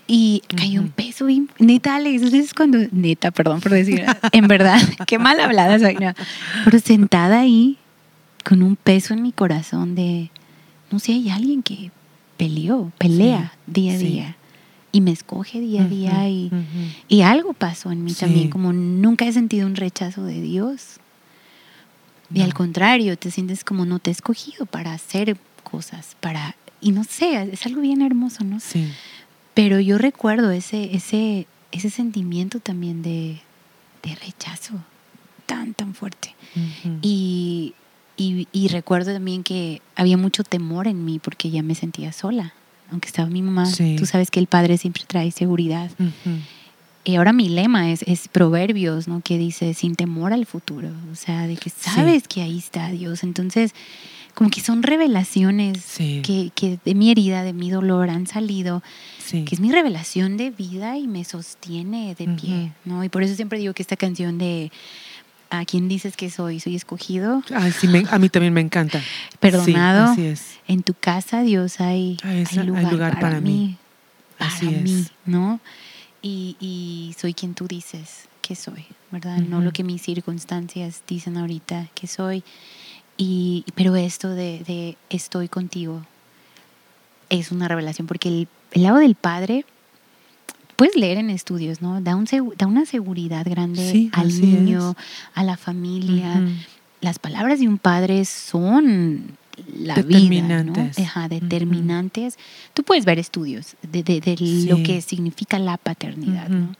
Y 0.06 0.42
cayó 0.56 0.80
un 0.80 0.88
peso 0.88 1.26
bien. 1.26 1.48
Neta, 1.60 1.94
Alex, 1.94 2.22
entonces 2.22 2.52
cuando. 2.54 2.78
Neta, 2.90 3.30
perdón 3.30 3.60
por 3.60 3.70
decir. 3.72 4.04
En 4.32 4.48
verdad, 4.48 4.80
qué 5.06 5.18
mal 5.18 5.38
hablada 5.38 5.78
soy. 5.78 5.94
no. 5.94 6.12
Pero 6.64 6.78
sentada 6.80 7.40
ahí, 7.40 7.76
con 8.44 8.62
un 8.62 8.74
peso 8.76 9.14
en 9.14 9.22
mi 9.22 9.30
corazón 9.30 9.94
de. 9.94 10.30
No 10.90 10.98
sé, 10.98 11.12
hay 11.12 11.30
alguien 11.30 11.62
que 11.62 11.92
peleó, 12.44 12.90
pelea 12.98 13.52
día 13.66 13.94
a 13.94 13.98
sí. 13.98 14.04
día. 14.06 14.36
Y 14.92 15.00
me 15.02 15.12
escoge 15.12 15.60
día 15.60 15.84
a 15.84 15.88
día. 15.88 16.10
Ujú, 16.12 16.26
Y, 16.28 16.46
ujú. 16.48 16.92
y 17.08 17.20
algo 17.22 17.52
pasó 17.52 17.92
en 17.92 18.02
mí 18.02 18.12
Sí. 18.12 18.20
también. 18.20 18.50
Como 18.50 18.72
nunca 18.72 19.24
he 19.26 19.32
sentido 19.32 19.66
un 19.66 19.76
rechazo 19.76 20.24
de 20.24 20.40
Dios. 20.40 20.96
Y 22.32 22.42
al 22.42 22.54
contrario, 22.54 23.16
te 23.18 23.30
sientes 23.30 23.62
como 23.64 23.84
no 23.86 23.98
te 23.98 24.10
he 24.10 24.12
escogido 24.12 24.66
para 24.66 24.92
hacer 24.92 25.36
cosas, 25.64 26.16
para. 26.20 26.56
Y 26.80 26.92
no 26.92 27.04
sé, 27.04 27.50
es 27.52 27.66
algo 27.66 27.80
bien 27.82 28.02
hermoso, 28.02 28.42
¿no? 28.44 28.58
Sí. 28.60 28.88
Pero 29.54 29.78
yo 29.80 29.98
recuerdo 29.98 30.50
ese, 30.52 30.94
ese, 30.94 31.46
ese 31.72 31.90
sentimiento 31.90 32.58
también 32.60 33.02
de, 33.02 33.40
de 34.02 34.14
rechazo 34.14 34.74
tan, 35.46 35.74
tan 35.74 35.94
fuerte. 35.94 36.34
Y, 37.02 37.74
y, 38.20 38.46
y 38.52 38.68
recuerdo 38.68 39.12
también 39.12 39.42
que 39.42 39.80
había 39.96 40.16
mucho 40.16 40.44
temor 40.44 40.86
en 40.86 41.04
mí 41.04 41.18
porque 41.18 41.50
ya 41.50 41.62
me 41.62 41.74
sentía 41.74 42.12
sola. 42.12 42.52
Aunque 42.90 43.06
estaba 43.06 43.28
mi 43.30 43.40
mamá, 43.42 43.66
Sí. 43.66 43.96
tú 43.98 44.04
sabes 44.04 44.30
que 44.30 44.40
el 44.40 44.46
padre 44.46 44.76
siempre 44.76 45.04
trae 45.06 45.30
seguridad. 45.30 45.90
Ujú. 45.98 46.36
Y 47.04 47.14
ahora 47.16 47.32
mi 47.32 47.48
lema 47.48 47.90
es, 47.90 48.02
es 48.02 48.28
Proverbios, 48.28 49.08
¿no? 49.08 49.20
Que 49.22 49.38
dice, 49.38 49.72
sin 49.74 49.94
temor 49.94 50.32
al 50.32 50.44
futuro. 50.44 50.90
O 51.10 51.14
sea, 51.14 51.46
de 51.46 51.56
que 51.56 51.70
sabes 51.70 52.28
que 52.28 52.42
ahí 52.42 52.58
está 52.58 52.90
Dios. 52.90 53.22
Entonces, 53.22 53.74
como 54.34 54.50
que 54.50 54.60
son 54.60 54.82
revelaciones 54.82 55.78
Sí. 55.82 56.20
que, 56.24 56.50
que 56.54 56.78
de 56.84 56.94
mi 56.94 57.10
herida, 57.10 57.42
de 57.42 57.52
mi 57.52 57.70
dolor 57.70 58.10
han 58.10 58.26
salido 58.26 58.82
Sí. 59.18 59.44
que 59.44 59.54
es 59.54 59.60
mi 59.60 59.70
revelación 59.72 60.36
de 60.36 60.50
vida 60.50 60.98
y 60.98 61.06
me 61.06 61.24
sostiene 61.24 62.14
de 62.16 62.26
pie, 62.28 62.72
¿no? 62.84 63.02
Y 63.04 63.08
por 63.08 63.22
eso 63.22 63.34
siempre 63.34 63.58
digo 63.60 63.72
que 63.72 63.82
esta 63.82 63.96
canción 63.96 64.36
de 64.38 64.70
¿A 65.50 65.64
quién 65.64 65.88
dices 65.88 66.16
que 66.16 66.30
soy? 66.30 66.60
Soy 66.60 66.76
escogido, 66.76 67.42
Ay, 67.52 67.72
sí, 67.72 67.88
me- 67.88 68.04
a 68.08 68.18
mí 68.18 68.28
también 68.28 68.52
me 68.54 68.60
encanta. 68.60 69.02
perdonado. 69.40 70.14
Sí, 70.14 70.20
así 70.20 70.24
es. 70.26 70.58
En 70.68 70.82
tu 70.82 70.94
casa, 70.94 71.42
Dios, 71.42 71.80
hay, 71.80 72.16
Ah, 72.22 72.28
hay 72.28 72.66
lugar, 72.66 72.84
hay 72.86 72.90
lugar 72.92 73.10
para, 73.14 73.20
para 73.20 73.40
mí, 73.40 73.50
mí. 73.50 73.76
para 74.38 74.54
Así 74.54 74.66
mí, 74.66 75.00
es. 75.00 75.12
¿no? 75.26 75.58
Y, 76.22 76.56
y 76.60 77.14
soy 77.18 77.34
quien 77.34 77.54
tú 77.54 77.66
dices 77.66 78.26
que 78.42 78.54
soy, 78.54 78.84
¿verdad? 79.10 79.38
No 79.38 79.60
lo 79.60 79.72
que 79.72 79.82
mis 79.84 80.02
circunstancias 80.02 81.02
dicen 81.08 81.36
ahorita 81.36 81.88
que 81.94 82.06
soy. 82.06 82.44
Y, 83.16 83.64
pero 83.74 83.96
esto 83.96 84.30
de, 84.30 84.62
de 84.66 84.96
estoy 85.08 85.48
contigo 85.48 86.04
es 87.28 87.52
una 87.52 87.68
revelación, 87.68 88.06
porque 88.06 88.28
el, 88.28 88.48
el 88.72 88.82
lado 88.82 88.98
del 88.98 89.14
Padre, 89.14 89.64
puedes 90.80 90.96
leer 90.96 91.18
en 91.18 91.28
estudios, 91.28 91.82
¿no? 91.82 92.00
Da, 92.00 92.16
un, 92.16 92.26
da 92.56 92.66
una 92.66 92.86
seguridad 92.86 93.46
grande 93.46 93.92
Sí, 93.92 94.10
al 94.14 94.28
niño, 94.40 94.92
es. 94.92 94.96
a 95.34 95.44
la 95.44 95.58
familia. 95.58 96.40
Las 97.02 97.18
palabras 97.18 97.60
de 97.60 97.68
un 97.68 97.76
padre 97.76 98.24
son 98.24 99.36
la 99.78 99.96
vida, 99.96 100.64
¿no? 100.64 100.72
Ajá, 101.04 101.28
determinantes. 101.28 102.38
Tú 102.72 102.82
puedes 102.82 103.04
ver 103.04 103.18
estudios 103.18 103.76
de, 103.82 104.02
de, 104.02 104.66
lo 104.70 104.82
que 104.82 105.02
significa 105.02 105.58
la 105.58 105.76
paternidad, 105.76 106.48
¿no? 106.48 106.74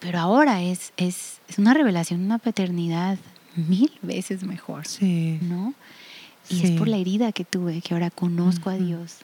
Pero 0.00 0.18
ahora 0.18 0.62
es, 0.62 0.94
es, 0.96 1.40
es, 1.48 1.58
una 1.58 1.74
revelación, 1.74 2.22
una 2.22 2.38
paternidad 2.38 3.18
mil 3.56 3.92
veces 4.00 4.42
mejor, 4.42 4.86
sí. 4.86 5.38
¿no? 5.42 5.74
Y 6.48 6.64
es 6.64 6.70
por 6.70 6.88
la 6.88 6.96
herida 6.96 7.32
que 7.32 7.44
tuve, 7.44 7.82
que 7.82 7.92
ahora 7.92 8.08
conozco 8.08 8.70
a 8.70 8.76
Dios 8.76 9.18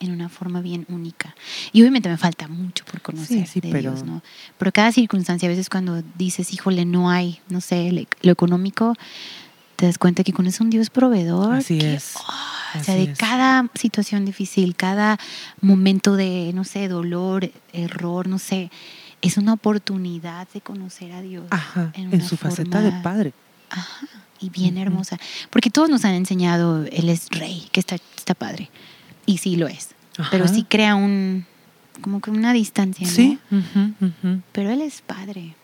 en 0.00 0.12
una 0.12 0.28
forma 0.28 0.60
bien 0.60 0.86
única. 0.88 1.34
Y 1.72 1.80
obviamente 1.82 2.08
me 2.08 2.16
falta 2.16 2.48
mucho 2.48 2.84
por 2.84 3.00
conocer 3.00 3.48
de 3.48 3.60
pero... 3.60 3.92
Dios, 3.92 4.04
¿no? 4.04 4.22
Pero 4.58 4.72
cada 4.72 4.92
circunstancia, 4.92 5.48
a 5.48 5.50
veces 5.50 5.68
cuando 5.68 6.02
dices, 6.16 6.52
híjole, 6.52 6.84
no 6.84 7.10
hay, 7.10 7.40
no 7.48 7.60
sé, 7.60 8.06
lo 8.22 8.32
económico, 8.32 8.94
te 9.76 9.86
das 9.86 9.98
cuenta 9.98 10.24
que 10.24 10.32
con 10.32 10.46
eso 10.46 10.64
un 10.64 10.70
Dios 10.70 10.90
proveedor. 10.90 11.54
Así 11.54 11.78
es. 11.78 12.14
o 12.74 12.82
sea, 12.82 12.96
de 12.96 13.12
cada 13.12 13.70
situación 13.74 14.24
difícil, 14.24 14.74
cada 14.74 15.18
momento 15.60 16.16
de, 16.16 16.50
no 16.52 16.64
sé, 16.64 16.88
dolor, 16.88 17.50
error, 17.72 18.26
no 18.28 18.38
sé, 18.38 18.70
es 19.22 19.36
una 19.36 19.52
oportunidad 19.52 20.48
de 20.52 20.60
conocer 20.60 21.12
a 21.12 21.22
Dios. 21.22 21.46
Ajá, 21.50 21.92
en, 21.94 22.20
su 22.22 22.36
faceta 22.36 22.80
de 22.80 22.90
padre. 23.02 23.32
Ajá, 23.70 24.06
y 24.40 24.50
bien 24.50 24.78
hermosa. 24.78 25.18
Porque 25.50 25.70
todos 25.70 25.88
nos 25.88 26.04
han 26.04 26.14
enseñado, 26.14 26.84
Él 26.84 27.08
es 27.08 27.28
rey, 27.30 27.68
que 27.70 27.80
está, 27.80 27.96
está 28.16 28.34
padre. 28.34 28.70
Y 29.28 29.36
sí 29.36 29.56
lo 29.56 29.68
es. 29.68 29.90
Pero 30.30 30.48
sí 30.48 30.64
crea 30.64 30.94
un, 30.94 31.44
como 32.00 32.22
que 32.22 32.30
una 32.30 32.54
distancia, 32.54 33.06
¿no? 33.06 33.12
Sí. 33.12 33.38
Pero 34.52 34.70
él 34.70 34.80
es 34.80 35.02
padre. 35.02 35.54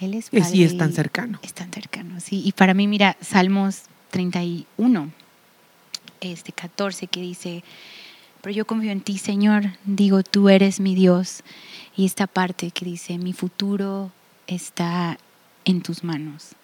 Él 0.00 0.14
es 0.14 0.30
padre. 0.30 0.50
Y 0.52 0.64
es 0.64 0.76
tan 0.76 0.92
cercano. 0.92 1.38
Es 1.42 1.54
tan 1.54 1.72
cercano, 1.72 2.18
sí. 2.18 2.42
Y 2.44 2.50
para 2.50 2.74
mí, 2.74 2.88
mira, 2.88 3.16
Salmos 3.20 3.82
31, 4.10 5.12
este 6.20 6.50
14, 6.50 7.06
que 7.06 7.20
dice, 7.20 7.62
pero 8.40 8.52
yo 8.52 8.66
confío 8.66 8.90
en 8.90 9.00
ti, 9.00 9.16
Señor. 9.16 9.70
Digo, 9.84 10.24
tú 10.24 10.48
eres 10.48 10.80
mi 10.80 10.96
Dios. 10.96 11.44
Y 11.96 12.04
esta 12.04 12.26
parte 12.26 12.72
que 12.72 12.84
dice, 12.84 13.16
mi 13.16 13.32
futuro 13.32 14.10
está 14.48 15.18
en 15.64 15.82
tus 15.82 16.02
manos 16.02 16.56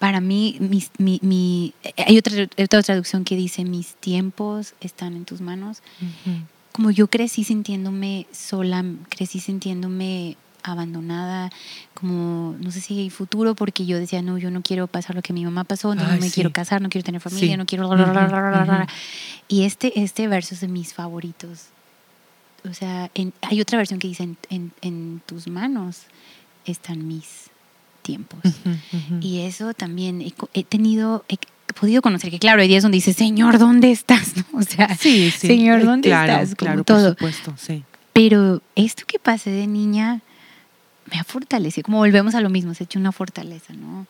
para 0.00 0.22
mí, 0.22 0.56
mi, 0.98 1.74
hay 1.98 2.16
otra, 2.16 2.48
otra, 2.58 2.82
traducción 2.82 3.22
que 3.22 3.36
dice, 3.36 3.66
mis 3.66 3.96
tiempos 3.96 4.72
están 4.80 5.14
en 5.14 5.26
tus 5.26 5.42
manos. 5.42 5.82
Como 6.72 6.90
yo 6.90 7.08
crecí 7.08 7.44
sintiéndome 7.44 8.26
sola, 8.32 8.82
crecí 9.10 9.40
sintiéndome 9.40 10.38
abandonada, 10.62 11.50
como 11.92 12.56
no 12.58 12.70
sé 12.70 12.80
si 12.80 12.98
hay 12.98 13.10
futuro, 13.10 13.54
porque 13.54 13.84
yo 13.84 13.98
decía, 13.98 14.22
no, 14.22 14.38
yo 14.38 14.50
no 14.50 14.62
quiero 14.62 14.86
pasar 14.86 15.16
lo 15.16 15.20
que 15.20 15.34
mi 15.34 15.44
mamá 15.44 15.64
pasó, 15.64 15.94
no, 15.94 16.02
me 16.18 16.30
quiero 16.30 16.50
casar, 16.50 16.80
no 16.80 16.88
quiero 16.88 17.04
tener 17.04 17.20
familia, 17.20 17.58
no 17.58 17.66
quiero... 17.66 17.86
Y 19.48 19.64
este, 19.64 20.00
este 20.00 20.28
verso 20.28 20.54
es 20.54 20.62
de 20.62 20.68
mis 20.68 20.94
favoritos. 20.94 21.66
O 22.66 22.72
sea, 22.72 23.10
hay 23.42 23.60
otra 23.60 23.76
versión 23.76 23.98
que 23.98 24.08
dice, 24.08 24.22
en, 24.48 24.72
en 24.80 25.20
tus 25.26 25.46
manos 25.46 26.04
están 26.64 27.06
mis 27.06 27.49
tiempos. 28.10 28.40
Y 29.20 29.40
eso 29.40 29.72
también 29.74 30.32
he, 30.54 30.64
tenido, 30.64 31.24
he 31.28 31.38
podido 31.78 32.02
conocer 32.02 32.30
que, 32.30 32.38
claro, 32.38 32.60
hay 32.60 32.68
días 32.68 32.82
donde 32.82 32.96
dice, 32.96 33.12
Señor, 33.12 33.58
¿dónde 33.58 33.90
estás? 33.90 34.32
O 34.52 34.62
sea, 34.62 34.96
Señor, 34.96 35.84
¿dónde 35.84 36.10
estás? 36.10 36.54
claro, 36.56 36.84
todo. 36.84 37.14
Por 37.14 37.32
supuesto, 37.32 37.54
sí. 37.56 37.84
Pero 38.12 38.60
esto 38.74 39.04
que 39.06 39.18
pasé 39.18 39.50
de 39.50 39.66
niña 39.66 40.20
me 41.10 41.18
ha 41.18 41.24
fortalecido, 41.24 41.84
como 41.84 41.98
volvemos 41.98 42.34
a 42.34 42.40
lo 42.40 42.50
mismo, 42.50 42.74
se 42.74 42.82
ha 42.82 42.86
hecho 42.86 42.98
una 42.98 43.12
fortaleza, 43.12 43.72
¿no? 43.74 44.06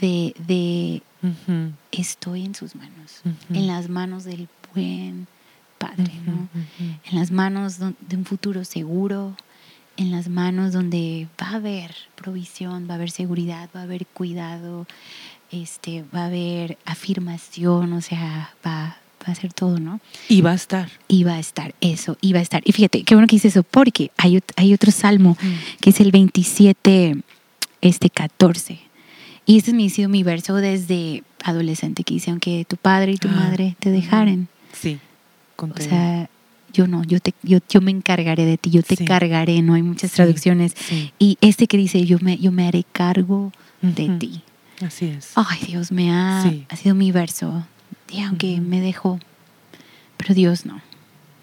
De, 0.00 0.34
de 0.46 1.02
estoy 1.92 2.44
en 2.44 2.54
sus 2.54 2.74
manos, 2.74 3.22
en 3.50 3.66
las 3.66 3.88
manos 3.88 4.24
del 4.24 4.48
buen 4.74 5.26
Padre, 5.78 6.12
¿no? 6.26 6.48
En 7.04 7.18
las 7.18 7.30
manos 7.30 7.78
de 7.78 8.16
un 8.16 8.24
futuro 8.24 8.64
seguro, 8.64 9.36
en 9.96 10.10
las 10.10 10.28
manos 10.28 10.72
donde 10.72 11.28
va 11.40 11.50
a 11.50 11.54
haber 11.56 11.94
provisión, 12.14 12.86
va 12.88 12.94
a 12.94 12.96
haber 12.96 13.10
seguridad, 13.10 13.68
va 13.74 13.80
a 13.80 13.84
haber 13.84 14.06
cuidado, 14.06 14.86
este, 15.50 16.04
va 16.14 16.22
a 16.22 16.26
haber 16.26 16.78
afirmación, 16.84 17.92
o 17.92 18.00
sea, 18.00 18.54
va, 18.66 18.98
va 19.26 19.32
a 19.32 19.34
ser 19.34 19.52
todo, 19.52 19.78
¿no? 19.78 20.00
Y 20.28 20.40
va 20.40 20.52
a 20.52 20.54
estar. 20.54 20.90
Y 21.08 21.24
va 21.24 21.34
a 21.34 21.38
estar, 21.38 21.74
eso, 21.80 22.16
y 22.20 22.32
va 22.32 22.40
a 22.40 22.42
estar. 22.42 22.62
Y 22.64 22.72
fíjate, 22.72 23.04
qué 23.04 23.14
bueno 23.14 23.26
que 23.26 23.36
dice 23.36 23.48
eso, 23.48 23.62
porque 23.62 24.10
hay, 24.16 24.40
hay 24.56 24.74
otro 24.74 24.90
salmo 24.90 25.36
que 25.80 25.90
es 25.90 26.00
el 26.00 26.10
27, 26.10 27.16
este 27.80 28.10
14. 28.10 28.80
Y 29.46 29.58
este 29.58 29.72
ha 29.72 29.90
sido 29.90 30.08
mi 30.08 30.22
verso 30.22 30.54
desde 30.56 31.22
adolescente, 31.42 32.02
que 32.02 32.14
dice, 32.14 32.30
aunque 32.30 32.64
tu 32.66 32.76
padre 32.76 33.12
y 33.12 33.16
tu 33.18 33.28
ah, 33.28 33.32
madre 33.32 33.76
te 33.78 33.90
dejaren. 33.90 34.48
Sí. 34.72 34.98
O 35.56 35.80
sea, 35.80 36.28
yo 36.74 36.86
no, 36.86 37.04
yo, 37.04 37.20
te, 37.20 37.32
yo, 37.42 37.58
yo 37.68 37.80
me 37.80 37.90
encargaré 37.90 38.44
de 38.44 38.58
ti, 38.58 38.70
yo 38.70 38.82
te 38.82 38.96
cargaré, 39.04 39.62
no 39.62 39.74
hay 39.74 39.82
muchas 39.82 40.12
traducciones. 40.12 40.74
Y 41.18 41.38
este 41.40 41.66
que 41.66 41.76
dice, 41.76 42.04
yo 42.04 42.18
me, 42.20 42.36
yo 42.36 42.52
me 42.52 42.66
haré 42.66 42.84
cargo 42.92 43.52
de 43.80 44.08
ti. 44.18 44.42
Así 44.84 45.06
es. 45.06 45.32
Ay, 45.36 45.60
Dios, 45.66 45.92
me 45.92 46.10
ha, 46.10 46.42
ha 46.68 46.76
sido 46.76 46.94
mi 46.94 47.12
verso. 47.12 47.64
Y 48.10 48.20
aunque 48.20 48.60
me 48.60 48.80
dejó, 48.80 49.20
pero 50.16 50.34
Dios 50.34 50.66
no. 50.66 50.82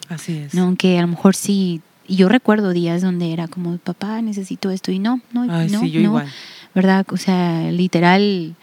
Así 0.09 0.37
es. 0.37 0.53
No, 0.53 0.63
aunque 0.63 0.99
a 0.99 1.01
lo 1.01 1.07
mejor 1.07 1.35
sí, 1.35 1.81
y 2.07 2.17
yo 2.17 2.27
recuerdo 2.27 2.71
días 2.73 3.01
donde 3.01 3.31
era 3.31 3.47
como, 3.47 3.77
papá, 3.77 4.21
necesito 4.21 4.69
esto, 4.69 4.91
y 4.91 4.99
no, 4.99 5.21
no, 5.31 5.45
no, 5.45 5.65
no, 5.65 5.85
igual. 5.85 6.27
¿verdad? 6.75 7.05
O 7.09 7.17
sea, 7.17 7.71
literal 7.71 8.55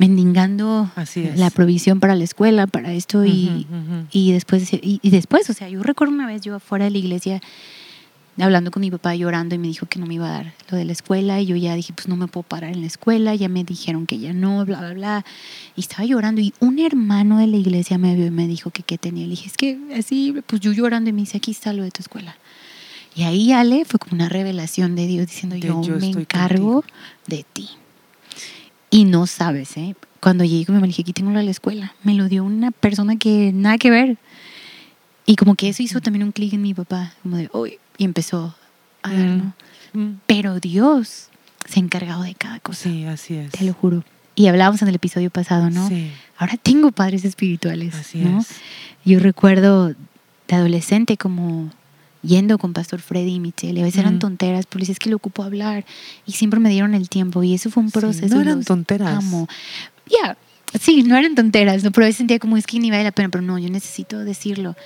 mendigando 0.00 0.90
la 1.36 1.50
provisión 1.50 2.00
para 2.00 2.14
la 2.14 2.24
escuela, 2.24 2.66
para 2.66 2.94
esto 2.94 3.26
y, 3.26 3.66
y 4.10 4.32
después, 4.32 4.70
y, 4.72 5.10
después, 5.10 5.50
o 5.50 5.52
sea, 5.52 5.68
yo 5.68 5.82
recuerdo 5.82 6.14
una 6.14 6.26
vez 6.26 6.40
yo 6.40 6.54
afuera 6.54 6.86
de 6.86 6.90
la 6.90 6.96
iglesia 6.96 7.42
hablando 8.38 8.70
con 8.70 8.80
mi 8.80 8.90
papá 8.90 9.14
llorando 9.14 9.54
y 9.54 9.58
me 9.58 9.68
dijo 9.68 9.84
que 9.84 9.98
no 9.98 10.06
me 10.06 10.14
iba 10.14 10.26
a 10.26 10.32
dar 10.32 10.54
lo 10.70 10.78
de 10.78 10.86
la 10.86 10.92
escuela 10.92 11.38
y 11.42 11.44
yo 11.44 11.56
ya 11.56 11.74
dije, 11.74 11.92
pues 11.92 12.08
no 12.08 12.16
me 12.16 12.28
puedo 12.28 12.44
parar 12.44 12.72
en 12.72 12.80
la 12.80 12.86
escuela, 12.86 13.34
ya 13.34 13.50
me 13.50 13.62
dijeron 13.62 14.06
que 14.06 14.18
ya 14.18 14.32
no, 14.32 14.64
bla, 14.64 14.78
bla, 14.78 14.94
bla. 14.94 15.24
Y 15.76 15.82
estaba 15.82 16.06
llorando 16.06 16.40
y 16.40 16.54
un 16.60 16.78
hermano 16.78 17.36
de 17.36 17.48
la 17.48 17.58
iglesia 17.58 17.98
me 17.98 18.16
vio 18.16 18.24
y 18.24 18.30
me 18.30 18.46
dijo 18.46 18.70
que 18.70 18.82
qué 18.82 18.96
tenía. 18.96 19.24
Le 19.24 19.32
dije, 19.32 19.48
es 19.48 19.58
que 19.58 19.78
así, 19.98 20.34
pues 20.46 20.62
yo 20.62 20.72
llorando 20.72 21.10
y 21.10 21.12
me 21.12 21.20
dice, 21.20 21.36
aquí 21.36 21.50
está 21.50 21.74
lo 21.74 21.82
de 21.82 21.90
tu 21.90 22.00
escuela. 22.00 22.34
Y 23.14 23.24
ahí 23.24 23.52
Ale 23.52 23.84
fue 23.84 23.98
como 23.98 24.14
una 24.14 24.30
revelación 24.30 24.96
de 24.96 25.06
Dios 25.06 25.26
diciendo, 25.26 25.56
yo, 25.56 25.78
me 25.98 26.08
encargo 26.08 26.84
de 27.26 27.44
ti. 27.52 27.68
Y 28.90 29.04
no 29.04 29.26
sabes, 29.26 29.76
¿eh? 29.76 29.94
Cuando 30.20 30.44
llegué, 30.44 30.70
me 30.72 30.86
dije, 30.86 31.02
aquí 31.02 31.12
tengo 31.12 31.30
la 31.30 31.42
escuela. 31.42 31.94
Me 32.02 32.14
lo 32.14 32.28
dio 32.28 32.44
una 32.44 32.72
persona 32.72 33.16
que 33.16 33.52
nada 33.54 33.78
que 33.78 33.90
ver. 33.90 34.18
Y 35.24 35.36
como 35.36 35.54
que 35.54 35.68
eso 35.68 35.82
hizo 35.82 36.00
también 36.00 36.24
un 36.24 36.32
clic 36.32 36.52
en 36.52 36.62
mi 36.62 36.74
papá, 36.74 37.14
como 37.22 37.36
de, 37.36 37.48
uy, 37.52 37.78
y 37.96 38.04
empezó 38.04 38.54
a 39.02 39.12
dar, 39.12 39.26
¿no? 39.26 39.54
Mm. 39.92 39.98
Mm. 39.98 40.20
Pero 40.26 40.60
Dios 40.60 41.28
se 41.66 41.78
ha 41.78 41.82
encargado 41.82 42.22
de 42.22 42.34
cada 42.34 42.58
cosa. 42.60 42.82
Sí, 42.82 43.04
así 43.04 43.36
es. 43.36 43.52
Te 43.52 43.64
lo 43.64 43.72
juro. 43.72 44.04
Y 44.34 44.48
hablábamos 44.48 44.82
en 44.82 44.88
el 44.88 44.94
episodio 44.96 45.30
pasado, 45.30 45.70
¿no? 45.70 45.88
Sí. 45.88 46.10
Ahora 46.36 46.56
tengo 46.56 46.90
padres 46.90 47.24
espirituales, 47.24 47.94
así 47.94 48.18
¿no? 48.18 48.40
Es. 48.40 48.48
Yo 49.04 49.20
recuerdo 49.20 49.88
de 49.88 50.54
adolescente 50.54 51.16
como 51.16 51.70
yendo 52.22 52.58
con 52.58 52.72
Pastor 52.72 53.00
Freddy 53.00 53.34
y 53.34 53.40
Michelle. 53.40 53.80
A 53.80 53.84
veces 53.84 54.00
eran 54.00 54.18
tonteras, 54.18 54.66
pero 54.66 54.84
es 54.84 54.98
que 54.98 55.08
le 55.08 55.14
ocupo 55.14 55.42
hablar. 55.42 55.84
Y 56.26 56.32
siempre 56.32 56.60
me 56.60 56.70
dieron 56.70 56.94
el 56.94 57.08
tiempo. 57.08 57.42
Y 57.42 57.54
eso 57.54 57.70
fue 57.70 57.82
un 57.82 57.90
proceso. 57.90 58.34
no 58.34 58.40
eran 58.40 58.64
tonteras. 58.64 59.16
Amo. 59.16 59.48
Ya, 60.06 60.36
sí, 60.78 61.02
no 61.02 61.16
eran 61.16 61.34
tonteras, 61.34 61.84
¿no? 61.84 61.92
pero 61.92 62.04
a 62.04 62.08
veces 62.08 62.18
sentía 62.18 62.38
como 62.38 62.56
es 62.56 62.66
que 62.66 62.78
ni 62.78 62.90
vale 62.90 63.04
la 63.04 63.12
pena. 63.12 63.28
Pero 63.28 63.42
no, 63.42 63.58
yo 63.58 63.70
necesito 63.70 64.18
decirlo. 64.18 64.76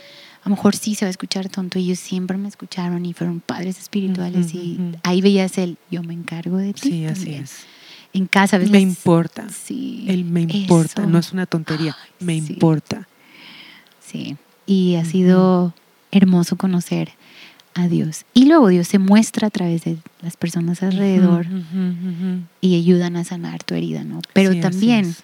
A 0.42 0.48
lo 0.50 0.56
mejor 0.56 0.76
sí 0.76 0.94
se 0.94 1.06
va 1.06 1.08
a 1.08 1.10
escuchar 1.10 1.48
tonto. 1.48 1.78
Y 1.78 1.84
ellos 1.84 1.98
siempre 1.98 2.36
me 2.36 2.48
escucharon 2.48 3.04
y 3.06 3.12
fueron 3.12 3.40
padres 3.40 3.78
espirituales. 3.78 4.54
y 4.54 4.78
ahí 5.02 5.20
veías 5.20 5.58
el 5.58 5.78
yo 5.90 6.02
me 6.02 6.14
encargo 6.14 6.58
de 6.58 6.74
ti. 6.74 6.90
Sí, 6.90 7.06
así 7.06 7.34
es. 7.34 7.64
En 8.12 8.26
casa, 8.26 8.56
a 8.56 8.58
veces. 8.60 8.70
Me 8.70 8.80
importa. 8.80 9.48
Sí. 9.48 10.04
Él 10.06 10.24
me 10.24 10.42
importa. 10.42 11.04
No 11.06 11.18
es 11.18 11.32
una 11.32 11.46
tontería. 11.46 11.96
me 12.20 12.36
importa. 12.36 13.08
Sí. 14.00 14.36
Y 14.66 14.94
ha 14.94 15.04
sido 15.04 15.74
hermoso 16.12 16.56
conocer 16.56 17.12
a 17.74 17.88
Dios. 17.88 18.24
Y 18.34 18.46
luego 18.46 18.68
Dios 18.68 18.88
se 18.88 18.98
muestra 18.98 19.48
a 19.48 19.50
través 19.50 19.84
de 19.84 19.98
las 20.22 20.36
personas 20.36 20.82
alrededor 20.82 21.46
y 22.60 22.76
ayudan 22.76 23.16
a 23.16 23.24
sanar 23.24 23.62
tu 23.62 23.74
herida, 23.74 24.04
¿no? 24.04 24.20
Pero 24.32 24.58
también 24.60 25.14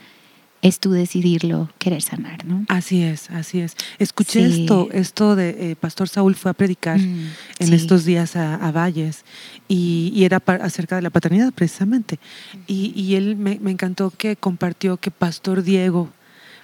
es. 0.62 0.80
tú 0.80 0.90
decidirlo, 0.90 1.70
querer 1.78 2.03
sanar, 2.03 2.44
¿no? 2.44 2.64
Así 2.68 3.03
es, 3.03 3.30
así 3.30 3.61
es. 3.61 3.76
Escuché 3.98 4.44
esto, 4.44 4.88
esto 4.92 5.36
de 5.36 5.70
eh, 5.70 5.76
Pastor 5.76 6.09
Saúl 6.09 6.34
fue 6.34 6.51
a 6.51 6.55
predicar 6.55 6.98
mm, 6.98 7.26
en 7.61 7.72
estos 7.72 8.05
días 8.05 8.36
a, 8.36 8.70
Valles 8.72 9.24
y, 9.68 10.24
era 10.24 10.42
acerca 10.61 10.96
de 10.96 11.03
la 11.03 11.11
paternidad 11.11 11.53
precisamente. 11.53 12.18
Y, 12.66 12.92
y 13.01 13.14
él 13.14 13.36
me, 13.36 13.59
me 13.61 13.70
encantó 13.70 14.11
que 14.11 14.36
compartió 14.36 14.96
que 14.96 15.11
Pastor 15.11 15.62
Diego 15.62 16.11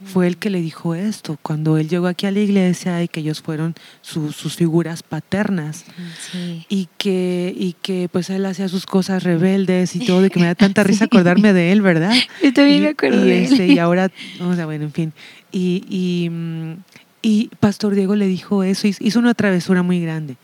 fue 0.05 0.27
el 0.27 0.37
que 0.37 0.51
le 0.51 0.61
dijo 0.61 0.95
esto. 0.95 1.39
Cuando 1.43 1.79
él 1.79 1.89
llegó 1.89 2.07
aquí 2.07 2.27
a 2.27 2.31
la 2.31 2.41
iglesia 2.41 3.03
y 3.03 3.09
que 3.09 3.21
ellos 3.21 3.41
fueron 3.41 3.75
sus 4.03 4.57
figuras 4.57 5.03
paternas 5.03 5.85
y, 6.69 6.89
que, 6.99 7.55
y 7.57 7.75
que 7.83 8.09
pues 8.11 8.31
él 8.31 8.45
hacía 8.47 8.69
sus 8.69 8.87
cosas 8.87 9.23
rebeldes 9.23 9.97
y 9.97 10.01
todo, 10.01 10.27
y 10.27 10.31
que 10.31 10.41
me 10.41 10.47
da 10.47 10.55
tanta 10.57 10.85
risa 10.85 11.07
acordarme 11.07 11.53
de 11.53 11.73
él, 11.73 11.83
¿verdad? 11.83 12.15
Yo 12.43 12.53
también 12.53 12.83
me 12.83 12.89
acuerdo 12.89 13.25
y, 13.25 13.29
de 13.29 13.45
este, 13.45 13.67
y 13.67 13.79
ahora, 13.79 14.11
o 14.41 14.55
sea, 14.55 14.67
bueno, 14.67 14.85
en 14.85 14.93
fin. 14.93 15.13
Y, 15.53 15.85
y, 15.89 16.31
y 17.23 17.51
Pastor 17.61 17.95
Diego 17.95 18.15
le 18.17 18.27
dijo 18.27 18.63
eso, 18.63 18.87
hizo 18.87 19.19
una 19.19 19.35
travesura 19.35 19.83
muy 19.83 20.01
grande 20.01 20.37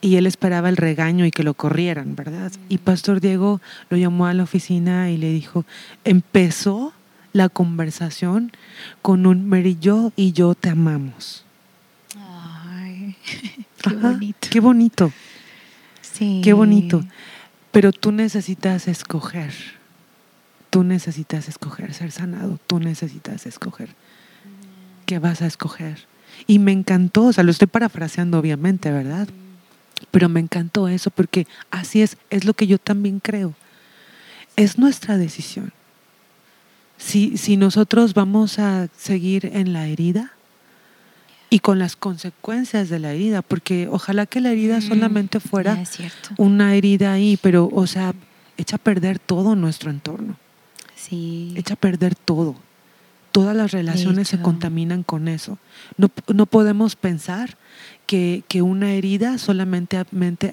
y 0.00 0.16
él 0.16 0.26
esperaba 0.26 0.68
el 0.68 0.76
regaño 0.76 1.26
y 1.26 1.30
que 1.30 1.42
lo 1.42 1.54
corrieran, 1.54 2.14
¿verdad? 2.14 2.52
Y 2.68 2.76
mm. 2.76 2.78
Pastor 2.78 3.20
Diego 3.20 3.60
lo 3.90 3.96
llamó 3.96 4.26
a 4.26 4.34
la 4.34 4.44
oficina 4.44 5.10
y 5.10 5.16
le 5.16 5.30
dijo, 5.30 5.64
empezó 6.04 6.92
la 7.32 7.48
conversación 7.48 8.52
con 9.02 9.26
un 9.26 9.48
Mary 9.48 9.76
yo 9.80 10.12
y 10.16 10.32
yo 10.32 10.54
te 10.54 10.70
amamos. 10.70 11.44
Ay, 12.16 13.16
qué 13.82 13.94
bonito. 13.94 14.48
Qué 14.50 14.60
bonito. 14.60 15.12
Sí. 16.00 16.40
Qué 16.42 16.52
bonito. 16.52 17.04
Pero 17.70 17.92
tú 17.92 18.12
necesitas 18.12 18.88
escoger. 18.88 19.52
Tú 20.70 20.84
necesitas 20.84 21.48
escoger 21.48 21.94
ser 21.94 22.12
sanado. 22.12 22.58
Tú 22.66 22.80
necesitas 22.80 23.46
escoger. 23.46 23.90
¿Qué 25.06 25.18
vas 25.18 25.42
a 25.42 25.46
escoger? 25.46 26.06
Y 26.46 26.58
me 26.58 26.72
encantó, 26.72 27.24
o 27.24 27.32
sea, 27.32 27.44
lo 27.44 27.50
estoy 27.50 27.68
parafraseando 27.68 28.38
obviamente, 28.38 28.90
¿verdad? 28.90 29.28
Pero 30.10 30.28
me 30.28 30.40
encantó 30.40 30.88
eso 30.88 31.10
porque 31.10 31.46
así 31.70 32.02
es, 32.02 32.16
es 32.30 32.44
lo 32.44 32.54
que 32.54 32.66
yo 32.66 32.78
también 32.78 33.20
creo. 33.20 33.54
Es 34.56 34.78
nuestra 34.78 35.18
decisión 35.18 35.72
si, 37.08 37.38
si 37.38 37.56
nosotros 37.56 38.12
vamos 38.12 38.58
a 38.58 38.88
seguir 38.96 39.50
en 39.54 39.72
la 39.72 39.86
herida 39.86 40.32
y 41.48 41.60
con 41.60 41.78
las 41.78 41.96
consecuencias 41.96 42.90
de 42.90 42.98
la 42.98 43.14
herida, 43.14 43.40
porque 43.40 43.88
ojalá 43.90 44.26
que 44.26 44.42
la 44.42 44.50
herida 44.50 44.78
mm, 44.78 44.82
solamente 44.82 45.40
fuera 45.40 45.82
una 46.36 46.74
herida 46.74 47.14
ahí, 47.14 47.38
pero, 47.40 47.70
o 47.72 47.86
sea, 47.86 48.14
echa 48.58 48.76
a 48.76 48.78
perder 48.78 49.18
todo 49.18 49.56
nuestro 49.56 49.90
entorno. 49.90 50.36
Sí. 50.96 51.54
Echa 51.56 51.74
a 51.74 51.76
perder 51.78 52.14
todo. 52.14 52.56
Todas 53.32 53.56
las 53.56 53.70
relaciones 53.70 54.28
se 54.28 54.42
contaminan 54.42 55.02
con 55.02 55.28
eso. 55.28 55.58
No, 55.96 56.10
no 56.34 56.44
podemos 56.44 56.94
pensar 56.94 57.56
que, 58.06 58.42
que, 58.48 58.60
una 58.60 58.92
herida 58.92 59.38
solamente 59.38 59.96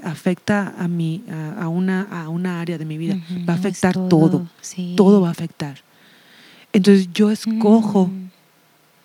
afecta 0.04 0.74
a, 0.78 0.88
mi, 0.88 1.24
a, 1.60 1.68
una, 1.68 2.04
a 2.04 2.30
una 2.30 2.62
área 2.62 2.78
de 2.78 2.86
mi 2.86 2.98
vida. 2.98 3.18
va 3.48 3.54
a 3.54 3.58
afectar 3.58 3.94
todo. 4.08 4.48
Todo 4.96 5.20
va 5.20 5.30
a 5.30 5.32
afectar. 5.32 5.84
Entonces 6.76 7.08
yo 7.14 7.32
escojo 7.32 8.08
mm. 8.08 8.30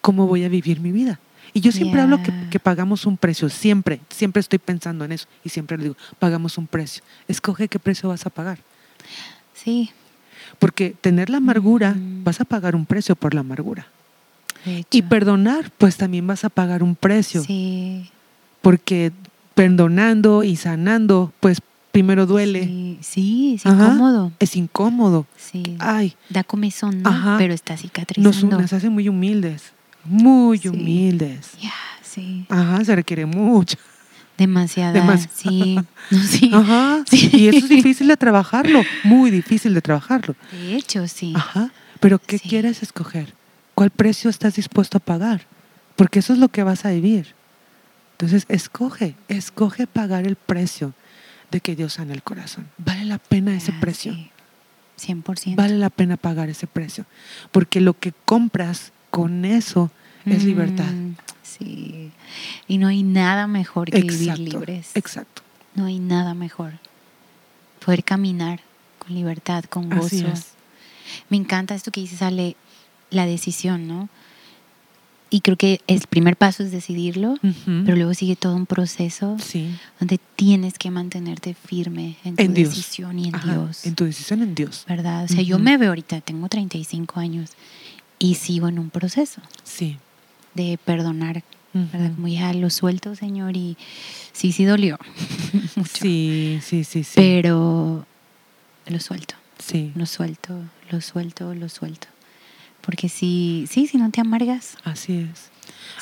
cómo 0.01 0.27
voy 0.27 0.43
a 0.43 0.49
vivir 0.49 0.81
mi 0.81 0.91
vida. 0.91 1.21
Y 1.53 1.61
yo 1.61 1.71
siempre 1.71 2.01
hablo 2.01 2.21
que, 2.51 2.59
pagamos 2.59 3.07
un 3.07 3.17
precio, 3.17 3.49
siempre, 3.49 4.01
siempre 4.09 4.41
estoy 4.41 4.59
pensando 4.59 5.05
en 5.05 5.13
eso 5.13 5.29
y 5.45 5.51
siempre 5.51 5.77
le 5.77 5.85
digo, 5.85 5.97
pagamos 6.19 6.59
un 6.59 6.67
precio. 6.67 7.05
Escoge 7.29 7.69
qué 7.69 7.79
precio 7.79 8.09
vas 8.09 8.27
a 8.27 8.31
pagar. 8.31 8.59
Sí. 9.55 9.91
Porque 10.59 10.95
tener 11.01 11.31
la 11.31 11.37
amargura, 11.37 11.93
mm. 11.93 12.25
vas 12.25 12.41
a 12.41 12.45
pagar 12.45 12.75
un 12.75 12.87
precio 12.87 13.15
por 13.15 13.35
la 13.35 13.41
amargura. 13.41 13.87
Y 14.91 15.03
perdonar, 15.03 15.71
pues 15.79 15.97
también 15.97 16.27
vas 16.27 16.45
a 16.45 16.51
pagar 16.51 16.83
un 16.83 16.97
precio. 16.97 17.43
Sí. 17.43 18.11
Porque 18.61 19.13
perdonando 19.55 20.43
y 20.43 20.57
sanando, 20.57 21.33
pues 21.39 21.63
primero 21.93 22.27
duele. 22.27 22.99
Sí, 23.01 23.55
es 23.57 23.67
incómodo. 23.67 24.33
Es 24.39 24.57
incómodo. 24.57 25.27
Sí. 25.37 25.77
Ay. 25.79 26.17
Da 26.29 26.45
comezón, 26.45 27.03
¿no? 27.03 27.37
Pero 27.39 27.55
está 27.55 27.77
cicatrizando. 27.77 28.31
Nos, 28.31 28.61
nos 28.61 28.73
hace 28.73 28.91
muy 28.91 29.09
humildes. 29.09 29.73
Muy 30.05 30.61
humildes. 30.67 31.53
Ya, 31.61 31.75
sí. 32.03 32.47
Ajá, 32.49 32.85
se 32.85 32.97
requiere 32.97 33.27
mucho. 33.27 33.77
Demasiada. 34.39 35.19
Sí. 35.35 35.79
sí. 36.27 36.51
Ajá. 36.55 37.05
Y 37.11 37.49
eso 37.49 37.59
es 37.59 37.69
difícil 37.69 38.09
de 38.09 38.17
trabajarlo. 38.17 38.83
Muy 39.05 39.31
difícil 39.31 39.75
de 39.75 39.83
trabajarlo. 39.83 40.35
De 40.53 40.77
hecho, 40.77 41.07
sí. 41.09 41.35
Ajá. 41.37 41.71
Pero 42.01 42.19
¿qué 42.19 42.39
quieres 42.39 42.83
escoger? 42.83 43.35
¿Cuál 43.75 43.91
precio 43.91 44.31
estás 44.31 44.55
dispuesto 44.55 44.97
a 44.97 45.01
pagar? 45.01 45.47
Porque 45.97 46.21
eso 46.21 46.33
es 46.33 46.39
lo 46.39 46.49
que 46.49 46.63
vas 46.63 46.87
a 46.87 46.91
vivir. 46.91 47.35
Entonces, 48.13 48.47
escoge, 48.49 49.15
escoge 49.29 49.87
pagar 49.87 50.27
el 50.27 50.37
precio 50.37 50.95
de 51.51 51.61
que 51.61 51.77
Dios 51.77 51.95
sana 51.95 52.15
el 52.15 52.23
corazón. 52.23 52.69
Vale 52.79 53.05
la 53.05 53.19
pena 53.19 53.55
ese 53.55 53.73
ah, 53.73 53.79
precio. 53.81 54.17
100%. 54.99 55.57
Vale 55.57 55.79
la 55.79 55.91
pena 55.91 56.17
pagar 56.17 56.49
ese 56.49 56.67
precio. 56.67 57.07
Porque 57.51 57.81
lo 57.81 57.99
que 57.99 58.13
compras 58.25 58.93
con 59.11 59.45
eso 59.45 59.91
es 60.27 60.45
libertad. 60.45 60.93
Mm, 60.93 61.17
sí. 61.43 62.13
Y 62.69 62.79
no 62.79 62.89
hay 62.89 63.03
nada 63.03 63.47
mejor 63.47 63.91
que 63.91 64.03
vivir 64.03 64.39
libres. 64.39 64.91
Exacto. 64.95 65.43
No 65.75 65.87
hay 65.87 65.99
nada 65.99 66.35
mejor. 66.35 66.75
Poder 67.85 68.05
caminar 68.05 68.61
con 68.99 69.15
libertad, 69.15 69.65
con 69.65 69.89
gozo. 69.89 70.33
Me 71.29 71.37
encanta 71.37 71.75
esto 71.75 71.91
que 71.91 72.03
dices, 72.03 72.19
sale 72.19 72.57
la 73.11 73.27
decisión, 73.27 73.89
¿no? 73.89 74.09
Y 75.33 75.43
creo 75.43 75.57
que 75.57 75.81
el 75.87 76.01
primer 76.09 76.37
paso 76.37 76.65
es 76.65 76.73
decidirlo, 76.73 77.37
pero 77.65 77.97
luego 77.97 78.13
sigue 78.15 78.35
todo 78.35 78.57
un 78.57 78.67
proceso 78.67 79.37
donde 80.01 80.19
tienes 80.35 80.77
que 80.77 80.91
mantenerte 80.91 81.55
firme 81.55 82.17
en 82.25 82.35
tu 82.35 82.53
decisión 82.53 83.17
y 83.19 83.29
en 83.29 83.35
Dios. 83.45 83.87
En 83.87 83.95
tu 83.95 84.05
decisión 84.05 84.43
en 84.43 84.57
Dios. 84.57 84.85
¿Verdad? 84.89 85.25
O 85.25 85.29
sea, 85.29 85.43
yo 85.43 85.61
me 85.61 85.77
veo 85.79 85.91
ahorita, 85.91 86.21
tengo 86.21 86.49
35 86.49 87.21
años 87.21 87.51
y 88.19 88.35
sigo 88.35 88.67
en 88.69 88.81
un 88.81 88.91
proceso. 88.91 89.41
Sí. 89.63 89.99
De 90.55 90.79
perdonar. 90.85 91.45
¿verdad? 91.73 92.13
Como 92.17 92.27
ya 92.27 92.53
lo 92.53 92.69
suelto, 92.69 93.15
Señor, 93.15 93.57
y 93.57 93.77
sí, 94.33 94.51
sí 94.51 94.65
dolió. 94.65 94.99
Sí, 95.93 96.59
sí, 96.63 96.83
sí, 96.83 97.05
sí. 97.05 97.13
Pero 97.15 98.05
lo 98.87 99.01
suelto. 99.01 99.37
Sí. 99.59 99.93
Lo 99.95 100.07
suelto, 100.07 100.55
lo 100.91 101.01
suelto, 101.01 101.55
lo 101.55 101.69
suelto. 101.69 102.09
Porque 102.81 103.09
si, 103.09 103.67
sí, 103.71 103.87
si 103.87 103.99
no 103.99 104.11
te 104.11 104.21
amargas. 104.21 104.77
Así 104.85 105.17
es. 105.17 105.51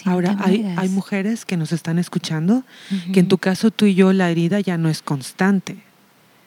Ahora, 0.05 0.37
hay, 0.41 0.65
hay, 0.77 0.89
mujeres 0.89 1.45
que 1.45 1.57
nos 1.57 1.73
están 1.73 1.99
escuchando, 1.99 2.63
que 3.13 3.21
en 3.21 3.29
tu 3.29 3.39
caso 3.39 3.71
tú 3.71 3.85
y 3.87 3.95
yo 3.95 4.13
la 4.13 4.31
herida 4.31 4.61
ya 4.61 4.79
no 4.79 4.89
es 4.89 5.03
constante. 5.03 5.77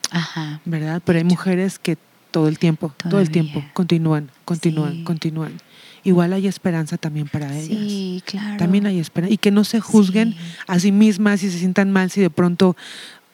Ajá. 0.10 0.62
¿Verdad? 0.66 1.02
Pero 1.06 1.20
hay 1.20 1.26
mujeres 1.26 1.80
que 1.80 1.98
todo 2.32 2.48
el 2.48 2.58
tiempo, 2.60 2.94
todo 3.10 3.20
el 3.20 3.30
tiempo, 3.30 3.64
continúan, 3.74 4.32
continúan, 4.46 5.04
continúan. 5.04 5.54
Igual 6.04 6.34
hay 6.34 6.48
esperanza 6.48 6.98
también 6.98 7.28
para 7.28 7.56
ellas. 7.56 7.68
Sí, 7.68 8.24
claro. 8.26 8.58
También 8.58 8.88
hay 8.88 9.00
esperanza. 9.00 9.34
Y 9.34 9.38
que 9.38 9.52
no 9.52 9.64
se 9.64 9.80
juzguen 9.80 10.36
a 10.68 10.80
sí 10.80 10.92
mismas 10.92 11.44
y 11.44 11.52
se 11.52 11.60
sientan 11.60 11.92
mal 11.92 12.10
si 12.10 12.22
de 12.22 12.30
pronto 12.30 12.76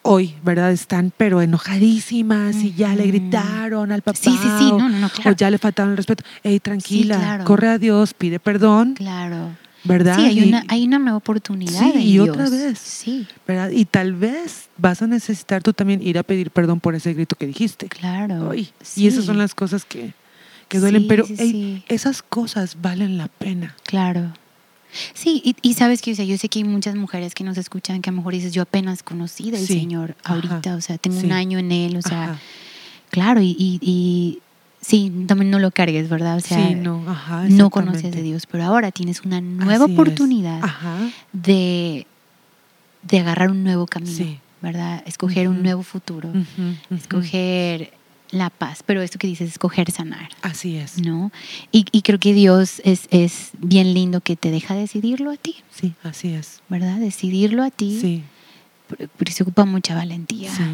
hoy, 0.02 0.34
¿verdad? 0.42 0.72
Están 0.72 1.12
pero 1.16 1.42
enojadísimas 1.42 2.56
y 2.56 2.74
ya 2.74 2.94
le 2.94 3.06
gritaron 3.06 3.92
al 3.92 4.02
papá. 4.02 4.18
Sí, 4.18 4.30
sí, 4.30 4.48
sí, 4.58 4.72
no, 4.72 4.88
no, 4.88 5.10
O 5.24 5.32
ya 5.32 5.50
le 5.50 5.58
faltaron 5.58 5.92
el 5.92 5.96
respeto. 5.96 6.24
Ey, 6.42 6.60
tranquila, 6.60 7.42
corre 7.44 7.68
a 7.68 7.78
Dios, 7.78 8.14
pide 8.14 8.40
perdón. 8.40 8.94
Claro. 8.94 9.56
¿Verdad? 9.84 10.16
Sí, 10.16 10.22
hay, 10.24 10.48
una, 10.48 10.64
hay 10.68 10.84
una 10.86 10.98
nueva 10.98 11.18
oportunidad. 11.18 11.80
Sí, 11.92 11.98
y 11.98 12.18
otra 12.18 12.50
vez. 12.50 12.78
Sí. 12.78 13.26
¿verdad? 13.46 13.70
Y 13.70 13.84
tal 13.84 14.12
vez 14.14 14.68
vas 14.76 15.02
a 15.02 15.06
necesitar 15.06 15.62
tú 15.62 15.72
también 15.72 16.02
ir 16.02 16.18
a 16.18 16.22
pedir 16.22 16.50
perdón 16.50 16.80
por 16.80 16.94
ese 16.94 17.14
grito 17.14 17.36
que 17.36 17.46
dijiste. 17.46 17.88
Claro. 17.88 18.52
Y 18.54 19.06
esas 19.06 19.24
son 19.24 19.38
las 19.38 19.54
cosas 19.54 19.84
que, 19.84 20.14
que 20.68 20.78
duelen, 20.78 21.06
pero 21.06 21.24
esas 21.88 22.22
cosas 22.22 22.76
valen 22.80 23.18
la 23.18 23.28
pena. 23.28 23.74
Claro. 23.84 24.32
Sí, 25.14 25.54
y, 25.62 25.74
sabes 25.74 26.02
que, 26.02 26.12
o 26.12 26.14
sea, 26.14 26.24
yo 26.24 26.36
sé 26.38 26.48
que 26.48 26.60
hay 26.60 26.64
muchas 26.64 26.94
mujeres 26.94 27.34
que 27.34 27.44
nos 27.44 27.58
escuchan 27.58 28.00
que 28.00 28.10
a 28.10 28.12
lo 28.12 28.18
mejor 28.18 28.32
dices, 28.32 28.52
yo 28.52 28.62
apenas 28.62 29.02
conocí 29.02 29.50
del 29.50 29.66
Señor 29.66 30.16
ahorita, 30.24 30.76
o 30.76 30.80
sea, 30.80 30.98
tengo 30.98 31.18
un 31.18 31.32
año 31.32 31.58
en 31.58 31.72
Él, 31.72 31.96
o 31.96 32.02
sea, 32.02 32.38
claro, 33.10 33.40
y, 33.42 33.54
y, 33.58 34.38
sí, 34.80 35.12
también 35.26 35.50
no 35.50 35.58
lo 35.58 35.70
cargues, 35.70 36.08
¿verdad? 36.08 36.36
O 36.36 36.40
sea, 36.40 36.70
no, 36.70 37.02
no 37.48 37.70
conoces 37.70 38.12
de 38.12 38.22
Dios, 38.22 38.46
pero 38.46 38.64
ahora 38.64 38.90
tienes 38.90 39.22
una 39.22 39.40
nueva 39.40 39.84
oportunidad 39.86 40.62
de, 41.32 42.06
de 43.02 43.18
agarrar 43.18 43.50
un 43.50 43.64
nuevo 43.64 43.86
camino, 43.86 44.38
¿verdad? 44.62 45.02
Escoger 45.06 45.48
un 45.48 45.62
nuevo 45.62 45.82
futuro, 45.82 46.32
escoger 46.90 47.92
la 48.30 48.50
paz, 48.50 48.82
pero 48.84 49.02
esto 49.02 49.18
que 49.18 49.26
dices, 49.26 49.50
escoger 49.50 49.90
sanar. 49.90 50.28
Así 50.42 50.76
es. 50.76 50.98
¿No? 50.98 51.30
Y, 51.72 51.84
creo 52.02 52.18
que 52.18 52.34
Dios 52.34 52.80
es, 52.84 53.08
es, 53.10 53.50
bien 53.58 53.94
lindo 53.94 54.20
que 54.20 54.36
te 54.36 54.50
deja 54.50 54.74
decidirlo 54.74 55.30
a 55.30 55.36
ti. 55.36 55.56
Sí, 55.70 55.94
así 56.02 56.32
es. 56.32 56.60
¿Verdad? 56.68 56.98
Decidirlo 56.98 57.62
a 57.62 57.70
ti. 57.70 57.98
Sí. 58.00 58.22
Porque 59.16 59.32
se 59.32 59.42
ocupa 59.42 59.64
mucha 59.64 59.94
valentía. 59.94 60.54
Sí. 60.54 60.64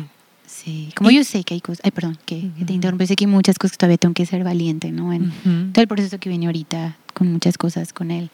Sí. 0.46 0.92
Como 0.94 1.10
yo 1.10 1.24
sé 1.24 1.42
que 1.42 1.54
hay 1.54 1.60
cosas, 1.60 1.80
ay, 1.84 1.90
perdón, 1.90 2.18
que, 2.26 2.50
te 2.64 2.72
interrumpí, 2.72 3.06
sé 3.06 3.16
que 3.16 3.24
hay 3.24 3.30
muchas 3.30 3.58
cosas 3.58 3.72
que 3.72 3.78
todavía 3.78 3.98
tengo 3.98 4.14
que 4.14 4.24
ser 4.24 4.44
valiente, 4.44 4.92
¿no? 4.92 5.12
En 5.12 5.32
todo 5.72 5.82
el 5.82 5.88
proceso 5.88 6.18
que 6.18 6.28
viene 6.28 6.46
ahorita, 6.46 6.96
con 7.12 7.32
muchas 7.32 7.58
cosas 7.58 7.92
con 7.92 8.10
él. 8.10 8.30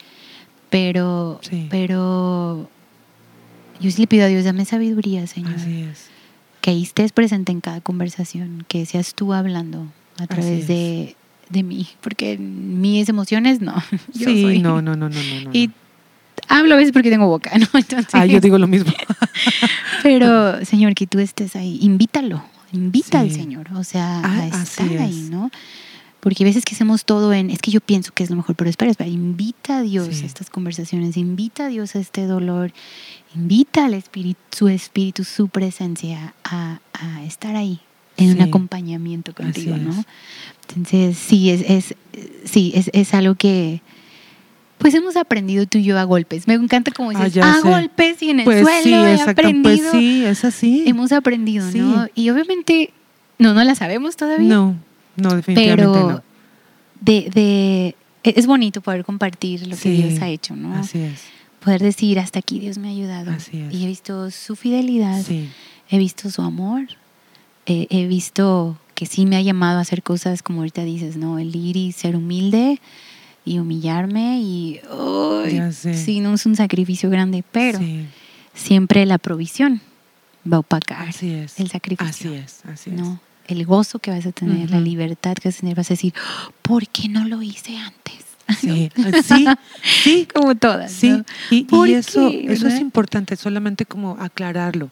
Pero, 0.69 1.41
pero 1.69 2.69
yo 3.79 3.91
sí 3.91 4.01
le 4.01 4.07
pido 4.07 4.25
a 4.25 4.27
Dios, 4.27 4.43
dame 4.43 4.65
sabiduría, 4.65 5.25
Señor. 5.25 5.55
Así 5.55 5.81
es 5.81 6.11
que 6.61 6.69
ahí 6.71 6.83
estés 6.83 7.11
presente 7.11 7.51
en 7.51 7.59
cada 7.61 7.81
conversación, 7.81 8.65
que 8.67 8.85
seas 8.85 9.13
tú 9.15 9.33
hablando 9.33 9.87
a 10.19 10.27
través 10.27 10.67
de, 10.67 11.15
de 11.49 11.63
mí, 11.63 11.87
porque 12.01 12.37
mis 12.37 13.09
emociones 13.09 13.59
no. 13.61 13.73
Yo 14.13 14.27
sí, 14.29 14.41
soy- 14.43 14.59
no, 14.59 14.81
no, 14.81 14.95
no, 14.95 15.09
no, 15.09 15.15
no. 15.23 15.41
no. 15.45 15.49
Y 15.53 15.71
hablo 16.47 16.75
a 16.75 16.77
veces 16.77 16.91
porque 16.93 17.09
tengo 17.09 17.27
boca, 17.27 17.51
¿no? 17.57 17.67
Entonces, 17.73 18.09
Ah, 18.13 18.25
yo 18.25 18.39
digo 18.39 18.57
lo 18.57 18.67
mismo. 18.67 18.93
pero, 20.03 20.63
Señor, 20.65 20.93
que 20.95 21.07
tú 21.07 21.19
estés 21.19 21.55
ahí, 21.55 21.79
invítalo, 21.81 22.43
invita 22.71 23.19
al. 23.19 23.31
Señor, 23.31 23.67
o 23.73 23.83
sea, 23.83 24.21
Ah, 24.23 24.49
a 24.51 24.63
estar 24.63 24.87
ahí. 24.87 25.27
¿no? 25.31 25.49
Porque 26.19 26.43
a 26.43 26.45
veces 26.45 26.63
que 26.65 26.75
hacemos 26.75 27.03
todo 27.05 27.33
en, 27.33 27.49
es 27.49 27.59
que 27.59 27.71
yo 27.71 27.81
pienso 27.81 28.13
que 28.13 28.23
es 28.23 28.29
lo 28.29 28.35
mejor, 28.35 28.55
pero 28.55 28.69
espera, 28.69 28.91
espera, 28.91 29.09
invita 29.09 29.79
a 29.79 29.81
Dios 29.81 30.07
Sí. 30.15 30.23
a 30.23 30.27
estas 30.27 30.49
conversaciones, 30.51 31.17
invita 31.17 31.65
a 31.65 31.67
Dios 31.69 31.95
a 31.95 31.99
este 31.99 32.27
dolor, 32.27 32.73
invita 33.35 33.85
al 33.85 33.93
Espíritu, 33.93 34.39
su 34.51 34.67
Espíritu, 34.67 35.23
su 35.23 35.47
presencia 35.49 36.33
a, 36.43 36.79
a 36.93 37.23
estar 37.23 37.55
ahí 37.55 37.79
en 38.17 38.31
un 38.31 38.41
acompañamiento 38.41 39.33
contigo, 39.33 39.73
Así 39.75 39.83
¿no? 39.83 39.91
es. 39.91 40.05
Entonces, 40.69 41.17
sí, 41.17 41.49
es, 41.49 41.61
es, 41.69 41.95
sí, 42.45 42.71
es, 42.75 42.89
es 42.93 43.13
algo 43.13 43.35
que 43.35 43.81
pues 44.77 44.93
hemos 44.95 45.15
aprendido 45.15 45.65
tú 45.67 45.77
y 45.77 45.83
yo 45.83 45.99
a 45.99 46.03
golpes. 46.05 46.47
Me 46.47 46.55
encanta 46.55 46.91
como 46.91 47.11
Ah, 47.11 47.25
dices, 47.25 47.43
a 47.43 47.61
sé. 47.61 47.69
golpes 47.69 48.21
y 48.23 48.31
en 48.31 48.39
el 48.39 48.45
Pues 48.45 48.61
suelo 48.61 48.81
sí, 48.83 48.93
he 48.93 49.11
exacto. 49.11 49.31
aprendido. 49.31 49.91
Pues 49.91 49.91
sí, 49.91 50.25
es 50.25 50.43
así. 50.43 50.83
Hemos 50.87 51.11
aprendido, 51.11 51.69
Sí. 51.69 51.77
¿no? 51.79 52.07
Y 52.15 52.29
obviamente, 52.31 52.91
no, 53.37 53.53
no 53.53 53.63
la 53.63 53.75
sabemos 53.75 54.15
todavía. 54.15 54.47
No, 54.49 54.75
no, 55.17 55.35
definitivamente 55.35 55.83
pero 55.83 56.11
no. 56.13 56.23
de, 56.99 57.29
de, 57.33 57.87
e, 58.23 58.33
es 58.39 58.47
bonito 58.47 58.81
poder 58.81 59.05
compartir 59.05 59.61
lo 59.67 59.75
que 59.75 59.75
Sí, 59.75 59.91
Dios 60.01 60.19
ha 60.21 60.29
hecho, 60.29 60.55
¿no? 60.55 60.73
Así 60.75 60.97
es. 60.99 61.21
Poder 61.63 61.81
decir, 61.81 62.19
hasta 62.19 62.39
aquí 62.39 62.59
Dios 62.59 62.77
me 62.77 62.87
ha 62.87 62.91
ayudado. 62.91 63.31
Así 63.31 63.61
es. 63.61 63.73
Y 63.73 63.83
he 63.83 63.87
visto 63.87 64.31
su 64.31 64.55
fidelidad, 64.55 65.21
Sí, 65.23 65.49
he 65.89 65.97
visto 65.97 66.29
su 66.31 66.41
amor, 66.41 66.87
eh, 67.65 67.87
he 67.89 68.07
visto 68.07 68.77
que 68.95 69.05
sí 69.05 69.25
me 69.25 69.35
ha 69.35 69.41
llamado 69.41 69.79
a 69.79 69.81
hacer 69.81 70.03
cosas 70.03 70.41
como 70.41 70.59
ahorita 70.59 70.83
dices, 70.83 71.17
¿no? 71.17 71.39
El 71.39 71.55
ir 71.55 71.77
y 71.77 71.91
ser 71.91 72.15
humilde 72.15 72.79
y 73.45 73.59
humillarme 73.59 74.39
y, 74.39 74.79
sí, 75.71 76.19
no 76.19 76.33
es 76.33 76.45
un 76.45 76.55
sacrificio 76.55 77.09
grande, 77.09 77.43
pero 77.51 77.79
sí, 77.79 78.05
siempre 78.53 79.05
la 79.05 79.17
provisión 79.17 79.81
va 80.51 80.57
a 80.57 80.59
opacar 80.59 81.09
así 81.09 81.31
es. 81.31 81.59
el 81.59 81.69
sacrificio. 81.69 82.31
Así 82.31 82.39
es, 82.39 82.65
así 82.65 82.89
es. 82.91 82.95
¿no? 82.95 83.19
El 83.47 83.65
gozo 83.65 83.99
que 83.99 84.11
vas 84.11 84.25
a 84.25 84.31
tener, 84.31 84.69
la 84.69 84.79
libertad 84.79 85.33
que 85.35 85.49
vas 85.49 85.57
a 85.57 85.59
tener, 85.61 85.75
vas 85.75 85.91
a 85.91 85.95
decir, 85.95 86.13
¿por 86.61 86.87
qué 86.87 87.09
no 87.09 87.27
lo 87.27 87.41
hice 87.41 87.75
antes? 87.77 88.30
Sí, 88.59 88.91
sí, 89.23 89.45
sí, 89.83 90.27
Como 90.33 90.55
todas. 90.55 90.91
Sí, 90.91 91.09
¿no? 91.09 91.25
y, 91.49 91.63
¿Por 91.63 91.87
y 91.89 91.93
eso, 91.95 92.29
qué, 92.29 92.51
eso 92.51 92.67
es 92.67 92.79
importante, 92.79 93.35
solamente 93.35 93.85
como 93.85 94.17
aclararlo, 94.19 94.89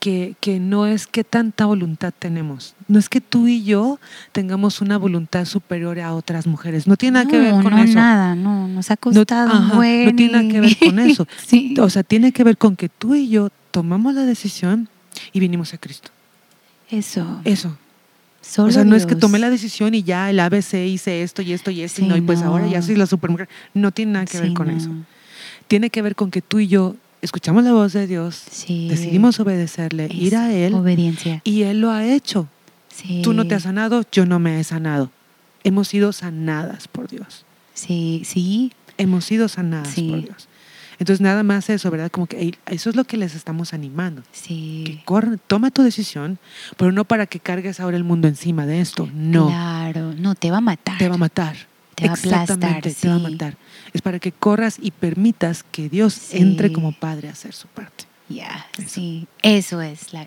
que, 0.00 0.34
que 0.40 0.60
no 0.60 0.86
es 0.86 1.06
que 1.06 1.24
tanta 1.24 1.64
voluntad 1.64 2.12
tenemos, 2.18 2.74
no 2.88 2.98
es 2.98 3.08
que 3.08 3.20
tú 3.22 3.46
y 3.46 3.64
yo 3.64 3.98
tengamos 4.32 4.80
una 4.82 4.98
voluntad 4.98 5.46
superior 5.46 5.98
a 6.00 6.12
otras 6.14 6.46
mujeres, 6.46 6.86
no 6.86 6.96
tiene 6.96 7.14
nada 7.14 7.30
que 7.30 7.38
ver 7.38 7.54
No, 7.54 7.62
con 7.62 7.72
no, 7.72 7.82
eso. 7.82 7.94
nada, 7.94 8.34
no, 8.34 8.68
nos 8.68 8.90
ha 8.90 8.94
No, 8.94 9.00
costado 9.00 9.50
un 9.58 9.64
ajá, 9.64 9.76
buen 9.76 10.06
no 10.06 10.16
tiene 10.16 10.32
nada 10.32 10.48
que 10.50 10.60
ver 10.60 10.76
con 10.78 10.98
eso. 11.10 11.26
sí, 11.46 11.74
O 11.80 11.88
sea, 11.88 12.02
tiene 12.02 12.32
que 12.32 12.44
ver 12.44 12.58
con 12.58 12.76
que 12.76 12.88
tú 12.90 13.14
y 13.14 13.28
yo 13.28 13.48
tomamos 13.70 14.14
la 14.14 14.22
decisión 14.24 14.88
y 15.32 15.40
vinimos 15.40 15.72
a 15.72 15.78
Cristo. 15.78 16.10
eso. 16.90 17.40
Eso. 17.44 17.76
Solo 18.46 18.68
o 18.68 18.72
sea, 18.72 18.84
no 18.84 18.94
es 18.94 19.06
que 19.06 19.16
tomé 19.16 19.38
la 19.38 19.48
decisión 19.50 19.94
y 19.94 20.02
ya 20.02 20.28
el 20.30 20.38
ABC 20.38 20.74
hice 20.86 21.22
esto 21.22 21.40
y 21.42 21.52
esto 21.52 21.70
y 21.70 21.80
esto 21.82 22.02
y 22.02 22.06
no, 22.08 22.16
y 22.16 22.20
pues 22.20 22.40
no. 22.40 22.48
ahora 22.48 22.66
ya 22.66 22.82
soy 22.82 22.94
la 22.96 23.06
supermujer. 23.06 23.48
No 23.72 23.90
tiene 23.90 24.12
nada 24.12 24.26
que 24.26 24.38
ver 24.40 24.52
con 24.52 24.68
no. 24.68 24.76
eso. 24.76 24.90
Tiene 25.66 25.88
que 25.90 26.02
ver 26.02 26.14
con 26.14 26.30
que 26.30 26.42
tú 26.42 26.58
y 26.58 26.68
yo 26.68 26.94
escuchamos 27.22 27.64
la 27.64 27.72
voz 27.72 27.94
de 27.94 28.06
Dios, 28.06 28.42
Sí. 28.50 28.86
decidimos 28.88 29.40
obedecerle, 29.40 30.06
Es 30.06 30.14
ir 30.14 30.36
a 30.36 30.52
Él 30.52 30.74
Obediencia. 30.74 31.40
y 31.42 31.62
Él 31.62 31.80
lo 31.80 31.90
ha 31.90 32.04
hecho. 32.06 32.48
Tú 33.22 33.32
no 33.32 33.46
te 33.46 33.54
has 33.54 33.62
sanado, 33.64 34.04
yo 34.12 34.26
no 34.26 34.38
me 34.38 34.60
he 34.60 34.64
sanado. 34.64 35.10
Hemos 35.64 35.88
sido 35.88 36.12
sanadas 36.12 36.86
por 36.86 37.08
Dios. 37.08 37.44
Sí, 37.72 38.22
sí, 38.24 38.72
Hemos 38.98 39.24
sido 39.24 39.48
sanadas 39.48 39.94
por 39.94 40.20
Dios. 40.22 40.48
Entonces 40.98 41.20
nada 41.20 41.42
más 41.42 41.68
eso, 41.70 41.90
¿verdad? 41.90 42.10
Como 42.10 42.26
que 42.26 42.56
eso 42.66 42.90
es 42.90 42.96
lo 42.96 43.04
que 43.04 43.16
les 43.16 43.34
estamos 43.34 43.74
animando. 43.74 44.22
Que 44.22 44.28
sí. 44.32 45.02
corre- 45.04 45.38
toma 45.46 45.70
tu 45.70 45.82
decisión, 45.82 46.38
pero 46.76 46.92
no 46.92 47.04
para 47.04 47.26
que 47.26 47.40
cargues 47.40 47.80
ahora 47.80 47.96
el 47.96 48.04
mundo 48.04 48.28
encima 48.28 48.66
de 48.66 48.80
esto. 48.80 49.08
No, 49.14 49.48
Claro, 49.48 50.12
no, 50.16 50.34
te 50.34 50.50
va 50.50 50.58
a 50.58 50.60
matar. 50.60 50.98
te 50.98 51.08
va 51.08 51.14
a 51.16 51.18
matar. 51.18 51.56
Te 51.94 52.06
va 52.06 52.10
a 52.10 52.14
aplastar, 52.16 52.42
Exactamente, 52.42 52.92
te 52.94 53.08
va 53.08 53.14
a 53.14 53.18
sí. 53.18 53.22
matar. 53.32 53.56
Es 53.92 54.02
para 54.02 54.18
que 54.18 54.32
corras 54.32 54.78
y 54.80 54.90
permitas 54.90 55.62
que 55.62 55.88
Dios 55.88 56.12
Sí. 56.14 56.38
entre 56.38 56.72
como 56.72 56.90
padre 56.92 57.28
a 57.28 57.32
hacer 57.32 57.52
su 57.54 57.68
parte. 57.68 58.04
Ya, 58.28 58.66
Eso. 58.78 58.88
sí. 58.88 59.26
Eso 59.42 59.80
es 59.80 60.12
la 60.12 60.26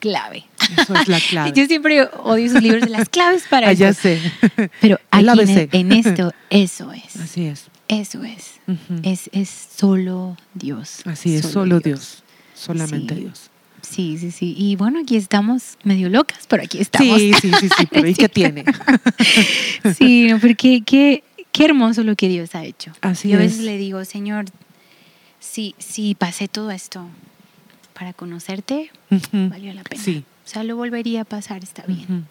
clave. 0.00 0.44
Eso 0.76 0.94
es 0.94 1.08
la 1.08 1.18
clave. 1.20 1.52
Yo 1.56 1.64
siempre 1.66 2.02
odio 2.22 2.44
esos 2.46 2.62
libros 2.62 2.82
de 2.82 2.90
las 2.90 3.08
claves 3.08 3.44
para 3.48 3.68
Ah, 3.68 3.72
ya 3.72 3.88
esto. 3.90 4.02
sé. 4.02 4.20
Pero 4.80 4.98
aquí 5.10 5.26
en, 5.40 5.68
en 5.72 5.92
esto, 5.92 6.32
eso 6.50 6.92
es. 6.92 7.16
Así 7.16 7.46
es. 7.46 7.64
Eso 7.88 8.22
es. 8.22 8.60
Es, 9.02 9.30
es 9.32 9.48
solo 9.48 10.36
Dios. 10.54 11.00
Así 11.06 11.34
es, 11.36 11.46
solo 11.46 11.80
Dios. 11.80 12.22
Solamente 12.54 13.14
Sí. 13.14 13.20
Dios. 13.20 13.50
Sí, 13.80 14.18
sí, 14.18 14.30
sí. 14.30 14.54
Y 14.58 14.76
bueno, 14.76 15.00
aquí 15.00 15.16
estamos 15.16 15.78
medio 15.84 16.08
locas, 16.10 16.46
pero 16.48 16.62
aquí 16.64 16.78
estamos. 16.78 17.18
Sí, 17.18 17.32
sí, 17.40 17.50
sí, 17.60 17.68
sí, 17.68 17.86
pero 17.90 18.08
¿y 18.08 18.14
qué 18.14 18.28
tiene? 18.28 18.64
Sí, 19.96 20.28
porque 20.40 20.82
qué, 20.84 21.22
qué 21.52 21.64
hermoso 21.64 22.02
lo 22.02 22.14
que 22.16 22.28
Dios 22.28 22.54
ha 22.54 22.64
hecho. 22.64 22.92
Así 23.00 23.28
Yo 23.30 23.36
a 23.36 23.40
veces 23.40 23.60
es. 23.60 23.64
le 23.64 23.78
digo, 23.78 24.04
Señor, 24.04 24.46
si, 25.40 25.74
si 25.78 26.14
pasé 26.14 26.48
todo 26.48 26.70
esto 26.72 27.06
para 27.94 28.12
conocerte, 28.12 28.90
valió 29.32 29.72
la 29.72 29.84
pena. 29.84 30.02
Sí. 30.02 30.24
O 30.44 30.48
sea, 30.48 30.64
lo 30.64 30.76
volvería 30.76 31.22
a 31.22 31.24
pasar, 31.24 31.62
está 31.62 31.84
bien. 31.86 32.02
Ujú. 32.04 32.22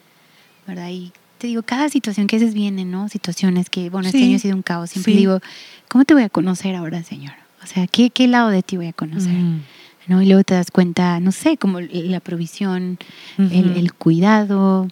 ¿verdad? 0.68 0.90
Y 0.90 1.12
te 1.38 1.48
digo, 1.48 1.64
cada 1.64 1.90
situación 1.90 2.28
que 2.28 2.36
a 2.36 2.40
veces 2.40 2.54
viene, 2.54 2.86
¿no? 2.86 3.10
Situaciones 3.10 3.70
que, 3.70 3.90
bueno, 3.90 4.08
este 4.08 4.20
Sí, 4.20 4.26
año 4.26 4.36
ha 4.38 4.40
sido 4.40 4.56
un 4.56 4.64
caos. 4.64 4.90
Siempre 4.90 5.14
sí. 5.14 5.18
digo, 5.20 5.40
¿cómo 5.88 6.06
te 6.06 6.14
voy 6.14 6.24
a 6.24 6.30
conocer 6.30 6.76
ahora, 6.76 7.04
Señor? 7.04 7.34
O 7.64 7.68
sea, 7.68 7.88
¿qué, 7.88 8.10
qué 8.10 8.28
lado 8.28 8.50
de 8.50 8.64
ti 8.64 8.78
voy 8.78 8.88
a 8.88 8.94
conocer? 8.94 9.34
¿No? 10.08 10.22
Y 10.22 10.26
luego 10.26 10.44
te 10.44 10.54
das 10.54 10.72
cuenta, 10.72 11.20
no 11.20 11.32
sé, 11.34 11.58
como 11.58 11.82
la 11.82 12.20
provisión, 12.22 12.98
el 13.38 13.94
cuidado, 13.94 14.88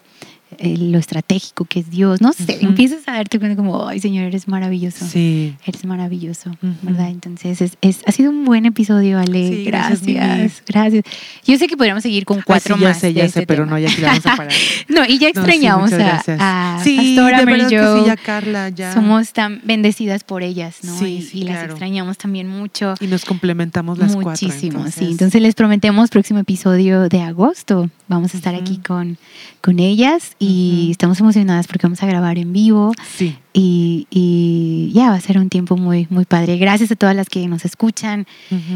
el- 0.59 0.91
lo 0.91 0.97
estratégico 0.99 1.65
que 1.65 1.79
es 1.79 1.89
Dios. 1.89 2.21
No 2.21 2.33
sé, 2.33 2.57
Ujú. 2.57 2.67
empiezas 2.67 3.07
a 3.07 3.13
darte 3.13 3.39
cuenta 3.39 3.55
como, 3.55 3.87
ay, 3.87 3.99
Señor, 3.99 4.25
eres 4.25 4.47
maravilloso. 4.47 5.05
Sí. 5.07 5.55
Eres 5.65 5.85
maravilloso, 5.85 6.49
Ujú. 6.51 6.73
¿verdad? 6.83 7.09
Entonces, 7.09 7.61
es, 7.61 7.77
es- 7.81 8.01
ha 8.05 8.11
sido 8.11 8.29
un 8.31 8.45
buen 8.45 8.65
episodio, 8.65 9.19
Ale. 9.19 9.49
Sí, 9.49 9.63
gracias, 9.65 10.01
gracias, 10.05 10.63
gracias. 10.67 11.03
Yo 11.45 11.57
sé 11.57 11.67
que 11.67 11.77
podríamos 11.77 12.03
seguir 12.03 12.25
con 12.25 12.39
Ah, 12.39 12.43
cuatro 12.45 12.75
sí, 12.75 12.81
ya 12.81 12.87
más. 12.89 12.99
sé, 12.99 13.13
ya 13.13 13.23
este 13.25 13.41
sé, 13.41 13.47
pero 13.47 13.63
tema. 13.65 13.79
no, 13.79 13.79
ya 13.85 13.89
aquí 13.91 14.01
la 14.01 14.07
vamos 14.09 14.25
a 14.25 14.35
parar. 14.37 14.53
No, 14.89 15.05
y 15.05 15.17
ya 15.19 15.27
No, 15.29 15.33
sí, 15.33 15.39
extrañamos 15.39 15.93
a, 15.93 16.23
a 16.39 16.77
Pastora 16.83 17.39
de 17.39 17.45
verdad 17.45 17.69
que 17.69 17.79
Jo. 17.79 17.99
sí, 17.99 18.05
ya 18.07 18.17
Carla, 18.17 18.69
ya. 18.69 18.93
Somos 18.93 19.33
tan 19.33 19.61
bendecidas 19.63 20.23
por 20.23 20.43
ellas, 20.43 20.77
¿no? 20.83 20.97
Sí, 20.97 21.27
y 21.33 21.39
y 21.39 21.43
las 21.43 21.55
claro. 21.57 21.71
extrañamos 21.73 22.17
también 22.17 22.47
mucho. 22.47 22.93
Y 22.99 23.07
nos 23.07 23.25
complementamos 23.25 23.97
las 23.97 24.13
cuatro. 24.15 24.31
Muchísimo, 24.47 24.85
sí. 24.91 25.05
Entonces 25.05 25.41
les 25.41 25.55
prometemos 25.55 26.09
próximo 26.09 26.39
episodio 26.39 27.09
de 27.09 27.21
agosto. 27.21 27.89
Vamos 28.07 28.33
a 28.33 28.37
estar 28.37 28.53
Ujú. 28.53 28.61
aquí 28.61 28.77
con, 28.77 29.17
con 29.61 29.79
ellas 29.79 30.35
y 30.39 30.44
Ujú. 30.47 30.91
estamos 30.91 31.19
emocionadas 31.19 31.67
porque 31.67 31.85
vamos 31.87 32.01
a 32.03 32.05
grabar 32.05 32.37
en 32.37 32.51
vivo 32.53 32.91
Sí. 33.15 33.35
y, 33.53 34.07
y 34.09 34.91
ya 34.93 35.09
va 35.09 35.15
a 35.15 35.21
ser 35.21 35.37
un 35.37 35.49
tiempo 35.49 35.77
muy, 35.77 36.07
muy 36.09 36.25
padre. 36.25 36.57
Gracias 36.57 36.91
a 36.91 36.95
todas 36.95 37.15
las 37.15 37.29
que 37.29 37.47
nos 37.47 37.65
escuchan. 37.65 38.25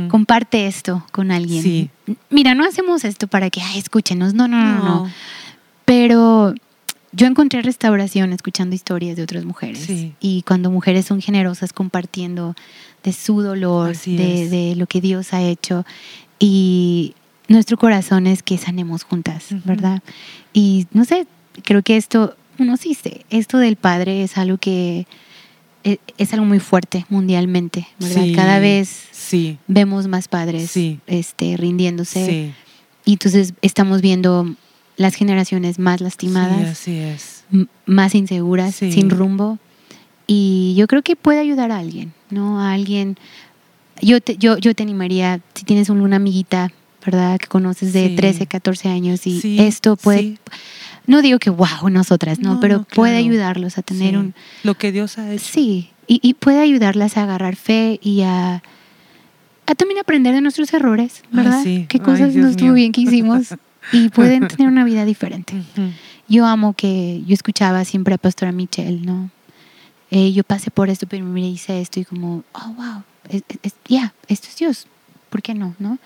Comparte 0.09 0.67
esto 0.67 1.05
con 1.11 1.31
alguien. 1.31 1.63
Sí. 1.63 1.89
Mira, 2.29 2.55
no 2.55 2.65
hacemos 2.65 3.03
esto 3.05 3.27
para 3.27 3.49
que, 3.49 3.61
ay, 3.61 3.79
escúchenos. 3.79 4.33
No, 4.33 4.47
no, 4.47 4.57
no, 4.63 4.73
no. 4.75 4.83
No. 5.05 5.09
Pero 5.85 6.53
yo 7.11 7.25
encontré 7.27 7.61
restauración 7.61 8.33
escuchando 8.33 8.75
historias 8.75 9.15
de 9.17 9.23
otras 9.23 9.43
mujeres. 9.45 9.79
Sí. 9.79 10.13
Y 10.19 10.43
cuando 10.43 10.69
mujeres 10.71 11.05
son 11.05 11.21
generosas 11.21 11.73
compartiendo 11.73 12.55
de 13.03 13.13
su 13.13 13.41
dolor, 13.41 13.97
de, 13.97 14.49
de 14.49 14.75
lo 14.75 14.85
que 14.87 15.01
Dios 15.01 15.33
ha 15.33 15.41
hecho. 15.41 15.85
Y 16.37 17.15
nuestro 17.47 17.77
corazón 17.77 18.27
es 18.27 18.43
que 18.43 18.57
sanemos 18.57 19.03
juntas. 19.03 19.47
¿verdad? 19.65 20.03
Y 20.53 20.85
no 20.93 21.05
sé, 21.05 21.25
creo 21.63 21.81
que 21.83 21.97
esto, 21.97 22.35
uno 22.57 22.77
sí 22.77 22.93
sé, 22.93 23.25
esto 23.29 23.57
del 23.57 23.75
Padre 23.75 24.23
es 24.23 24.37
algo 24.37 24.57
que 24.57 25.05
e- 25.83 25.99
es, 26.17 26.33
algo 26.33 26.45
muy 26.45 26.59
fuerte 26.59 27.05
mundialmente, 27.09 27.87
¿verdad? 27.99 28.23
Sí. 28.23 28.33
Cada 28.33 28.59
vez 28.59 29.03
Sí. 29.11 29.57
vemos 29.67 30.07
más 30.07 30.27
padres 30.27 30.69
Sí. 30.71 30.99
este, 31.07 31.55
rindiéndose. 31.57 32.53
Y 33.05 33.13
entonces 33.13 33.53
estamos 33.61 34.01
viendo 34.01 34.53
las 34.97 35.15
generaciones 35.15 35.79
más 35.79 36.01
lastimadas, 36.01 36.67
así 36.69 36.97
es. 36.97 37.45
m- 37.51 37.67
más 37.85 38.13
inseguras, 38.13 38.75
sin 38.75 39.09
rumbo. 39.09 39.57
Y 40.27 40.75
yo 40.77 40.85
creo 40.87 41.01
que 41.01 41.15
puede 41.15 41.39
ayudar 41.39 41.71
a 41.71 41.77
alguien, 41.79 42.13
¿no? 42.29 42.59
A 42.59 42.73
alguien. 42.73 43.17
Yo 44.01 44.21
te, 44.21 44.37
yo, 44.37 44.57
yo 44.57 44.75
te 44.75 44.83
animaría, 44.83 45.39
si 45.55 45.63
tienes 45.63 45.89
una 45.89 46.17
amiguita, 46.17 46.71
¿verdad? 47.05 47.39
Que 47.39 47.47
conoces 47.47 47.93
de 47.93 48.09
Sí. 48.09 48.15
13, 48.15 48.45
14 48.47 48.89
años 48.89 49.25
y 49.25 49.59
esto 49.59 49.95
puede. 49.95 50.37
No 51.09 51.21
digo 51.21 51.39
que 51.39 51.49
wow, 51.49 51.89
nosotras, 51.89 52.39
¿no? 52.39 52.53
No, 52.55 52.59
pero 52.59 52.77
no, 52.79 52.83
puede 52.85 53.17
ayudarlos 53.17 53.77
a 53.77 53.81
tener 53.81 54.11
Sí. 54.11 54.15
un. 54.15 54.33
Lo 54.63 54.75
que 54.75 54.91
Dios 54.91 55.17
ha 55.17 55.31
hecho. 55.33 55.43
Sí, 55.43 55.89
y, 56.07 56.19
y 56.21 56.35
puede 56.35 56.59
ayudarlas 56.59 57.17
a 57.17 57.23
agarrar 57.23 57.55
fe 57.55 57.99
y 58.01 58.21
a, 58.21 58.61
a 59.65 59.75
también 59.75 59.99
aprender 59.99 60.33
de 60.35 60.41
nuestros 60.41 60.73
errores, 60.73 61.23
Ay, 61.25 61.29
¿verdad? 61.43 61.63
sí. 61.63 61.85
Qué 61.89 61.97
Ay, 61.97 62.03
cosas 62.05 62.33
Dios 62.33 62.45
no 62.45 62.49
estuvo 62.51 62.73
bien 62.73 62.91
que 62.91 63.01
hicimos 63.01 63.55
y 63.91 64.09
pueden 64.09 64.47
tener 64.47 64.67
una 64.67 64.83
vida 64.83 65.03
diferente. 65.05 65.55
Yo 66.27 66.45
amo 66.45 66.73
que 66.73 67.23
yo 67.25 67.33
escuchaba 67.33 67.83
siempre 67.85 68.13
a 68.13 68.17
Pastora 68.19 68.51
Michelle, 68.51 69.01
¿no? 69.01 69.31
Eh, 70.11 70.31
yo 70.31 70.43
pasé 70.43 70.71
por 70.71 70.89
esto, 70.89 71.07
pero 71.07 71.25
me 71.25 71.47
hice 71.47 71.81
esto 71.81 71.99
y 71.99 72.05
como, 72.05 72.43
oh, 72.53 72.73
wow, 72.73 73.03
ya, 73.87 74.13
esto 74.27 74.47
es 74.47 74.55
Dios, 74.57 74.87
¿por 75.29 75.41
qué 75.41 75.53
no? 75.53 75.75
¿no? 75.79 75.97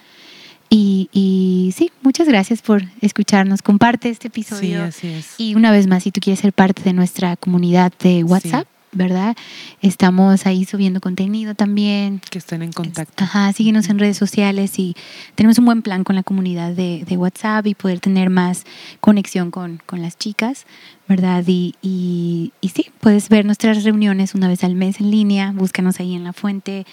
Y, 0.76 1.08
y, 1.14 1.72
sí, 1.78 1.92
muchas 2.02 2.28
gracias 2.28 2.64
por 2.64 2.82
escucharnos. 3.00 3.62
Comparte 3.62 4.10
este 4.10 4.30
episodio. 4.30 4.92
Sí, 4.92 5.08
así 5.08 5.08
es. 5.08 5.36
Y 5.38 5.54
una 5.54 5.72
vez 5.72 5.86
más, 5.86 6.02
si 6.02 6.10
tú 6.10 6.20
quieres 6.20 6.40
ser 6.40 6.52
parte 6.52 6.82
de 6.82 6.94
nuestra 6.94 7.36
comunidad 7.36 7.94
de 8.00 8.24
WhatsApp, 8.24 8.66
¿verdad? 8.92 9.38
Estamos 9.84 10.48
ahí 10.48 10.66
subiendo 10.66 11.00
contenido 11.00 11.54
también. 11.54 12.22
Que 12.28 12.40
estén 12.40 12.64
en 12.64 12.72
contacto. 12.72 13.24
Ajá, 13.24 13.54
síguenos 13.54 13.88
en 13.90 14.00
redes 14.00 14.18
sociales 14.18 14.80
y 14.80 14.96
tenemos 15.36 15.60
un 15.60 15.66
buen 15.66 15.84
plan 15.84 16.04
con 16.04 16.16
la 16.16 16.24
comunidad 16.24 16.72
de, 16.72 17.06
de 17.08 17.18
WhatsApp 17.18 17.68
y 17.68 17.76
poder 17.76 18.00
tener 18.00 18.32
más 18.32 18.64
conexión 19.00 19.52
con, 19.52 19.80
con 19.86 20.02
las 20.02 20.18
chicas, 20.18 20.66
¿verdad? 21.08 21.44
Y, 21.46 21.76
y, 21.84 22.52
y, 22.62 22.70
sí, 22.70 22.88
puedes 23.00 23.30
ver 23.30 23.46
nuestras 23.46 23.84
reuniones 23.84 24.34
una 24.34 24.48
vez 24.48 24.64
al 24.64 24.74
mes 24.74 25.00
en 25.00 25.12
línea, 25.12 25.52
búscanos 25.56 26.00
ahí 26.00 26.16
en 26.16 26.24
la 26.24 26.34
fuente, 26.34 26.88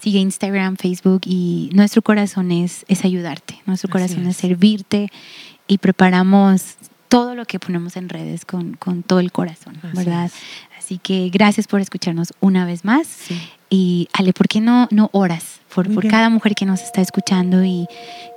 sigue 0.00 0.18
Instagram, 0.18 0.76
Facebook 0.76 1.22
y 1.24 1.70
nuestro 1.72 2.02
corazón 2.02 2.52
es, 2.52 2.84
es 2.88 3.04
ayudarte, 3.04 3.60
nuestro 3.66 3.90
corazón 3.90 4.22
es. 4.22 4.30
es 4.30 4.36
servirte 4.36 5.10
y 5.66 5.78
preparamos 5.78 6.76
todo 7.08 7.34
lo 7.34 7.44
que 7.46 7.58
ponemos 7.58 7.96
en 7.96 8.08
redes 8.08 8.44
con, 8.44 8.74
con 8.74 9.02
todo 9.02 9.20
el 9.20 9.32
corazón, 9.32 9.78
¿verdad? 9.94 10.26
Es. 10.26 10.32
Así 10.78 10.98
que 10.98 11.28
gracias 11.30 11.66
por 11.66 11.80
escucharnos 11.80 12.32
una 12.40 12.64
vez 12.64 12.84
más. 12.84 13.06
Sí. 13.06 13.38
Y 13.70 14.08
Ale, 14.14 14.32
¿por 14.32 14.48
qué 14.48 14.60
no, 14.60 14.88
no 14.90 15.10
oras 15.12 15.60
por, 15.74 15.92
por 15.92 16.08
cada 16.08 16.30
mujer 16.30 16.54
que 16.54 16.64
nos 16.64 16.80
está 16.80 17.02
escuchando 17.02 17.62
y 17.64 17.86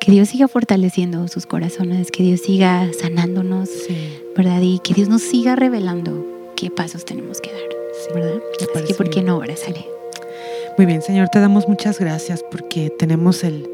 que 0.01 0.11
Dios 0.11 0.29
siga 0.29 0.49
fortaleciendo 0.49 1.27
sus 1.29 1.45
corazones, 1.45 2.11
que 2.11 2.23
Dios 2.23 2.41
siga 2.41 2.89
sanándonos, 2.99 3.69
sí. 3.69 4.19
¿verdad? 4.35 4.61
Y 4.61 4.79
que 4.79 4.93
Dios 4.93 5.07
nos 5.07 5.21
siga 5.21 5.55
revelando 5.55 6.51
qué 6.57 6.69
pasos 6.69 7.05
tenemos 7.05 7.39
que 7.39 7.51
dar, 7.51 7.61
Sí, 7.61 8.13
¿verdad? 8.13 8.41
Así 8.75 8.87
que 8.87 8.93
¿por 8.95 9.09
qué 9.09 9.21
no 9.21 9.37
oras, 9.37 9.61
Ale? 9.67 10.00
Muy 10.77 10.85
bien, 10.85 11.01
Señor, 11.01 11.29
te 11.29 11.39
damos 11.39 11.67
muchas 11.67 11.99
gracias 11.99 12.43
porque 12.49 12.89
tenemos 12.97 13.43
el, 13.43 13.69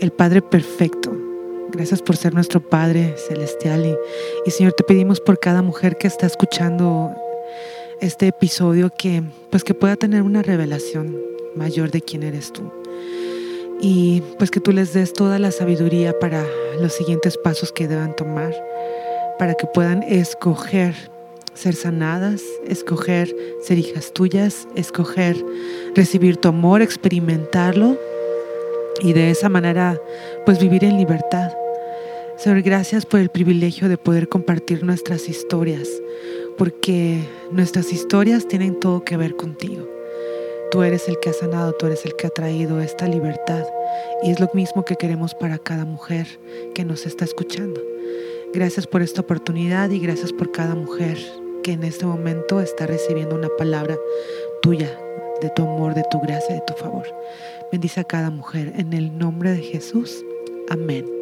el 0.00 0.10
Padre 0.10 0.42
perfecto. 0.42 1.12
Gracias 1.72 2.02
por 2.02 2.16
ser 2.16 2.34
nuestro 2.34 2.60
Padre 2.60 3.14
celestial 3.16 3.86
y, 3.86 3.96
y 4.46 4.50
Señor, 4.50 4.74
te 4.74 4.84
pedimos 4.84 5.20
por 5.20 5.40
cada 5.40 5.62
mujer 5.62 5.96
que 5.96 6.06
está 6.06 6.26
escuchando 6.26 7.10
este 8.00 8.28
episodio 8.28 8.90
que 8.96 9.22
pues 9.50 9.64
que 9.64 9.74
pueda 9.74 9.96
tener 9.96 10.22
una 10.22 10.42
revelación 10.42 11.16
mayor 11.56 11.90
de 11.90 12.02
quién 12.02 12.22
eres 12.22 12.52
tú. 12.52 12.70
Y 13.80 14.22
pues 14.38 14.50
que 14.50 14.60
tú 14.60 14.72
les 14.72 14.92
des 14.92 15.12
toda 15.12 15.38
la 15.38 15.50
sabiduría 15.50 16.18
para 16.18 16.44
los 16.80 16.92
siguientes 16.92 17.38
pasos 17.38 17.72
que 17.72 17.88
deban 17.88 18.14
tomar, 18.14 18.54
para 19.38 19.54
que 19.54 19.66
puedan 19.66 20.02
escoger 20.02 20.94
ser 21.54 21.74
sanadas, 21.74 22.42
escoger 22.66 23.34
ser 23.62 23.78
hijas 23.78 24.12
tuyas, 24.12 24.68
escoger 24.74 25.36
recibir 25.94 26.36
tu 26.36 26.48
amor, 26.48 26.82
experimentarlo 26.82 27.96
y 29.00 29.12
de 29.12 29.30
esa 29.30 29.48
manera 29.48 30.00
pues 30.44 30.58
vivir 30.58 30.84
en 30.84 30.96
libertad. 30.96 31.52
Señor, 32.36 32.62
gracias 32.62 33.06
por 33.06 33.20
el 33.20 33.30
privilegio 33.30 33.88
de 33.88 33.96
poder 33.96 34.28
compartir 34.28 34.82
nuestras 34.82 35.28
historias, 35.28 35.88
porque 36.58 37.20
nuestras 37.52 37.92
historias 37.92 38.48
tienen 38.48 38.80
todo 38.80 39.04
que 39.04 39.16
ver 39.16 39.36
contigo. 39.36 39.88
Tú 40.70 40.82
eres 40.82 41.08
el 41.08 41.20
que 41.20 41.30
ha 41.30 41.32
sanado, 41.32 41.72
tú 41.74 41.86
eres 41.86 42.04
el 42.04 42.16
que 42.16 42.26
ha 42.26 42.30
traído 42.30 42.80
esta 42.80 43.06
libertad 43.06 43.64
y 44.24 44.32
es 44.32 44.40
lo 44.40 44.50
mismo 44.52 44.84
que 44.84 44.96
queremos 44.96 45.32
para 45.34 45.58
cada 45.58 45.84
mujer 45.84 46.26
que 46.74 46.84
nos 46.84 47.06
está 47.06 47.24
escuchando. 47.24 47.80
Gracias 48.52 48.86
por 48.86 49.02
esta 49.02 49.20
oportunidad 49.20 49.90
y 49.90 50.00
gracias 50.00 50.32
por 50.32 50.50
cada 50.50 50.74
mujer 50.74 51.18
que 51.64 51.72
en 51.72 51.82
este 51.82 52.04
momento 52.04 52.60
está 52.60 52.86
recibiendo 52.86 53.34
una 53.34 53.48
palabra 53.58 53.96
tuya, 54.62 55.00
de 55.40 55.50
tu 55.50 55.62
amor, 55.62 55.94
de 55.94 56.04
tu 56.10 56.20
gracia, 56.20 56.54
de 56.54 56.60
tu 56.66 56.74
favor. 56.74 57.06
Bendice 57.72 58.00
a 58.00 58.04
cada 58.04 58.30
mujer 58.30 58.74
en 58.76 58.92
el 58.92 59.16
nombre 59.16 59.50
de 59.50 59.62
Jesús. 59.62 60.24
Amén. 60.68 61.13